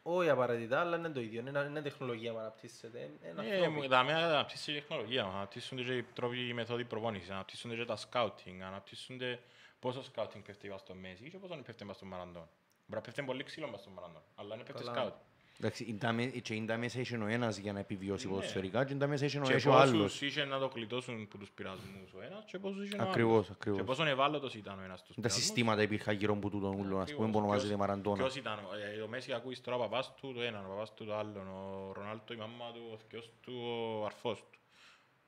[0.08, 1.40] Ε, όχι απαραίτητα, αλλά είναι το ίδιο.
[1.40, 3.00] Είναι, είναι τεχνολογία που αναπτύσσεται.
[3.00, 3.70] Είναι Ε, ανθρώπινο.
[3.72, 7.86] μου- Τα μένα αναπτύσσεται η τεχνολογία, αναπτύσσονται και οι τρόποι, οι μεθόδοι προπόνησης, αναπτύσσονται και
[7.86, 9.40] τα scouting, αναπτύσσονται
[9.80, 12.34] πόσο scouting πέφτει πας στο Μέση και πόσο δεν πέφτει πας στον Μαραντών.
[12.34, 12.50] Μπορεί
[12.88, 15.22] να πέφτει πολύ ξύλο πας στον Μαραντών, αλλά είναι πέφτει Καλά.
[15.58, 15.64] Scouting.
[15.64, 18.34] Εντάξει, είναι τα με- και είναι τα μέσα είχε ο ένας για να επιβιώσει Ναι.
[18.34, 20.02] ποδοσφαιρικά και είναι τα μέσα είχε ο- Και είχε ο άλλος.
[20.02, 23.10] πόσους είχε να το κλειτώσουν που τους πειρασμούς ο ένας και πόσους είχε ο άλλος.
[23.10, 23.80] Ακριβώς, ακριβώς.
[23.80, 25.44] Και πόσον ευάλωτος ήταν ο ένας στους Τα πειρασμούς.
[25.46, 27.32] συστήματα υπήρχαν γύρω από τούτον ούλο, ας πούμε, Ακριβώς.
[27.32, 28.18] που ονομάζεται Ποιος- Μαραντόνα.
[28.18, 28.60] Ποιος ήταν,
[28.98, 31.48] ε, ο Μέση ακούεις τώρα ο παπάς του το έναν, ο παπάς του το άλλον,
[31.48, 33.54] ο Ρονάλτο η μαμά του, ο θκιός του,
[34.02, 34.60] ο αρφός του.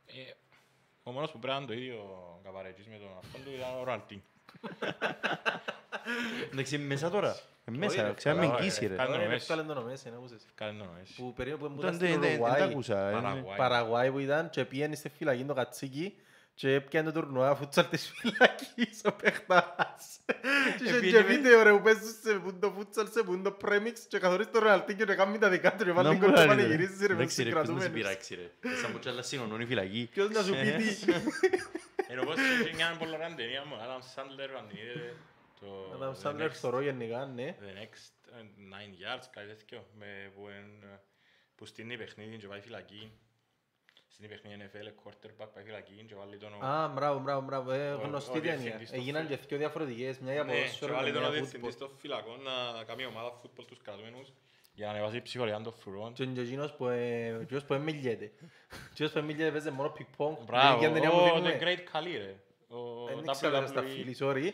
[0.05, 0.33] Ε,
[1.03, 1.99] ο μόνος που πρέπει να είναι το ίδιο
[2.43, 4.21] καβαρέτζης με τον αρφόν του ήταν ο Ρονάλτιν.
[6.51, 7.35] Εντάξει, είναι μέσα τώρα.
[7.75, 8.95] Ε, Όχι, Μέσα, ρε, ξέραμε καλά, εγγύηση, ρε, ρε.
[8.95, 9.09] καλά.
[9.09, 9.45] Τώρα είναι Μέση.
[9.49, 10.41] εύκολο να το νομίσει, να ακούσες.
[10.55, 11.13] Κάνε τον ο Μέση.
[11.15, 12.69] Που περίμενε που Ήταν- ήταν Δεν στην δεν- δεν τα Ουρουγουάη.
[12.71, 13.07] ακούσα.
[13.09, 13.57] ε, Παραγουάη.
[13.57, 16.15] Παραγουάη που ήταν και πήγαινε στη φυλακή το κατσίκι
[16.53, 20.05] και έπιανε το τουρνουά φούτσαλ της φυλακής ο παιχταράς.
[20.77, 23.43] Και είχε Επήγαινε και με- βίντεο ρε που παίζουν σε πούν το φούτσαλ, σε πούν
[23.43, 26.19] το πρέμιξ και καθορίζει το Ροναλτίνιο και κάνει τα δικά του και Να βάλει μου
[26.19, 26.49] κόλπο λέει, ρε.
[26.53, 27.93] πανηγυρίζει ρε με τους Εντάξει, ρε, ποιος να σε συγκρατούμενους.
[27.93, 28.47] πειράξει, ρε.
[28.81, 30.09] Σαν που τσάλα συγωνώνει η φυλακή.
[30.13, 31.11] Ποιος να σου πει τι.
[32.11, 35.28] Ενώ πως είχε μια πολύ ωραία ταινία μου, Adam Sandler, αν την είδετε, το
[35.65, 37.55] Adam The Sandler Next- θωρώ γενικά, ναι.
[37.59, 38.41] The Next ε,
[38.71, 40.99] Nine Yards, κάτι τέτοιο, με- που εν- ε,
[41.55, 43.11] που στείνει παιχνίδι και πάει φυλακή.
[44.07, 46.53] Στείνει παιχνίδι NFL, quarterback, πάει φυλακή και βάλει τον...
[46.53, 47.71] ο- Α, μπράβο, μπράβο, μπράβο.
[47.71, 48.57] Ε, Ο- γνωστή ο ταινία.
[48.57, 51.19] διευθυντής του Έγιναν και φι- δύο διαφορετικές, μια για Ναι, και ποδόσφαιρο βάλει και τον
[51.21, 51.89] μια ο για διευθυντής φούτμπολ.
[51.89, 54.33] των φυλακών να κάνει ομάδα φούτμπολ τους κρατούμενους
[54.73, 56.13] για να ανεβάσει η ψυχολογία των φρουρών.
[56.13, 58.31] Και είναι εκείνος που, ε, ο κύριος που εμιλιέται.
[58.71, 60.35] Ο κύριος που εμιλιέται παίζει μόνο πινγκ-πονγκ.
[60.45, 61.57] Μπράβο, Την ταινία που ο δίνουμε.
[61.59, 62.35] The Great Khali ρε.
[62.71, 63.85] Ο Δεν ξέρω στα WWE.
[63.87, 64.51] φίλε, sorry.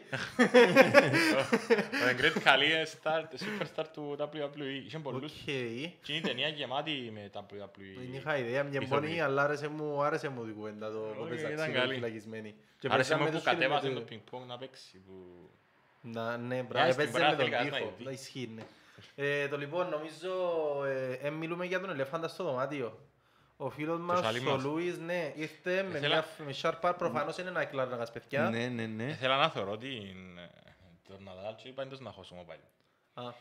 [1.36, 4.84] Ο The Great Khali είναι star- superstar του WWE.
[4.86, 5.24] Είχε πολλούς.
[5.32, 5.44] Οκ.
[5.46, 5.52] Και
[6.14, 7.98] είναι η ταινία γεμάτη με WWE.
[7.98, 8.88] Δεν είχα ιδέα, μια Ηθοποιοί.
[9.08, 11.94] μπονή, αλλά άρεσε μου, άρεσε μου την κουβέντα το που Όχι, παίζα ήταν ξύλο καλή.
[11.94, 12.56] φυλακισμένοι.
[12.80, 14.98] Και Άρεσε παίζαμε μου που τους φίλους με κατέβασε το- το πινγκ-πονγκ να παίξει.
[15.08, 15.50] που-
[16.02, 17.90] Να, ναι, Για μπράβο, στην έπαιζε πορεία με τον θέλει κανένας τοίχο.
[17.90, 18.04] να δει.
[18.04, 18.64] Να ισχύει, ναι.
[19.16, 20.32] Ε, το λοιπόν, νομίζω,
[20.86, 23.00] ε, ε, μιλούμε για τον ελέφαντα στο δωμάτιο.
[23.58, 24.64] Ο φίλος μας, άλλοι ο μας.
[24.64, 28.50] Λούις, ναι, ήρθε με Ήθελα- μια με σάρπαρ, προφανώς είναι ένα εκλάρναγας παιδιά.
[28.50, 29.04] Ναι, ναι, ναι.
[29.04, 30.38] Ήθελα να θεωρώ την...
[30.38, 30.50] ε,
[31.08, 32.60] τον Ναδάλ και είπα εντός να χώσουμε πάλι.
[33.14, 33.24] Α.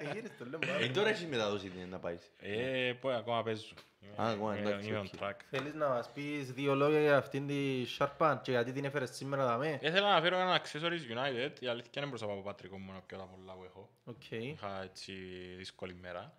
[0.00, 0.90] Ε, γύρισε το, λέμε, Ε, άρα.
[0.90, 2.30] τώρα έχεις μεταδόση την να πάεις.
[2.40, 3.64] Ε, πω, ακόμα παίζω.
[4.00, 5.04] Είμαι- Α, ακόμα, είμαι- εντάξει, Είμαι οκ.
[5.20, 5.34] on track.
[5.50, 9.44] Θέλεις να μας πεις δύο λόγια για αυτήν τη Sharpan και γιατί την έφερες σήμερα
[9.46, 13.00] δαμέ; Ήθελα να φέρω ένα accessories United, η αλήθεια είναι μπροστά από πατρικό μου να
[13.00, 13.88] πιω τα πολλά που έχω.
[14.04, 14.30] Οκ.
[14.30, 15.12] Είχα έτσι
[15.56, 16.32] δύσκολη μέρα.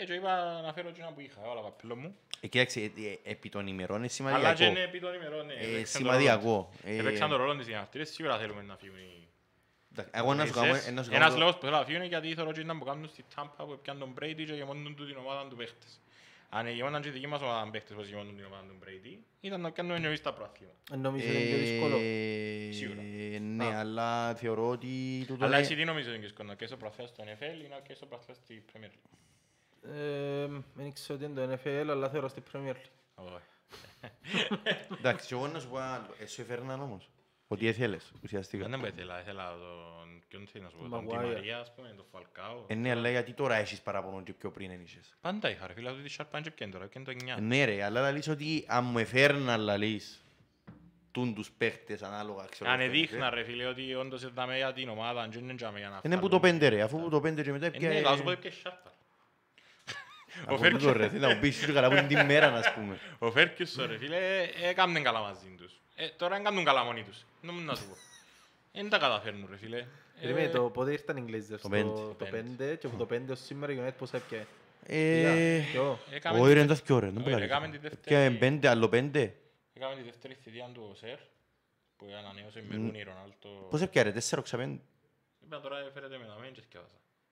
[0.00, 2.16] Ε, και είπα να φέρω και ένα που είχα, όλα παπίλο μου.
[2.40, 4.64] Ε, Κοίταξε, ε, ε, επί των ημερών είναι Αλλά και σημαντικό.
[4.70, 5.52] είναι επί των ημερών, ναι.
[5.52, 6.30] Ε, έπαιξαν το σημαντικό.
[6.50, 6.90] ρόλο της.
[6.90, 9.28] Ε, Έπαιξαν το ρόλο της οι αρτήρες, σίγουρα θέλουμε να φύγουν οι
[9.92, 10.72] εντάξει, Εγώ να σου κάνω...
[10.74, 10.86] Races.
[10.88, 12.78] ε, να σου Ένας κάνω- λόγος που θέλω να φύγουν είναι γιατί θέλω και να
[12.78, 16.00] που κάνουν στη Τάμπα που έπιαν τον Brady και γεμόνουν του την ομάδα του παίχτες.
[16.50, 19.60] Αν γεμόναν και η δική μας ομάδα παίχτες όπως γεμόνουν την ομάδα του Brady, ήταν
[19.60, 20.78] να κάνουμε εμείς τα προαθλήματα.
[20.92, 21.96] Ε, Νομίζω είναι πιο δύσκολο.
[21.96, 23.00] Ε, Σίγουρα.
[23.40, 23.78] Ναι, Α.
[23.80, 25.24] αλλά θεωρώ ότι...
[25.26, 27.76] τούτο Αλλά είναι- εσύ τι νομίζεις είναι δύσκολο, και στο προαθλήμα στο NFL ή να
[27.86, 29.10] και στο προαθλήμα στη Premier League;
[29.82, 32.90] Ε, Δεν ξέρω τι είναι το NFL, αλλά θεωρώ στη Premier League.
[33.14, 33.44] Όχι.
[34.98, 36.06] Εντάξει, και εγώ να σου πω ένας άλλο.
[36.18, 37.10] Ε, σου έφερναν όμως.
[37.48, 38.68] Ότι έθελες, ουσιαστικά.
[38.68, 40.22] Δεν μου ήθελα, ήθελα τον...
[40.28, 41.32] Ποιον θέλεις να σου πω, τον Τη Μαγουάιρ.
[41.34, 42.64] Μαρία, ας πούμε, τον Φαλκάο.
[42.66, 45.16] Ε, ναι, αλλά γιατί τώρα έχεις παραπονό και πιο πριν εν είχες.
[45.20, 47.28] Πάντα είχα ρε φίλε, αυτή τη Σαρπάν και πιέν τώρα, πιέν το 9.
[47.36, 50.22] Ε, Ναι ρε, αλλά λαλείς ότι αν μου εφέρναν λαλείς
[51.10, 52.70] τούν τους παίχτες ανάλογα ξέρω.
[52.70, 52.96] Αν φαίνεται.
[52.98, 56.00] εδείχνα ρε φίλε ότι όντως εδάμε για την ομάδα, αν και δεν τζάμε για να
[56.04, 56.58] Είναι που το βγάλουν.
[56.58, 57.88] πέντε ρε, αφού που το πέντε και μετά Ε, πια...
[57.88, 58.92] Ναι, θα σου πω και Σάρπα.
[60.48, 62.52] Ο Από τούτο, ρε, Φέρκιος- θέλει να μου πεις και καλά που είναι την μέρα,
[62.52, 62.98] ας πούμε.
[63.18, 65.80] Ο Φέρκιουσον ρε φίλε, ε, έκαμνεν καλά μαζί τους.
[65.94, 67.24] Ε, Τώρα δεν κάνουν καλά μόνοι τους.
[67.42, 67.96] Δεν μου να σου πω.
[68.72, 69.86] Δεν τα καταφέρνουν ρε φίλε.
[70.20, 71.82] Περίμενε, Ε, το πότε ήρθαν οι Glazers, το πέντε.
[71.88, 72.64] το- το Πέντε.
[72.72, 74.46] 5 και από το 5 ως σήμερα η United πώς έπιανε.
[74.86, 77.44] Ε, Ποιο; έκαμε Όχι τη ρε, δευ- είναι το ρε, δεν Όχι, μπορεί ρε, να
[77.44, 77.90] έκαμε λες.
[77.90, 79.34] τη Ποια είναι δεύτερη- πέντε, άλλο πέντε.
[79.74, 81.18] Έκαμε τη δεύτερη θητεία του Σερ,
[81.96, 82.86] που ανανέωσε με Μμ.
[82.86, 83.48] Ρούνι Ρονάλτο.
[83.70, 84.80] Πώς έπια ρε, τέσσερα οξα πέντε.
[85.44, 86.78] Είπα τώρα έφερετε με τα μέντια και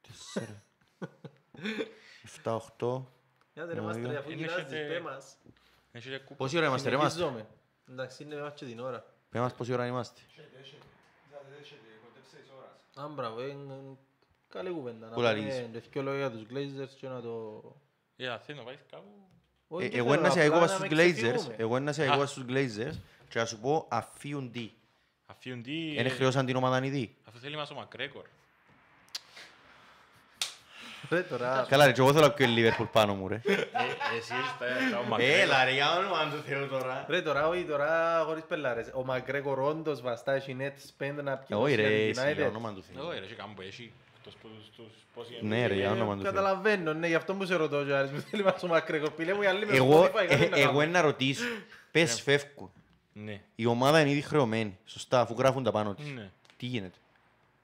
[1.57, 1.77] θυκιάζα.
[1.77, 1.89] Τέσσερα.
[2.25, 3.13] Εφτά, οχτώ.
[3.55, 3.83] Για δεν Ωραία.
[3.93, 5.37] είμαστε ρε, αφού Είναι γυράζεις, έχετε- πέ μας.
[5.93, 6.35] Έχει και κούπα.
[6.35, 7.47] Πόση ώρα είμαστε ρε μας; Συνεχίζομαι.
[7.91, 9.05] Εντάξει, είναι μας και την ώρα.
[9.31, 10.83] Πες μας πόση ώρα είμαστε; Έχετε, έχετε.
[11.29, 13.05] Δηλαδή, έχετε, κοντέψε τις ώρας.
[13.11, 13.75] Α, μπράβο, είναι
[14.49, 14.99] καλή κουβέντα.
[15.07, 15.55] Να Πού πούμε λαλείς.
[15.73, 17.63] και δυο λόγια για τους Glazers και να το...
[18.17, 19.11] Ε, αν θέλει να πάεις κάπου.
[19.69, 21.55] Όχι, Ε, δεν Εγώ θέλω, να σε απλά εγώ να στους με Glazers, ξεφύγουμε.
[21.59, 22.13] εγώ να σε Α.
[22.15, 22.95] εγώ στους Glazers
[23.29, 24.71] και να σου πω αφίουν τι.
[25.27, 25.95] Αφήνουν τι...
[25.95, 27.17] Είναι χρεώσαν την ομάδα ήδη.
[27.29, 28.25] Αφού θέλει μας ο Μακρέκορ.
[31.11, 33.35] Ρε, τώρα, Καλά ρε, και εγώ θέλω πιο Liverpool πάνω μου ρε.
[33.35, 35.39] Ε, Εσύ έχεις τα- τα ο Μακρέκορ.
[35.41, 37.05] Έλα ρε, για όνομα του Θεού τώρα.
[37.09, 38.91] ρε, τώρα, όχι, τώρα, χωρίς πελάρες.
[38.95, 40.73] Ο Μακρέκορ όντως βαστά έχει net
[41.05, 42.09] spend να πιει Όχι το ρε, United.
[42.19, 43.07] εσύ, για όνομα του Θεού.
[43.09, 43.93] Όχι ρε, έχει κάμου που έχει.
[44.19, 45.67] Εκτός που τους- τους- πόσοι Ναι, είναι.
[45.67, 46.33] ρε, για Ε, όνομα του Θεού.
[46.33, 49.11] Καταλαβαίνω, ναι, γι' αυτό μου σε ρωτώ, Γιάννης, μου θέλει μας ο Μακρέκορ.
[49.11, 50.91] Πήλε μου οι άλλοι με Εγώ, Spotify, κάτι ε, να εγώ κάνουν.
[50.91, 51.45] να ρωτήσω,
[51.91, 52.71] πες φεύγουν.
[53.13, 53.41] Ναι.
[53.55, 54.79] Η ομάδα είναι ήδη χρεωμένη.
[54.85, 56.07] Σωστά, αφού γράφουν τα πάνω της.
[56.15, 56.31] Ναι.
[56.57, 56.97] Τι γίνεται;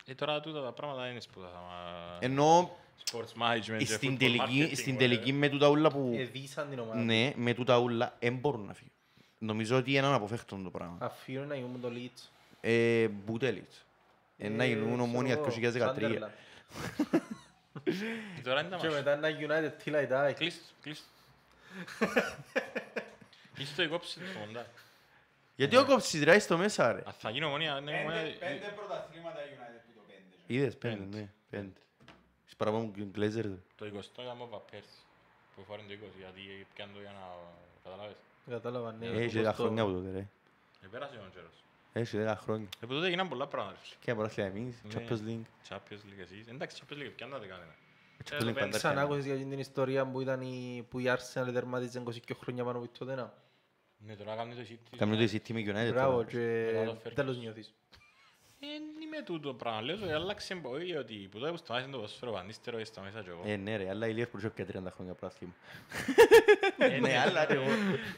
[0.06, 1.46] Ε, τώρα τούτα τα πράγματα είναι σπουδά.
[1.46, 2.76] μα- Ενώ
[3.10, 4.98] Sports management και στην football τελική, marketing, στην whatever.
[4.98, 6.14] τελική με τούτα ούλα που...
[6.18, 7.00] Εδίσαν την ομάδα.
[7.00, 8.92] Ναι, με τούτα ούλα δεν μπορούν να φύγουν.
[9.38, 10.96] Νομίζω ότι είναι αναποφεύκτον το πράγμα.
[11.00, 12.28] Αφήνουν να γίνουν το Leeds.
[12.60, 13.84] Ε, Μπουτέλιτς.
[14.38, 15.94] Ε, να Ε, γίνουν ξέρω ομόνια εγώ, 2013.
[15.96, 16.30] Sunderland.
[18.36, 18.94] Και τώρα είναι τα Και μας.
[18.94, 20.32] μετά να United till I die.
[20.34, 21.06] Κλείστος, κλείστος.
[23.58, 24.66] Είσαι το κόψεις το μοντά.
[25.56, 27.02] Γιατί ο κόψεις ρε, στο μέσα ρε.
[27.06, 28.22] Αν θα γίνει ομονία, ναι, Πέντε- ομονία...
[28.38, 30.54] Πέντε πρωταθλήματα United που το πέντε.
[30.54, 31.16] Είδες, πέντε, Πέντε.
[31.18, 31.80] ναι, πέντε.
[32.52, 33.56] Είσαι παραπάνω που Glazers.
[33.76, 34.98] Το 20 ήταν ο πέρσι.
[35.56, 37.24] Που φορήν το 20, γιατί πιάνε το για να
[37.84, 38.16] καταλάβεις.
[38.48, 39.06] Κατάλαβα, ναι.
[39.06, 40.26] Έχει όπως 10 το- χρόνια από τότε ρε.
[40.84, 41.56] Επέρασε ο καιρός.
[41.92, 42.68] Έχει 10 χρόνια.
[42.80, 43.78] Ε, που τότε έγιναν πολλά πράγματα.
[43.82, 43.96] ρε.
[44.00, 44.90] Και απορράθλια εμείς, Ναι.
[44.94, 45.46] Champions League.
[45.68, 46.46] Champions League εσείς.
[46.48, 47.74] Εντάξει, Champions League, πιάννατε κανένα.
[48.24, 48.60] Champions League πέντε.
[48.60, 49.06] πάντα Ξανά πιάνει.
[49.06, 52.88] άκουσες για την ιστορία που ήταν η, που η Arsenal τερμάτιζε 22 χρόνια πάνω από
[52.88, 53.30] το Tottenham.
[54.06, 54.96] Ναι, τώρα κάνεις το City.
[54.96, 56.24] Κάμουν το City με United Μπράβο τώρα.
[56.28, 57.12] και Μετά το Ferguson.
[57.14, 57.74] τέλος νιώθεις.
[59.14, 59.80] Δεν είμαι τούτο πράγμα.
[59.82, 63.30] Λέω ότι άλλαξε πολύ ότι που τότε που σταμάτησε το ποδόσφαιρο πανίστερο και σταμάτησα και
[63.30, 63.42] εγώ.
[63.46, 65.52] Ε, ναι ρε, αλλά η Liverpool είχε πια 30 χρόνια πράθλημα.
[66.78, 67.64] Ε, Ναι, αλλά ρε, εγώ.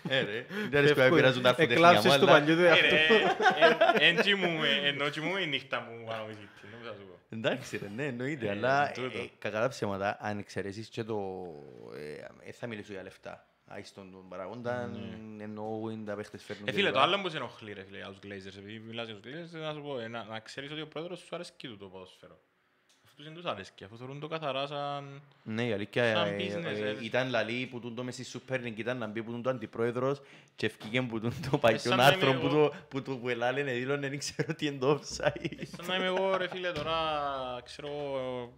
[0.09, 0.47] Ε, ρε.
[0.71, 1.15] Δεν αρέσει που Εύκολο.
[1.21, 2.33] πειράζουν τα αρφωτεχνία Εκλάψεις μου, του αλλά...
[2.33, 2.95] παλιού του Ε, εαυτού.
[2.95, 6.67] ρε, ε, εν κοιμούμαι, ενώ κοιμούμαι η νύχτα μου πάνω με City.
[6.71, 7.37] Δεν θα σου πω.
[7.37, 9.19] Εντάξει ρε, ναι, εννοείται, Ε, αλλά τούτο.
[9.19, 11.47] ε, κακά τα ψέματα, αν εξαιρέσεις και το...
[11.97, 13.47] ε, ε, θα μιλήσω για λεφτά.
[13.67, 14.91] Άιστον τον παραγόντα,
[15.39, 16.99] ενώ είναι τα παίχτες φέρνουν Ε, και φίλε, λοιπά.
[17.01, 19.61] το άλλο που σε ενοχλεί, ρε φίλε, για τους Glazers, επειδή μιλάς για τους Glazers,
[19.61, 22.39] να σου πω, ε, να, να ξέρεις ότι ο πρόεδρος σου αρέσκει του το ποδόσφαιρο.
[23.17, 25.23] Αυτούς δεν τους αρέσκει, αφού θεωρούν το καθαρά σαν...
[25.43, 26.97] Ναι, η αλήθεια Σαν ε, business, ε, ε.
[27.01, 29.51] ήταν λαλή που τούν το μες στη Super League, ήταν να μπει που τούν το
[29.51, 30.21] αντιπρόεδρος
[30.57, 32.69] και ευκήκε που τούν το παλιό σαν να άρθρο είμαι που εγώ.
[32.69, 35.51] το- που το που ελάλενε δήλωνε δεν ξέρω τι είναι το offside.
[35.59, 36.95] Ε, Σαν να είμαι εγώ, ρε φίλε, τώρα,
[37.65, 37.89] ξέρω,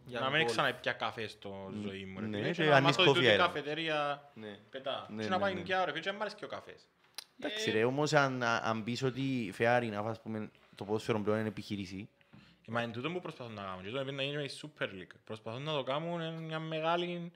[0.06, 0.46] Για να μην γκολ.
[0.50, 3.22] ξαναπιά καφέ στο ζωή μου, ρε ναι, φίλε, και και να ανοίξει μάθω ότι coffee
[3.22, 3.38] τούτη η island.
[3.38, 4.58] καφετέρια Ναι.
[4.70, 5.06] πετά.
[5.10, 5.58] Ναι, Και ναι, να πάει ναι.
[5.58, 6.88] νοικιά, ρε φίλε, και να μ' αρέσει και ο καφές.
[7.40, 11.38] Εντάξει Ε, ρε, όμως αν, αν πεις ότι fair enough, ας πούμε, το ποδόσφαιρο πλέον
[11.38, 12.25] είναι επιχείρηση, Ε,
[12.68, 13.82] Μα είναι τούτο που προσπαθούν να κάνουν.
[13.82, 15.14] Και τούτο πρέπει να γίνει με η Super League.
[15.24, 17.32] Προσπαθούν να το κάνουν ε, μια μεγάλη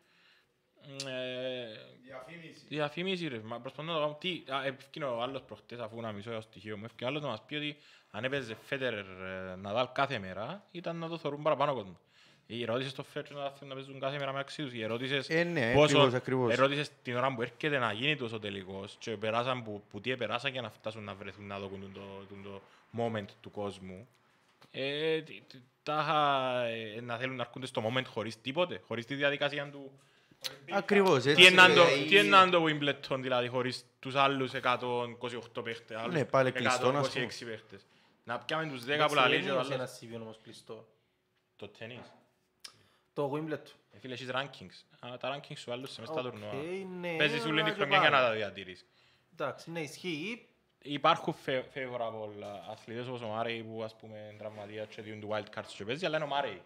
[1.06, 1.66] ε,
[2.04, 2.64] Διαφήμιση.
[2.68, 3.28] διαφήμιση.
[3.28, 3.38] Ρε.
[3.44, 4.18] Μα προσπαθούν να το κάνουν.
[4.18, 7.22] Τι, α, ευκαινεί ο άλλος προχτές, αφού να μισώ το στοιχείο μου, ευκαινεί ο άλλος
[7.22, 7.76] να μας πει ότι
[8.10, 9.04] αν έπαιζε Φέτερερ
[9.58, 11.98] Ναδάλ κάθε μέρα, ήταν να το θεωρούν παραπάνω κόσμο.
[12.46, 14.72] Οι ερώτησες στο Φέτερερ να θέλουν να παίζουν κάθε μέρα μεταξύ τους.
[14.72, 16.52] Οι ερώτησες Ε, ναι, πόσο- ακριβώς, ακριβώς.
[16.52, 20.52] ερώτησες την ώρα που έρχεται να γίνει τόσο τελικός και περάσαν που, που τι περάσαν
[20.52, 22.60] για να φτάσουν να βρεθούν να δοκούν το, το, το
[22.98, 24.08] moment του κόσμου.
[24.70, 29.14] Ε, τι- τι- τάχα ε, να θέλουν να έρχονται στο moment χωρίς τίποτε, χωρίς τη
[29.14, 30.00] διαδικασία του...
[30.70, 31.34] Ακριβώς, έτσι.
[31.34, 35.62] Τι είναι να το- ε, τι είναι να το Wimbledon δηλαδή χωρίς τους άλλους 128
[35.64, 37.46] παίχτες, άλλους Ναι, πάλι κλειστό, να 126 σου πω.
[37.50, 37.86] παίχτες.
[38.24, 39.98] Να πιάμε τους 10 που Εντάξει, λαλείς δεν και ο είναι άλλος.
[40.02, 40.88] ένα CV όμως κλειστό.
[41.56, 42.12] Το τένις.
[43.12, 43.70] Το Wimbledon.
[43.92, 45.06] Ε, Φίλε, έχεις rankings.
[45.08, 46.52] Α, Τα rankings σου άλλους σε μες στα Οκ, τουρνουά.
[47.00, 48.28] ναι, Παίζεις όλη αλλά τη και χρονιά για να πάλι.
[48.28, 48.86] τα διατηρείς.
[49.32, 50.48] Εντάξει, ναι, ισχύει.
[50.82, 55.28] Υπάρχουν φε- favorable αθλητές όπως ο Μάρεϊ που ας πούμε είναι τραυματίας και διούν του
[55.32, 56.62] wild cards και παίζει, αλλά είναι ο Μάρεϊ.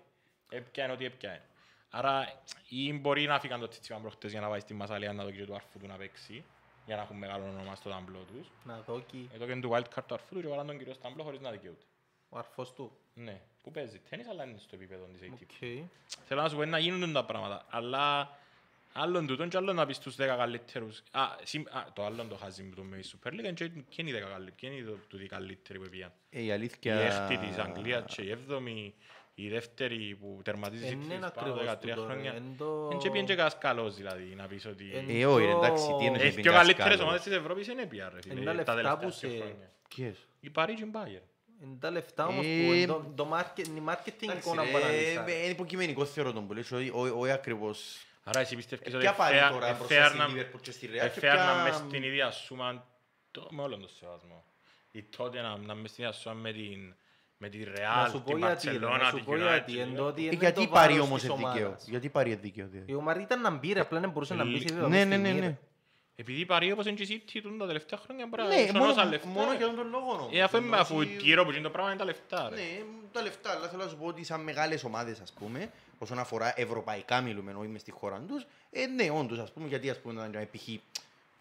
[0.51, 1.43] Έπιανε ό,τι έπιανε.
[1.91, 2.33] Άρα
[2.69, 5.45] ή μπορεί να φύγαν το Τσιτσιπάν προχτές για να πάει στη Μασαλία να δω και
[5.45, 6.45] του άρφου του να παίξει.
[6.87, 8.49] για να έχουν μεγάλο όνομα στο ταμπλό τους.
[8.65, 11.23] Να δώκει Εδώ και του wildcard του αρφού του και βάλαν τον κύριο στο ταμπλό
[11.23, 11.85] χωρίς να δικαιούται.
[12.29, 12.93] ο αρφός του.
[13.15, 15.43] Ναι, που παίζει τέννις αλλά είναι στο επίπεδο της ATP.
[15.43, 15.87] Οκ.
[16.25, 18.37] Θέλω να σου πω είναι να γίνουν τα πράγματα, αλλά
[18.97, 21.03] άλλον τούτον και άλλον να πεις τους 10 καλύτερους.
[21.11, 23.69] Α, συμ- α, το άλλον το χάζει που το με η Super League είναι και-
[23.89, 26.13] και είναι οι 10 καλύτεροι, και είναι οι τούτοι καλύτεροι που πήγαν.
[26.31, 26.95] Ε, η Η αλήθεια...
[26.95, 28.95] έκτη της Αγγλίας και η έβδομη,
[29.35, 32.13] η δεύτερη που τερματίζει Ε, στις ναι, είναι πάνω από ακριβώς 13 τούτο, ρε.
[32.13, 32.33] χρόνια.
[32.35, 34.91] Εν το- Εν και πήγαινε και κανένας καλός δηλαδή, να πεις ότι...
[34.95, 37.01] Εν- Ε, όχι, ρε, εντάξει, τι είναι το- και Έχει πήγαινε πιο καλύτερες καλός.
[37.01, 39.37] ομάδες της Ευρώπης είναι πια ρε φίλε, Εν τα τα λεφτά τελευταία που δύο σε-
[39.37, 39.71] χρόνια.
[39.89, 41.27] Ποιες; Η Paris και η Bayern.
[41.63, 44.63] Είναι τα λεφτά όμως Ε, που είναι το- το market- είναι η marketing Εντάξει, εικόνα
[44.63, 45.25] που ρε, αναλύσα.
[45.29, 48.07] ε, Είναι υποκειμενικό θεωρώ τον που λες, όχι- όχι όχι ακριβώς.
[48.27, 50.71] Άρα εσύ πιστεύεις ότι Ποια πάει fair- τώρα ε, μπροστά fair στη να- Liverpool και
[50.71, 52.87] στη Real ε, και fair να ποια- μες στην ίδια σούμα,
[53.31, 54.45] το- με όλον τον σεβασμό.
[54.91, 56.95] Η τότε να να μες στην ίδια σούμα με την
[57.37, 59.73] με τη Να Real, σου πω την γιατί, ρε, Barcelona, να σου την πω γιατί.
[59.77, 59.79] United.
[59.81, 61.47] Εν τότε Ε, είναι Γιατί το πάρει βάρος όμως της δικαίω.
[61.67, 61.87] ομάδας.
[61.89, 62.67] Γιατί πάρει δικαίω.
[62.67, 62.93] δηλαδή.
[62.93, 65.15] Η ομάδα ήταν να μπει ρε, απλά δεν μπορούσε να μπει σε επίπεδο Ναι, ναι,
[65.15, 65.47] στιγμή, ναι, ρε.
[65.47, 65.59] ναι.
[66.17, 68.67] Επειδή η Paris όπως είναι και η City τούτον τα τελευταία χρόνια μπορεί να Ναι,
[68.67, 69.57] σωνόσα μόνο, λεφτά, μόνο ρε.
[69.57, 70.29] για τον λόγο όμως.
[70.33, 72.55] Ε, αφού, Ενώ αφού ότι- γύρω από εκείνο το πράγμα είναι τα λεφτά ρε.
[72.57, 76.19] Ναι, τα λεφτά, αλλά θέλω να σου πω ότι σαν μεγάλες ομάδες, ας πούμε, όσον
[76.19, 80.01] αφορά ευρωπαϊκά μιλούμε, όχι μες στη χώρα τους, ε, ναι, όντως, ας πούμε, γιατί, ας
[80.01, 80.69] πούμε, να είναι π.χ.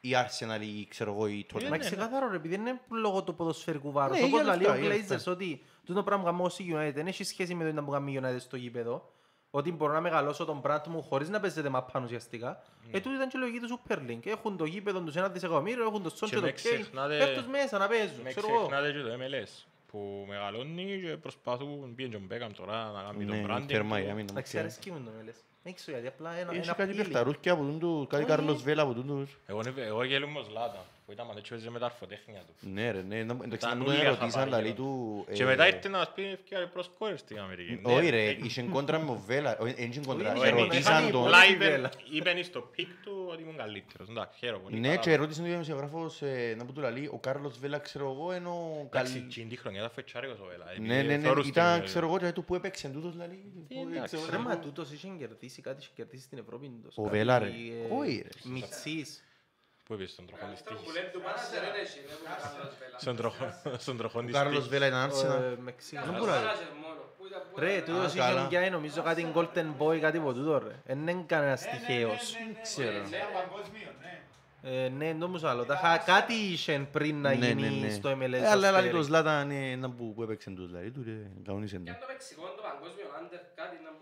[0.02, 1.70] η Arsenal ή, ξέρω εγώ, η Μα Tottenham.
[1.70, 4.18] ναι, ξεκάθαρο ρε, επειδή είναι λόγω του ποδοσφαιρικού βάρους.
[4.20, 5.32] Ναι, Όπως για λέει ο λεφτά, για Glazers λεφτά.
[5.32, 7.92] ότι τούτο πράγμα που κάνουμε ως η United δεν έχει σχέση με το να που
[7.92, 9.13] κάνουμε η United στο γήπεδο.
[9.56, 12.62] Ότι μπορώ να μεγαλώσω τον brand μου χωρίς να παίζεται μαπάν ουσιαστικά.
[12.92, 12.98] Ναι.
[12.98, 14.26] Ε, τούτη ήταν και η λογική του Super League.
[14.26, 16.54] Έχουν το γήπεδο τους ένα δισεκατομμύριο, έχουν το Son Και και το με Kane.
[16.54, 18.58] ξεχνάτε- Πέφτουν τους μέσα να παίζουν, Με ξέρω εγώ.
[18.68, 23.26] ξεχνάτε και το MLS που μεγαλώνει και προσπαθούν, πήγαινε και ο Μπέκαμ τώρα να κάνει
[23.26, 24.04] το Ναι, branding θερμά, του.
[24.04, 24.28] για μένα.
[24.32, 25.36] Εντάξει, αρέσκει μου το μέλες.
[25.64, 26.98] Δεν ξέρω γιατί, απλά ένα, Έχει ένα κάτι appealing.
[26.98, 28.32] παιχταρούθκια από τον του, κάτι Όχι.
[28.32, 29.38] Κάρλος Βέλα από τον τους.
[29.48, 32.68] Εγώ, είναι- εγώ γελούμαι ως Λάτα, που ήταν μαντέτσι παίζει με τα αρφοτέχνια του.
[32.74, 34.58] Ναι ρε, ναι, να- εντάξει Τα να μου τον νουλιά ερωτήσαν, χαπάρια.
[34.58, 35.26] λαλή του...
[35.34, 37.80] Και ε, μετά ήρθε να μας πει ευκαιρία προς κόρες στην Αμερική.
[37.86, 40.80] Ναι, Όχι ρε, είχε κόντρα με ο Βέλα, όχι, δεν είχε κόντρα, Όχι, όχι, ερωτήσαν
[41.00, 41.22] είχαν τον.
[41.22, 41.90] πολύ Απλά είπε- βέλα.
[42.12, 44.10] είπε στο πικ του ότι ήμουν καλύτερος.
[44.10, 44.80] Εντάξει, χαίρομαι πολύ.
[44.80, 45.00] Ναι, καλά.
[45.00, 48.72] και ερώτησε τον δημοσιογράφος, ε, να πω του λαλή, ο Κάρλος Βέλα, ξέρω εγώ, ενώ...
[48.86, 50.66] Εντάξει, καλ- εκείνη τη χρονιά ήταν φετσάρικος ο Βέλα.
[50.80, 53.40] Ναι, ναι, ναι, Θωρούς ήταν, την- ξέρω εγώ, και του που έπαιξε τούτος, λαλή.
[53.70, 54.44] Ε, που εντάξει, ξέρω Ρε, εγώ.
[54.48, 56.70] μα τούτος είχε κερδίσει κάτι, είχε κερδίσει στην Ευρώπη.
[56.70, 56.98] τούτος.
[56.98, 57.46] Ο Κάτι, Βέλα, ρε.
[57.46, 57.52] ε,
[58.00, 58.50] Όχι, ρε.
[58.50, 59.24] Μιτσής.
[59.84, 61.02] Πού είπες στον τροχόν της Καλύτερο που τύχης.
[61.02, 62.98] λέει του μάνατζερ είναι εσύ, δεν μου Κάρλος Βέλα.
[63.00, 64.70] Στον τροχόν- Στον τροχόν Ο της Κάρλος τύχης.
[64.74, 65.36] Βέλα ήταν Ο, Άρσενα.
[65.36, 66.02] ε, Μεξικό.
[66.02, 67.02] Δεν Κάρλος μπορεί να- μάνατζερ μόνο.
[67.18, 68.48] Πού ήταν- πού Ρε, ήταν- τούτος Α, είχε καλά.
[68.48, 70.76] πιάει νομίζω κάτι Golden Boy, κάτι από τούτο ρε.
[70.86, 72.24] Εν είναι κανένας τυχαίος.
[72.62, 72.98] Ξέρω.
[72.98, 74.14] Ένα παγκόσμιος, ναι.
[74.66, 75.64] Ε, Ναι, νόμιζα άλλο.
[75.66, 77.90] Τα χα- Κάτι είχε πριν να Ναι, ναι, γίνει ναι.
[77.90, 78.34] στο MLS.
[78.34, 78.98] Ε, Αλλά ως λαλή Φέρι.
[78.98, 81.92] το Ζλάταν είναι ένα που που έπαιξε τους, λαλή του, ρε, κανονίσε Και το.
[81.92, 83.90] αν το Μεξικό, το παγκόσμιο άντερ, κάτι να πούτα.
[83.90, 83.93] Τούτη κουβέντα.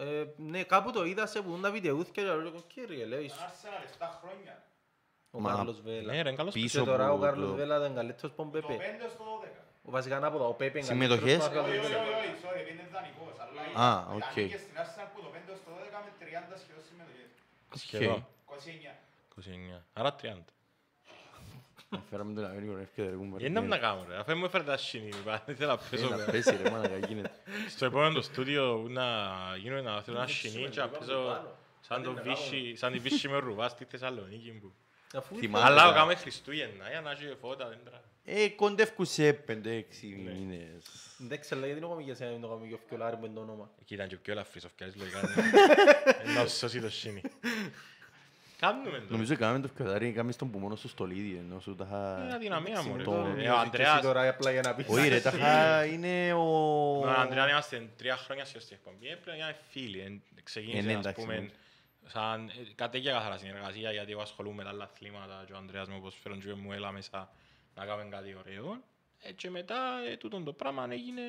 [0.00, 4.04] Ε, Ναι, κάπου το είδα σε που τα βιντεούθηκια και λέω, κύριε, λέει, Τον Arsenal
[4.04, 4.62] 7 χρόνια.
[5.30, 6.12] ο Μα, Κάρλος Βέλα.
[6.12, 8.50] Ναι, ρε, καλός Πίσω Και τώρα ο από Κάρλος το- Βέλα ήταν καλύτερος από τον
[8.52, 8.76] Το Πέπε.
[8.82, 9.62] 5 στο 12.
[9.82, 12.18] Ο Βασικά να πω, ο Πέπε είναι Συμμετοχές; καλύτερος από τον Όχι, Κάρλος όχι, Βέλα.
[12.18, 14.22] όχι, sorry, είναι δανεικός, αλλά Α, ήταν- οκ.
[14.38, 17.28] ανήκε στην Arsenal που το 5 στο 12 με 30 σχεδόν συμμετοχές.
[17.84, 18.20] Σχεδόν.
[18.44, 18.94] 29.
[19.36, 19.78] 29.
[19.98, 20.52] Άρα 30.
[22.10, 23.36] Φέραμε τον Αμερικό, ρε, έφυγε, ρε, κουμπάρε.
[23.38, 25.08] Γιατί να μην τα κάνω ρε, αφού μου έφερε τα σινή,
[25.46, 27.30] δεν θέλω να παίζω Ε, να με- πέσει, ρε, μάνα, κάτι γίνεται.
[27.76, 29.04] Στο επόμενο το στούντιο που να
[29.60, 31.46] γίνουμε να θέλω ένα σινή και να παίζω
[31.80, 34.72] σαν το βίσι, σαν τη βίσι με ρουβάς στη Θεσσαλονίκη που.
[35.14, 35.64] Αφού Θυμάμαι.
[35.66, 35.94] Αλλά τώρα.
[35.94, 38.02] κάνουμε Χριστούγεννα για να έχει φώτα δέντρα.
[38.24, 39.42] Ε, κοντεύκουν σε 5-6
[40.24, 40.84] μήνες.
[41.22, 43.70] Εντάξει, αλλά γιατί είναι κομικές να μην το κάνουμε πιο φκιολάρι με το όνομα.
[43.80, 45.20] Εκεί ήταν και πιο ελαφρύς ο φκιάρης λογικά.
[46.34, 47.22] Να σώσει το σινή.
[48.60, 49.04] Κάνουμε το.
[49.08, 51.84] Νομίζω έκαναμε το φκιοδάρι, έκαμε στον που μόνο στο στολίδι, ενώ σου τα
[52.18, 52.34] Είναι είχα...
[52.36, 53.02] αδυναμία μου ρε.
[53.02, 54.86] Το- Ε, Ο Και εσύ Ανδρέας, τώρα απλά για να πεις.
[54.88, 55.84] Όχι ρε, τα είχα...
[55.92, 56.44] είναι ο...
[57.00, 59.06] με τον Ανδρέα είμαστε τρία χρόνια σχεδόν στην εκπομπή.
[59.08, 59.98] Ε, Πρέπει να είμαστε φίλοι.
[60.00, 61.48] Ε, Ε, ναι, Ξεκίνησε ας εντάξει, πούμε ναι.
[62.06, 65.88] σαν ε, κατέγια καθαρά συνεργασία γιατί εγώ ασχολούμαι με τα άλλα αθλήματα και ο Ανδρέας
[65.88, 67.30] με ποδοσφαίρον και μου έλα μέσα
[67.74, 68.80] να κάνουμε κάτι ωραίο.
[69.22, 69.76] Ε, και μετά
[70.10, 71.22] ε, τούτον το πράγμα έγινε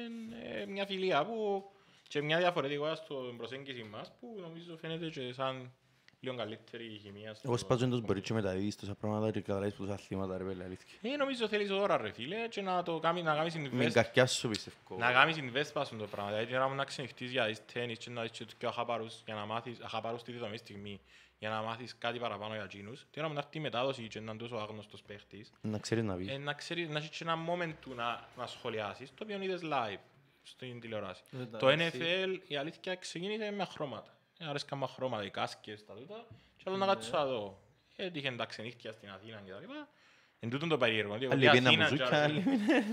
[0.62, 1.70] ε, μια φιλία που
[2.08, 5.72] και μια διαφορετικότητα στην προσέγγιση μας που νομίζω φαίνεται και σαν
[6.20, 7.34] λίγο καλύτερη η χημεία.
[7.34, 10.64] στο- Εγώ σπάζω εντός μπορεί και μεταδίδεις τόσα πράγματα και καταλάβεις πως αθλήματα ρε πέλε
[10.64, 10.86] αλήθεια.
[11.02, 13.92] Ε, νομίζω θέλεις ώρα ρε φίλε και να το κάνει, να κάνεις Με την invest
[13.92, 14.76] καρκιά σου πιστεύω.
[14.98, 16.32] να κάνεις invest πάνω στο πράγμα.
[16.32, 19.34] Δηλαδή, τώρα μου να ξενυχτείς για τις τέννις και να δεις και τους αχαπάρους για
[19.36, 21.02] να μάθεις, αχαπάρους στη δεδομένη στιγμή
[21.40, 23.06] για να μάθεις κάτι παραπάνω για εκείνους.
[23.12, 26.14] Τώρα μου να έρθει η μετάδοση και να είναι τόσο άγνωστος παίχτης, Να ξέρεις να
[26.14, 26.38] ε, πεις.
[26.38, 30.00] να ξέρεις, να έχεις και ένα moment του να, να σχολιάσεις, το οποίο είδες live
[30.44, 31.22] στην τηλεόραση.
[31.30, 32.00] Ναι, το εντάξει.
[32.02, 34.14] NFL, η αλήθεια, ξεκίνησε με χρώματα.
[34.42, 36.26] Ε, αρέσκαν με χρώματα, οι κάσκες, τα τούτα.
[36.58, 36.92] Και άλλο να Ναι.
[36.94, 37.60] κάτσω να δω.
[37.96, 39.88] Έτυχε τα ξενύχτια στην Αθήνα και τα λοιπά.
[40.40, 41.14] Εν τούτον το περίεργο.
[41.14, 42.44] ότι Άλλοι εγώ πήγαιναν Αθήνα μπουζούκια, και άλλοι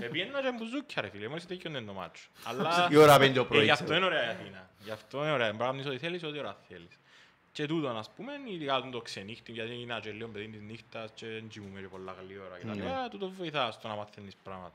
[0.01, 2.27] Ε, πήγαινα και μπουζούκια ρε φίλε, μόλις τέτοιον είναι το μάτσο.
[2.43, 3.63] Αλλά Η ώρα πέντε ο ε, πρωί.
[3.63, 3.97] γι' αυτό ξέρω.
[3.97, 4.69] είναι ωραία η Αθήνα.
[4.83, 5.47] Γι' αυτό είναι ωραία.
[5.51, 6.99] Μπορεί να κάνεις ό,τι θέλεις, ό,τι ώρα θέλεις.
[7.51, 11.27] Και τούτο, ας πούμε, ειδικά το ξενύχτη, γιατί είναι και λίγο παιδί της νύχτας και
[11.27, 12.57] δεν κοιμούμε και πολλά καλή ώρα.
[12.59, 12.81] και τα Ναι.
[12.83, 14.73] λοιπά, Τούτο βοηθά στο να μαθαίνεις πράγματα.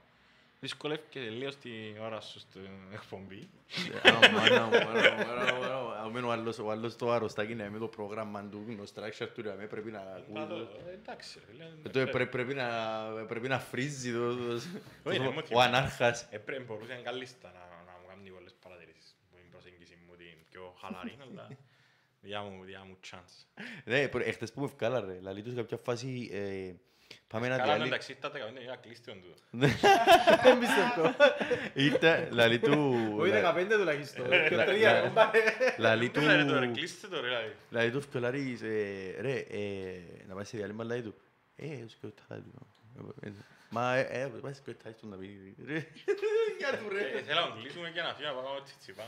[0.64, 3.48] Δυσκολεύκεται λίγο στην ώρα σου στην εκπομπή.
[4.02, 7.88] Αμάνα μου, άρα, άρα, άρα, αμένω ο άλλος- ο άλλος το αρρωστάκι να με το
[7.88, 10.34] πρόγραμμα του, το structure του, ρε, πρέπει να ακούει.
[10.34, 11.64] Να το- το- ε, Εντάξει, ρε φίλε.
[11.64, 12.68] Ε, το πρέ- Πρέπει να
[13.28, 14.62] πρέπει να φρίζει το- το- Όχι,
[15.04, 15.66] ρε, το- μου ο θυμίζει.
[15.66, 16.26] ανάρχας.
[16.30, 20.36] Ε, πρέπει- μπορούσε καλύτερα να- να μου κάνει πολλές παρατηρήσεις που την προσέγγιση μου την
[20.50, 21.48] πιο χαλαρή, αλλά
[22.20, 23.62] διά μου- διά μου chance.
[23.84, 26.72] Ναι, προ- εχθές που με ευκάλα ρε, λαλεί τους σε κάποια φάση ε,
[27.28, 27.86] πάμε να Καλά, διαλύσουμε.
[27.94, 29.40] εντάξει, τα 15 είναι κλείστη τον τούτο.
[30.44, 31.14] Δεν πιστεύω.
[31.74, 32.96] Ήρθε, λαλεί του...
[33.18, 34.28] Όχι λα- 15 τουλάχιστον.
[34.28, 35.40] Και λα- τρία, λα- κομπάρε.
[35.78, 36.20] Λαλεί του...
[36.20, 37.52] Τι λέει τώρα, κλείστε το ρε, δηλαδή.
[37.70, 41.14] Λαλεί του ευκολάρης, ε, ρε, ε, να πάει σε διάλειμμα, λαλεί του.
[41.56, 42.66] Ε, σκοτά του.
[43.22, 43.30] Ε,
[43.74, 45.54] Μα, ε, ε, πάει σκοτά του να πει.
[45.66, 45.86] Ρε,
[46.58, 47.22] για του Ε, ρε.
[47.22, 49.04] Θέλω να τον κλείσουμε και να φύγουμε να πάμε τσιτσιπά.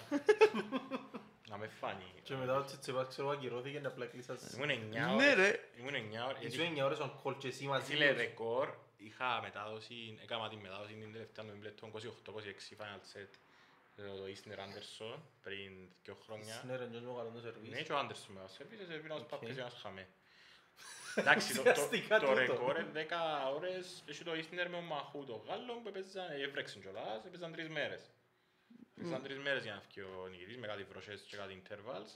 [1.55, 2.13] Να με φάνει.
[2.23, 4.53] Και μετά ο Τσιτσιπάς ξέρω ακυρώθηκε να απλά κλείσας.
[4.53, 5.35] Ήμουν 9 Ναι ώρες.
[5.35, 5.61] ρε.
[5.79, 6.43] Ήμουν 9 ώρες.
[6.43, 8.17] Ήσουν 9 ώρες on call και εσύ μαζί Φίλε, τους.
[8.17, 13.33] ρεκόρ, είχα μετάδοση, έκανα την μετάδοση την τελευταία του Wimbledon 28-26 Final Set
[13.97, 15.71] ε, το Isner Anderson πριν
[16.05, 16.63] δύο χρόνια.
[16.67, 17.83] Ναι ρε, νιώσου μου καλό το Ναι, σερβίς.
[17.87, 19.21] και ο Anderson με σερβίς, σερβίς να Οκ.
[19.27, 20.07] σπάπτες ένας χαμές.
[21.21, 22.41] Εντάξει, το- Ουσιαστικά το- το τούτο.
[22.53, 26.83] ρεκόρ είναι 10 ώρες, έχει το Isner με ο Mahut το Γάλλο που έπαιζαν, έβρεξαν
[26.83, 28.01] κιόλας, έπαιζαν τρεις μέρες.
[28.97, 32.11] Έπαιζαν τρεις μέρες για να βγει ο νικητής με κάτι βροχές και κάτι intervals.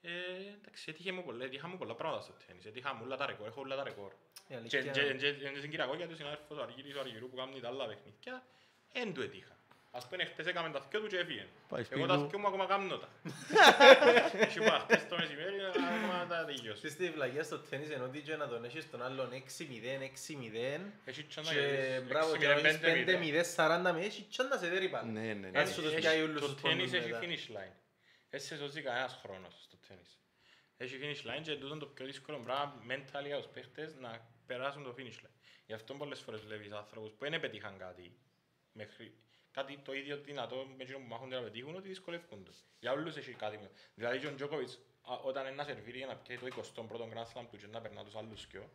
[0.00, 0.10] Ε,
[0.58, 3.46] εντάξει, έτυχε μου πολλά, έτυχα μου πολλά πράγματα στο τέννις, έτυχα μου όλα τα ρεκόρ,
[3.46, 4.12] έχω όλα τα ρεκόρ.
[4.12, 7.28] Η Και αλήθεια- και- και- και στην Κυριακό γιατί ο συνάδελφος ο Αργύρης ο Αργυρού
[7.30, 8.46] που κάνει τα άλλα παιχνίδια,
[8.92, 9.56] εν του έτυχα.
[9.94, 11.46] Ας πούμε χτες έκαμε τα δυο του και έφυγε.
[11.68, 12.26] Πάει Εγώ σπίτι τα του.
[12.28, 13.08] δυο μου ακόμα κάνω τα.
[14.46, 16.72] Έχει πάει χτες το μεσημέρι, ακόμα τα τελειώσει.
[16.72, 20.80] Ξέρεις τι βλαγιά στο τέννις ενώ ότι και να τον έχεις τον άλλον 6-0, 6-0
[21.04, 25.10] Έχει τσάνα και μπράβο και να έχεις 5-0-40 με έχεις τσάν να σε δέρει πάνω.
[25.12, 25.58] Ναι, ναι, ναι.
[25.58, 27.20] Αν σου το πιάει όλους Το τους τέννις πόντους έχει μετά.
[27.22, 27.74] finish line.
[28.30, 30.20] Έτσι σε σώζει κανένας χρόνος στο τέννις.
[30.76, 34.82] Έχει finish line και τούτο το πιο δύσκολο πράγμα mentally για τους παίχτες να περάσουν
[34.84, 35.34] το finish line.
[35.66, 38.16] Γι' αυτό πολλές φορές βλέπεις άνθρωπους που δεν πετύχαν κάτι,
[38.72, 39.14] μέχρι,
[39.52, 42.50] κάτι το ίδιο δυνατό με εκείνο που μάχονται να πετύχουν, ότι δυσκολεύκονται.
[42.78, 43.56] Για όλους έχει κάτι.
[43.58, 47.26] με- Δηλαδή και ο Τζόκοβιτς, α, όταν ένα σερβίρει για να πιάει το 21ο Grand
[47.32, 48.70] Slam του και να περνά τους άλλους δυο,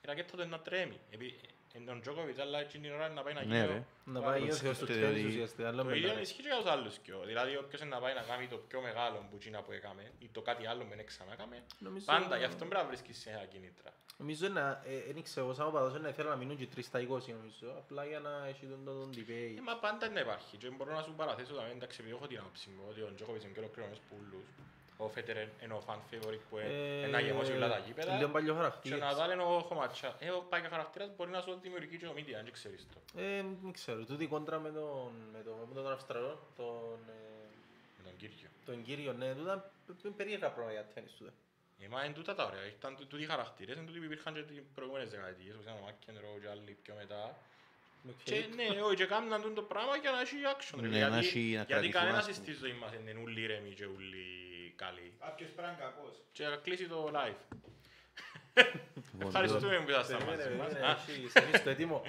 [0.00, 1.00] η ρακέτα του είναι να τρέμει.
[1.10, 1.40] Επειδή
[1.76, 3.78] είναι ο Τζόκοβιτς, αλλά εκείνη την ώρα είναι να πάει να Ναι, γίνει ρε.
[3.78, 4.54] ο- Να ο πάει άλλος.
[4.56, 5.68] ο Θεός του σκέφτεται τέννις ότι- ουσιαστικά.
[5.68, 6.20] άλλο Το μετά, ίδιο ρε.
[6.20, 7.18] ισχύει και για τους άλλους δυο.
[7.30, 10.28] Δηλαδή όποιος είναι να πάει να κάνει το πιο μεγάλο που εκείνα που έκαμε ή
[10.32, 13.44] το κάτι άλλο που δεν ξανάκαμε, Νομίζω- πάντα γι' αυτό πρέπει να βρίσκεις σε ένα
[13.52, 13.90] κίνητρα.
[14.16, 17.32] Νομίζω να, ε, δεν ξέρω, σαν οπαδός να ήθελα να μείνουν και τρεις στα 20
[17.32, 19.60] νομίζω, απλά για να έχει τον τον Ε, debate.
[19.68, 22.68] Μα πάντα είναι υπάρχει και μπορώ να σου παραθέσω τα εντάξει επειδή έχω την άποψη
[22.70, 24.46] μου ότι ο Τζόκοβιτς είναι και ολοκληρωμένος που ούλους.
[24.96, 28.28] Ο Φέτερ είναι ο fan favorite που Ε, είναι να γεμώσει όλα τα Λίγο γήπεδα.
[28.30, 28.98] παλιό Και ο χαρακτήρας.
[28.98, 30.16] Ναδάλ είναι ο χωματσά.
[30.18, 32.86] Ε, ο πάει και χαρακτήρας μπορεί να σου δημιουργεί και ο media, αν και ξέρεις
[32.92, 33.20] το.
[33.20, 37.12] Ε, δεν ξέρω, τούτη κόντρα με τον, με τον, με τον Αυστραλό, τον, ε,
[37.98, 38.48] Με τον Κύριο.
[38.64, 39.70] τον κύριο, ναι, τούτα
[40.04, 41.32] είναι περίεργα πράγματα για τέννις τούτα.
[41.80, 42.66] Ε, μα είναι τούτα τα ωραία.
[42.66, 45.76] Ήταν τού- τούτοι οι χαρακτήρες, είναι τούτοι που υπήρχαν και τις προηγούμενες δεκαετίες, όπως ήταν
[45.80, 47.36] ο Μάκενρο και άλλοι πιο μετά.
[48.02, 48.54] Με Και fake.
[48.54, 50.78] ναι, όχι, και κάμναν τούτο πράγμα για να έχει action.
[50.80, 50.88] ρε.
[50.88, 52.34] Ναι, Γιατί- να έχει- να Γιατί κρατηθούν, κανένας ας πούμε.
[52.46, 54.26] στη ζωή μας είναι ούλοι ρέμοι και ούλοι
[54.76, 55.12] καλοί.
[55.20, 56.14] Κάποιος πρέπει να είναι κακός.
[56.32, 57.40] Και να κλείσει το live.
[59.12, 60.66] Λοιπόν, Ευχαριστούμε που ήσασταν Περίμενε, μαζί μας.
[60.68, 62.02] περίμενε, Α, έχεις- έχεις το έτοιμο.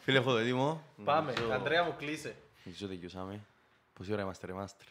[0.00, 0.84] Φίλε, έχω το έτοιμο.
[1.04, 2.36] Πάμε, Νομίζω- Ανδρέα μου κλείσε.
[2.64, 3.40] Νομίζω τελειώσαμε.
[3.92, 4.86] Πόση ώρα είμαστε ρε μάστερ.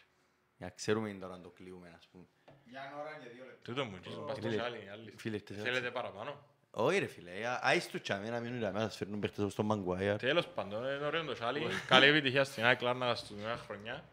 [0.56, 2.24] Για να ξέρουμε τώρα αν το κλείουμε, ας πούμε.
[2.70, 3.62] Μια ώρα και δύο λεπτά.
[3.62, 5.14] Τούτο μου, τζίσουν πας Φίλε, στο σάλι, άλλοι.
[5.16, 6.46] φίλε, χτες Θέλετε παραπάνω;
[6.80, 9.64] Όχι ρε φίλε, α- άις του τσάμε να μείνουν να σας φέρνουν παίχτες όπως τον
[9.66, 10.16] Μαγκουάιαρ.
[10.18, 11.60] Τέλος πάντων, είναι ωραίο το σάλι.
[11.88, 14.04] Καλή επιτυχία στην ΑΕΚ Λάρνακα στη νέα χρονιά.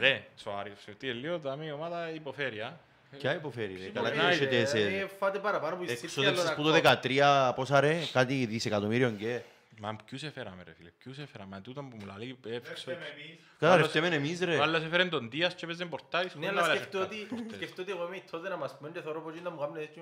[0.00, 2.80] Ρε, σοβαρή, σε τι λίγο, τα μία ομάδα υποφέρει, α.
[3.18, 5.06] Ποια υποφέρει ρε, καλά τι Υποφέρει, έχετε Ε, σε...
[5.18, 9.40] Φάτε παραπάνω που είσαι Εξόδεψες που το 13 πόσα ρε, κάτι δισεκατομμύριων και...
[9.82, 12.84] Μα ποιους έφεραμε ρε φίλε, ποιους έφεραμε, μα τούτον που μου λέει έφυξε.
[12.86, 13.38] Δεύτε με εμείς.
[13.58, 14.56] Καλά ρε Άλλος- φταίμε εμείς ρε.
[14.56, 17.14] Ο άλλος έφερε τον Δίας και έπαιζε πορτάρις Ναι, χωρίς αλλά να βάλει σκεφτώ κάτι
[17.16, 17.56] ότι, πορτές.
[17.56, 20.00] σκεφτώ ότι εγώ είμαι τότε να μας πούμε και θωρώ πως να μου κάνουν έτσι.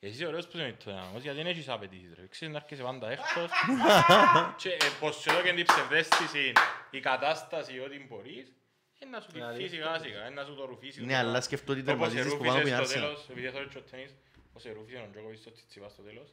[0.00, 2.26] Εσύ είσαι ωραίος που είσαι με το δυναμός, γιατί δεν έχεις απαιτήσεις ρε.
[2.26, 3.50] Ξέρεις να έρχεσαι πάντα έκτος
[4.62, 6.52] και ε, πως σου έδωκε την ψευδέστηση
[6.90, 8.52] η κατάσταση ότι μπορείς,
[8.98, 11.04] ε, να σου Δηλαδή, τυφθεί σιγά σιγά, ε, να σου το ρουφήσει.
[11.04, 13.02] Ναι, αλλά σκεφτώ ότι Όπως τερματίζεις που ερούφησε πάνω από την στο Arsenal.
[13.02, 14.14] τέλος, επειδή θωρείς και ο τέννις,
[14.48, 16.28] όπως ερούφησε ο Τζόκοβιτς στο Τσιτσιπά στο τέλος,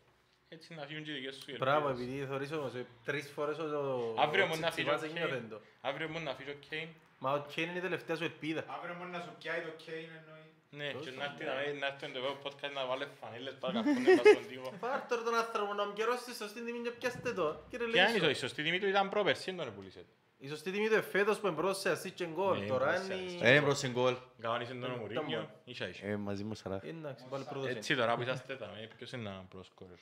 [0.49, 2.07] έτσι να φύγουν και οι δικές σου οι Μπράβο, ελπίδες.
[2.09, 5.19] επειδή θωρείς όμως ε, τρεις φορές ο Αύριο ο μόνο να φύγει ο Τσιτσιπάς έγινε
[5.19, 5.33] Κέιν.
[5.33, 5.57] ρέντο.
[5.81, 6.87] Αύριο μόνο να φύγει ο Κέιν,
[7.19, 8.63] Μα ο Κέιν είναι η τελευταία σου ελπίδα.
[8.77, 10.47] Αύριο μόνο να σου πιάει το Kane εννοεί.
[10.79, 11.73] ναι, και Τόσο να έρθει ωραία.
[11.73, 14.69] να να έρθει το web podcast να βάλει φανίλες πάρα καφόνες πας στον τοίχο.
[14.83, 17.47] Πάρ' τώρα τον άνθρωπο να μου καιρώσει στη σωστή τιμή και πιάστε το.
[17.69, 18.39] Κύριε Ποια είναι η Λέησο.
[18.39, 20.05] σωστή τιμή του ήταν πρόπερση, δεν τον πουλήσε.
[20.37, 22.59] Η σωστή τιμή του εφέτος που εμπρός σε assist και γκολ.
[22.59, 23.49] Ναι, Τώρα εμπρός σε είναι...
[23.55, 24.15] Ε, προς την γκολ.
[24.41, 25.49] Κανόνισε τον ο Ήταν Μουρίνιο, μόνο.
[25.65, 26.05] ίσα ίσα.
[26.05, 26.79] Ε, μαζί μου σαρά.
[26.83, 27.77] Εντάξει, πάλι πρώτος είναι.
[27.77, 30.01] Έτσι τώρα που είσαστε τα με, ποιος είναι να προσκόρεις.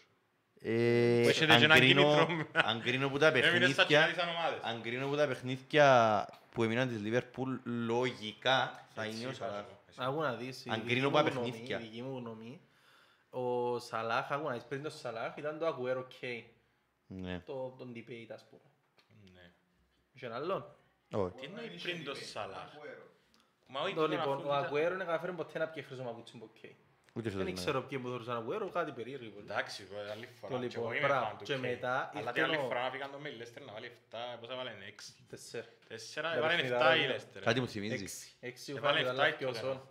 [0.65, 2.47] Ε, Που έχετε και αν ένα κρίνω- κίνητρο.
[2.53, 3.83] αν κρίνω που τα Έμεινες στα παιχνίδια...
[3.85, 4.59] κοινά της ομάδες.
[4.63, 9.65] Αν κρίνω που τα παιχνίδια που έμειναν της Λίβερπουλ λογικά θα είναι ο Σαλάχ.
[9.95, 11.79] Άκου να δεις, η Αν δική κρίνω μου από γνώμη- παιχνίδια.
[11.79, 12.61] η δική μου γνώμη,
[13.29, 16.43] ο Σαλάχ, άκου να δεις πριν το Σαλάχ, ήταν το Agüero Kane,
[17.07, 17.39] Ναι.
[17.39, 18.61] το, τον debate ας πούμε.
[19.33, 19.51] Ναι.
[20.13, 20.75] Είχε έναν άλλον.
[21.11, 21.33] Όχι.
[21.39, 22.67] Τι εννοεί πριν το Σαλάχ;
[23.67, 26.03] Μα όχι, Το δεν λοιπόν, αφού ο ήταν- Αγκουέρο δεν καταφέρει ποτέ να πιει χρυσό
[26.03, 26.75] μαπούτσι από Κέιν.
[27.15, 27.59] Ούτε Δεν φέτος, ναι.
[27.59, 29.39] ξέρω ποιοι που θεωρούσαν Αγκουέρο, κάτι περίεργο.
[29.39, 30.53] Εντάξει, εγώ άλλη φορά.
[30.53, 31.25] Το Και λοιπόν, εγώ είμαι μπράβο.
[31.25, 31.59] φαν του Και Kane.
[31.59, 33.87] μετά Αλλά ήρθε την άλλη ο- φορά να φύγαν το με η Leicester να βάλει
[34.11, 35.13] 7, πώς έβαλε 6.
[35.29, 35.63] Τεσσέρ.
[35.87, 37.15] 4, Τα έβαλε παιχνιδάρα 7 η είναι.
[37.17, 37.41] Leicester.
[37.43, 38.03] Κάτι μου θυμίζει.
[38.03, 38.27] Έξι.
[38.39, 39.55] Έξι ο Έβαλε Φάμπιο, 7 αλλά η και ο Tottenham.
[39.55, 39.87] Σον.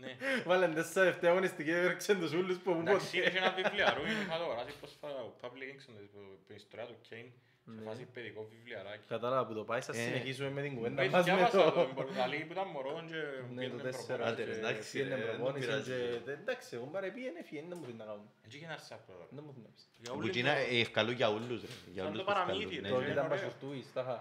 [0.00, 0.16] Ναι.
[0.48, 3.26] Βάλαν τέσσερα τελευταία αγωνιστική, έπαιρξαν τους ούλους που μου Εντάξει, ποτέ.
[3.28, 5.94] έχει ένα βιβλιαρό, είχα το αγοράσει πρόσφατα ο Public Inxon,
[6.46, 7.30] την ιστορία του Kane,
[7.76, 9.04] σε φάση παιδικό βιβλιαράκι.
[9.14, 11.70] Κατάλαβα που το πάει, θα Ε, συνεχίσουμε με την κουβέντα Με μας με διάβασα το...
[11.70, 13.20] το εν Πορτογαλί που ήταν μωρό και
[13.54, 14.22] Ναι, πήγαινε το τέσσερα.
[14.28, 14.60] Άντε, προπόνηση.
[14.60, 15.90] ρε, εντάξει, Πήγαινε ρε, δεν προπόνηση πειράζει.
[16.24, 18.24] και- Εντάξει, εγώ μπαρε πήγαινε, φύγε, δεν μου θέλει να κάνω.
[18.44, 19.16] Έτσι και ένα σάπρο.
[19.36, 19.84] Δεν μου θέλει να πεις.
[20.02, 21.74] Για Που όλους εκείνα το- ευκαλούν για ούλους, ρε.
[21.94, 22.88] Για Σαν ούλους το που παραμύθι, ευκαλούν, ρε.
[22.88, 22.90] ναι.
[22.94, 23.34] Το είναι ήταν ωραίο.
[23.36, 24.16] πασουρτούις, τα είχα.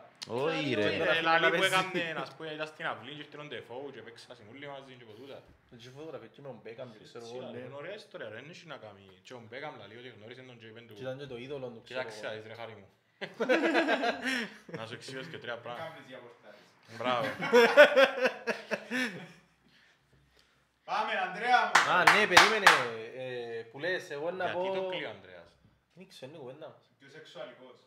[0.46, 0.88] Όχι, Ε, ρε.
[1.18, 1.76] ε, να λαλή που παίζει.
[1.76, 5.06] έκαμνε, ας πούμε, ήταν στην αυλή και ήρθε ο Ντεφόου και παίξαν όλοι μαζί και
[5.12, 5.38] ποτούτα.
[5.78, 7.60] Είχε φωτογραφία και με τον Μπέκαμ και ξέρω εγώ, Σίγουρα, ναι.
[7.68, 9.04] Είναι ωραία ιστορία, ρε, δεν έχει να κάνει.
[9.26, 11.68] Και ο Μπέκαμ λαλεί ότι γνώρισε τον και είπεν του, Και ήταν και το είδωλο
[11.74, 12.30] του, ξέρω Κοίταξε, εγώ.
[12.32, 12.88] αδείς, ρε χάρη μου.
[14.66, 15.86] Να σου εξηγήσω και τρία πράγματα.
[15.86, 16.60] Κάμνες για πορτάρες.
[16.98, 17.28] Μπράβο.
[20.84, 21.92] Πάμε, Ανδρέα μου.
[21.92, 22.66] Α, ναι, περίμενε.
[23.16, 24.62] ε, Που λες, εγώ να πω...
[24.62, 25.52] Γιατί το κλείω, Ανδρέας;
[25.94, 26.92] Δεν ξέρω, είναι η κουβέντα μας.
[27.00, 27.80] Πιο σεξουαλικός.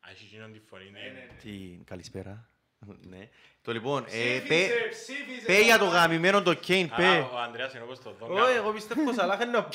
[0.00, 1.08] Α, έχει γίνον τη φωνή, Ναι, ναι.
[1.08, 1.38] ναι, ναι.
[1.42, 2.47] Τι, καλησπέρα.
[3.10, 3.28] Ναι.
[3.62, 6.00] Το λοιπόν, ε, Ψήφισε, πέ- ψήφισε, πέ για το Ανδρέα.
[6.02, 7.26] γαμημένο το Κέιν, Αλλά πέ.
[7.34, 8.26] ο Ανδρέας είναι όπως το δω.
[8.42, 9.68] Όχι, εγώ πιστεύω Σαλάχ είναι ο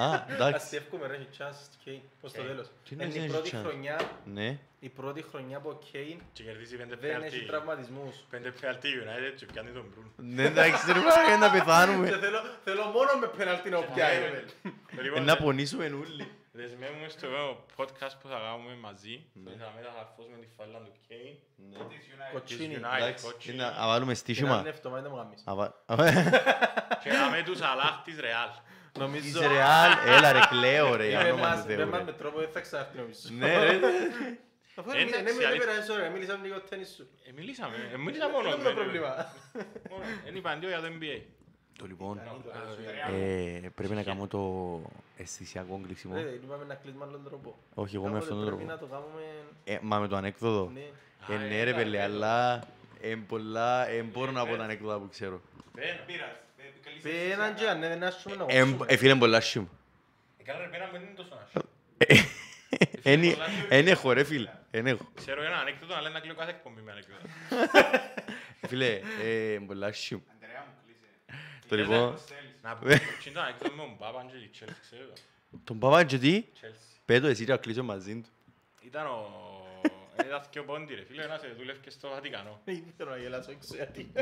[0.00, 0.54] Α, εντάξει.
[0.54, 2.50] Αστεύκουμε ρε, έχει chance στο Κέιν, προς το Κέιν.
[2.50, 2.66] τέλος.
[2.66, 3.60] Τι Είναι εννοείς η έχει πρώτη chance?
[3.64, 4.58] χρονιά, Ναι.
[4.80, 7.46] η πρώτη χρονιά που ο Κέιν Και κερδίσει πέντε δεν έχει πέναλτι.
[7.46, 8.14] τραυματισμούς.
[8.30, 10.12] Πέντε πέναλτι United και πιάνει τον Μπρούν.
[10.16, 12.08] Ναι, εντάξει, ρε, πάμε να Και πεθάνουμε.
[12.08, 14.18] θέλω, θέλω μόνο με πέναλτι να πιάει.
[14.18, 14.44] ρε.
[14.98, 16.26] Ε, Λοιπόν, Να πονήσουμε όλοι.
[16.56, 19.14] Δεσμεύουμε στο επόμενο podcast που θα κάνουμε μαζί.
[19.32, 21.34] που Θα μεταχαρφώσουμε τη φάλα του Kane.
[21.90, 22.32] Της United.
[22.32, 22.68] Κοτσίνη.
[22.68, 23.54] Της United, Εντάξει, κότσινη.
[23.54, 24.62] είναι να βάλουμε Την άλλη στοίχημα.
[24.66, 25.40] εβδομάδα δεν μου γάμεις.
[25.50, 25.74] Α, βα-
[27.02, 28.48] Και να με τους Αλάχ της Ρεάλ.
[28.98, 29.26] Νομίζω...
[29.28, 32.04] Είσαι ρεάλ, έλα ρε, κλαίω ρε, Είπε άνομα μας- του είπε Θεού μας ρε.
[32.04, 33.18] με τρόπο δεν θα ξάρθει νομίζω.
[33.30, 33.78] Ναι ρε,
[34.78, 35.66] Αφού Εντάξει, δεν με αλήθεια.
[35.66, 37.08] πέρασε ώρα, μίλησαμε λίγο τένις σου.
[37.28, 38.48] Ε, μιλήσαμε, ε, μίλησα μόνο.
[38.50, 39.32] Δεν με, είναι ε, πρόβλημα.
[39.90, 40.04] μόνο.
[40.28, 41.20] Είναι παντίο για το NBA.
[41.78, 43.16] Το λοιπόν, Ανδρέα μου.
[43.64, 44.40] ε, πρέπει να κάνω το
[45.16, 46.14] αισθησιακό κλείσιμο.
[46.14, 47.58] Ρε, είπαμε να κλείσουμε άλλον τρόπο.
[47.74, 48.82] Όχι, εγώ με Κάποτε αυτόν τον Πρέπει τρόπο.
[48.82, 49.22] να το κάνουμε...
[49.64, 50.70] Ε, Μα με το ανέκδοτο.
[50.74, 50.80] Ναι.
[51.28, 52.62] Ε, Α, ναι ρε έλα, πέλε, ρε, αλλά
[53.00, 55.40] εν πολλά, εν μπορώ να πω Ε, τα ανέκδοτα που ξέρω.
[55.74, 55.86] Πένα.
[56.06, 56.28] Πήρας.
[56.58, 58.86] Ε, καλή Πει συζήτηση, έναν και αλλά- αν δεν άσχουμε να Ε, κόψουμε.
[58.88, 59.68] ε, φίλε πολλά σου.
[60.38, 61.62] Ε, καλά ρε, πένα μου δεν είναι τόσο άσχημο.
[63.68, 65.08] Εν έχω ρε φίλε, εν έχω.
[65.14, 67.20] Ξέρω ένα ανέκδοτο, αλλά να κλείω κάθε εκπομπή με ανέκδοτα.
[68.66, 70.22] Φίλε, ε, πολλά σου.
[73.38, 75.12] Ανέκδοτο με τον Μπάπαν και τη Chelsea, ξέρω το.
[75.64, 77.00] τον Παπά και τι, Chelsea.
[77.04, 78.28] πέτω εσύ να κλείσω μαζί του.
[78.80, 79.44] Ήταν ο...
[80.26, 82.60] Ήταν και ο Πόντι ρε φίλε, ένας ε, δούλευκε στο Βατικανό.
[82.64, 84.12] Δεν θέλω να γελάσω, έξω γιατί.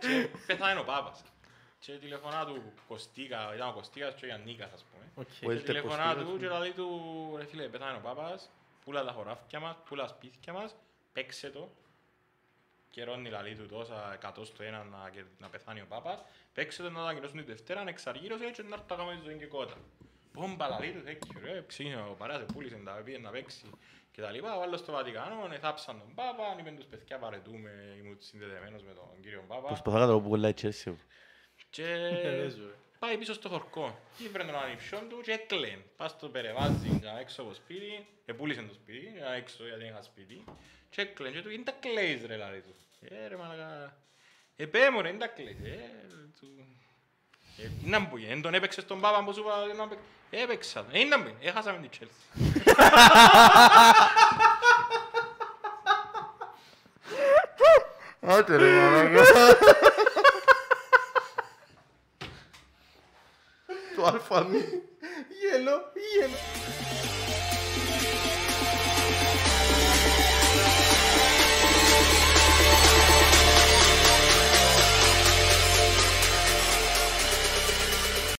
[0.00, 1.22] Και πέθανε ο Πάπας.
[1.78, 5.04] Και τηλεφωνά του Κωστίκα, ήταν ο Κωστίκας και ο Γιαννίκας ας πούμε.
[5.14, 5.26] Οκ.
[5.28, 8.50] Ο Και Έλτερ τηλεφωνά Κωστίκας, του και λέει του, ρε φίλε, πέθανε ο Πάπας,
[8.84, 10.74] πουλά τα χωράφια μας, πουλά σπίτια μας,
[11.12, 11.70] παίξε το.
[12.94, 16.18] Καιρώνει λαλή του τόσα εκατός στο ένα να, κερ- να πεθάνει ο Πάπας.
[16.54, 19.34] Παίξε το να το ανακοινώσουν την Δευτέρα, να εξαργύρωσε και να έρθει να κάνουμε ζωή
[19.38, 19.76] και κότα.
[20.32, 23.70] Πόμπα λαλή του, τέτοιο ρε, ξεκίνησε ο παρέας, πούλησε τα πήγε να παίξει
[24.12, 24.56] και τα λοιπά.
[24.56, 27.70] Ο άλλος στο Βατικανό, εθάψαν τον Πάπα, είπαν τους παιδιά παρετούμε,
[28.02, 29.66] ήμουν συνδεδεμένος με τον κύριο Πάπα.
[29.66, 30.92] Προσπαθώ να το πω πολλά η Chelsea.
[31.70, 32.74] Και Ε, ζω, ρε.
[32.98, 33.98] πάει πίσω στο χορκό.
[34.18, 35.80] Και βρε τον ανιψιόν του και έκλαιν.
[35.96, 38.06] Πας στο περεβάζει για έξω από το σπίτι.
[38.26, 40.44] Επούλησε το σπίτι, για έξω γιατί είχα σπίτι.
[40.94, 42.74] Και έκλαιν και του είναι τα κλαίς ρε λάρι του.
[43.00, 43.96] Ε ρε μαλακά.
[44.56, 45.56] Ε πέ μου ρε, είναι τα κλαίς.
[45.64, 45.90] Ε,
[46.40, 46.66] του...
[47.58, 50.06] Ε, να μου πεις, εν τον έπαιξες τον Πάπα που σου είπα να παίξεις.
[50.30, 50.86] Έπαιξα.
[50.92, 52.24] Ε, να μου πεις, έχασαμε την Chelsea.
[58.20, 59.22] Άντε ρε μαλάκα.
[63.96, 64.58] Το αλφα μη.
[65.40, 66.36] Γέλο, γέλο.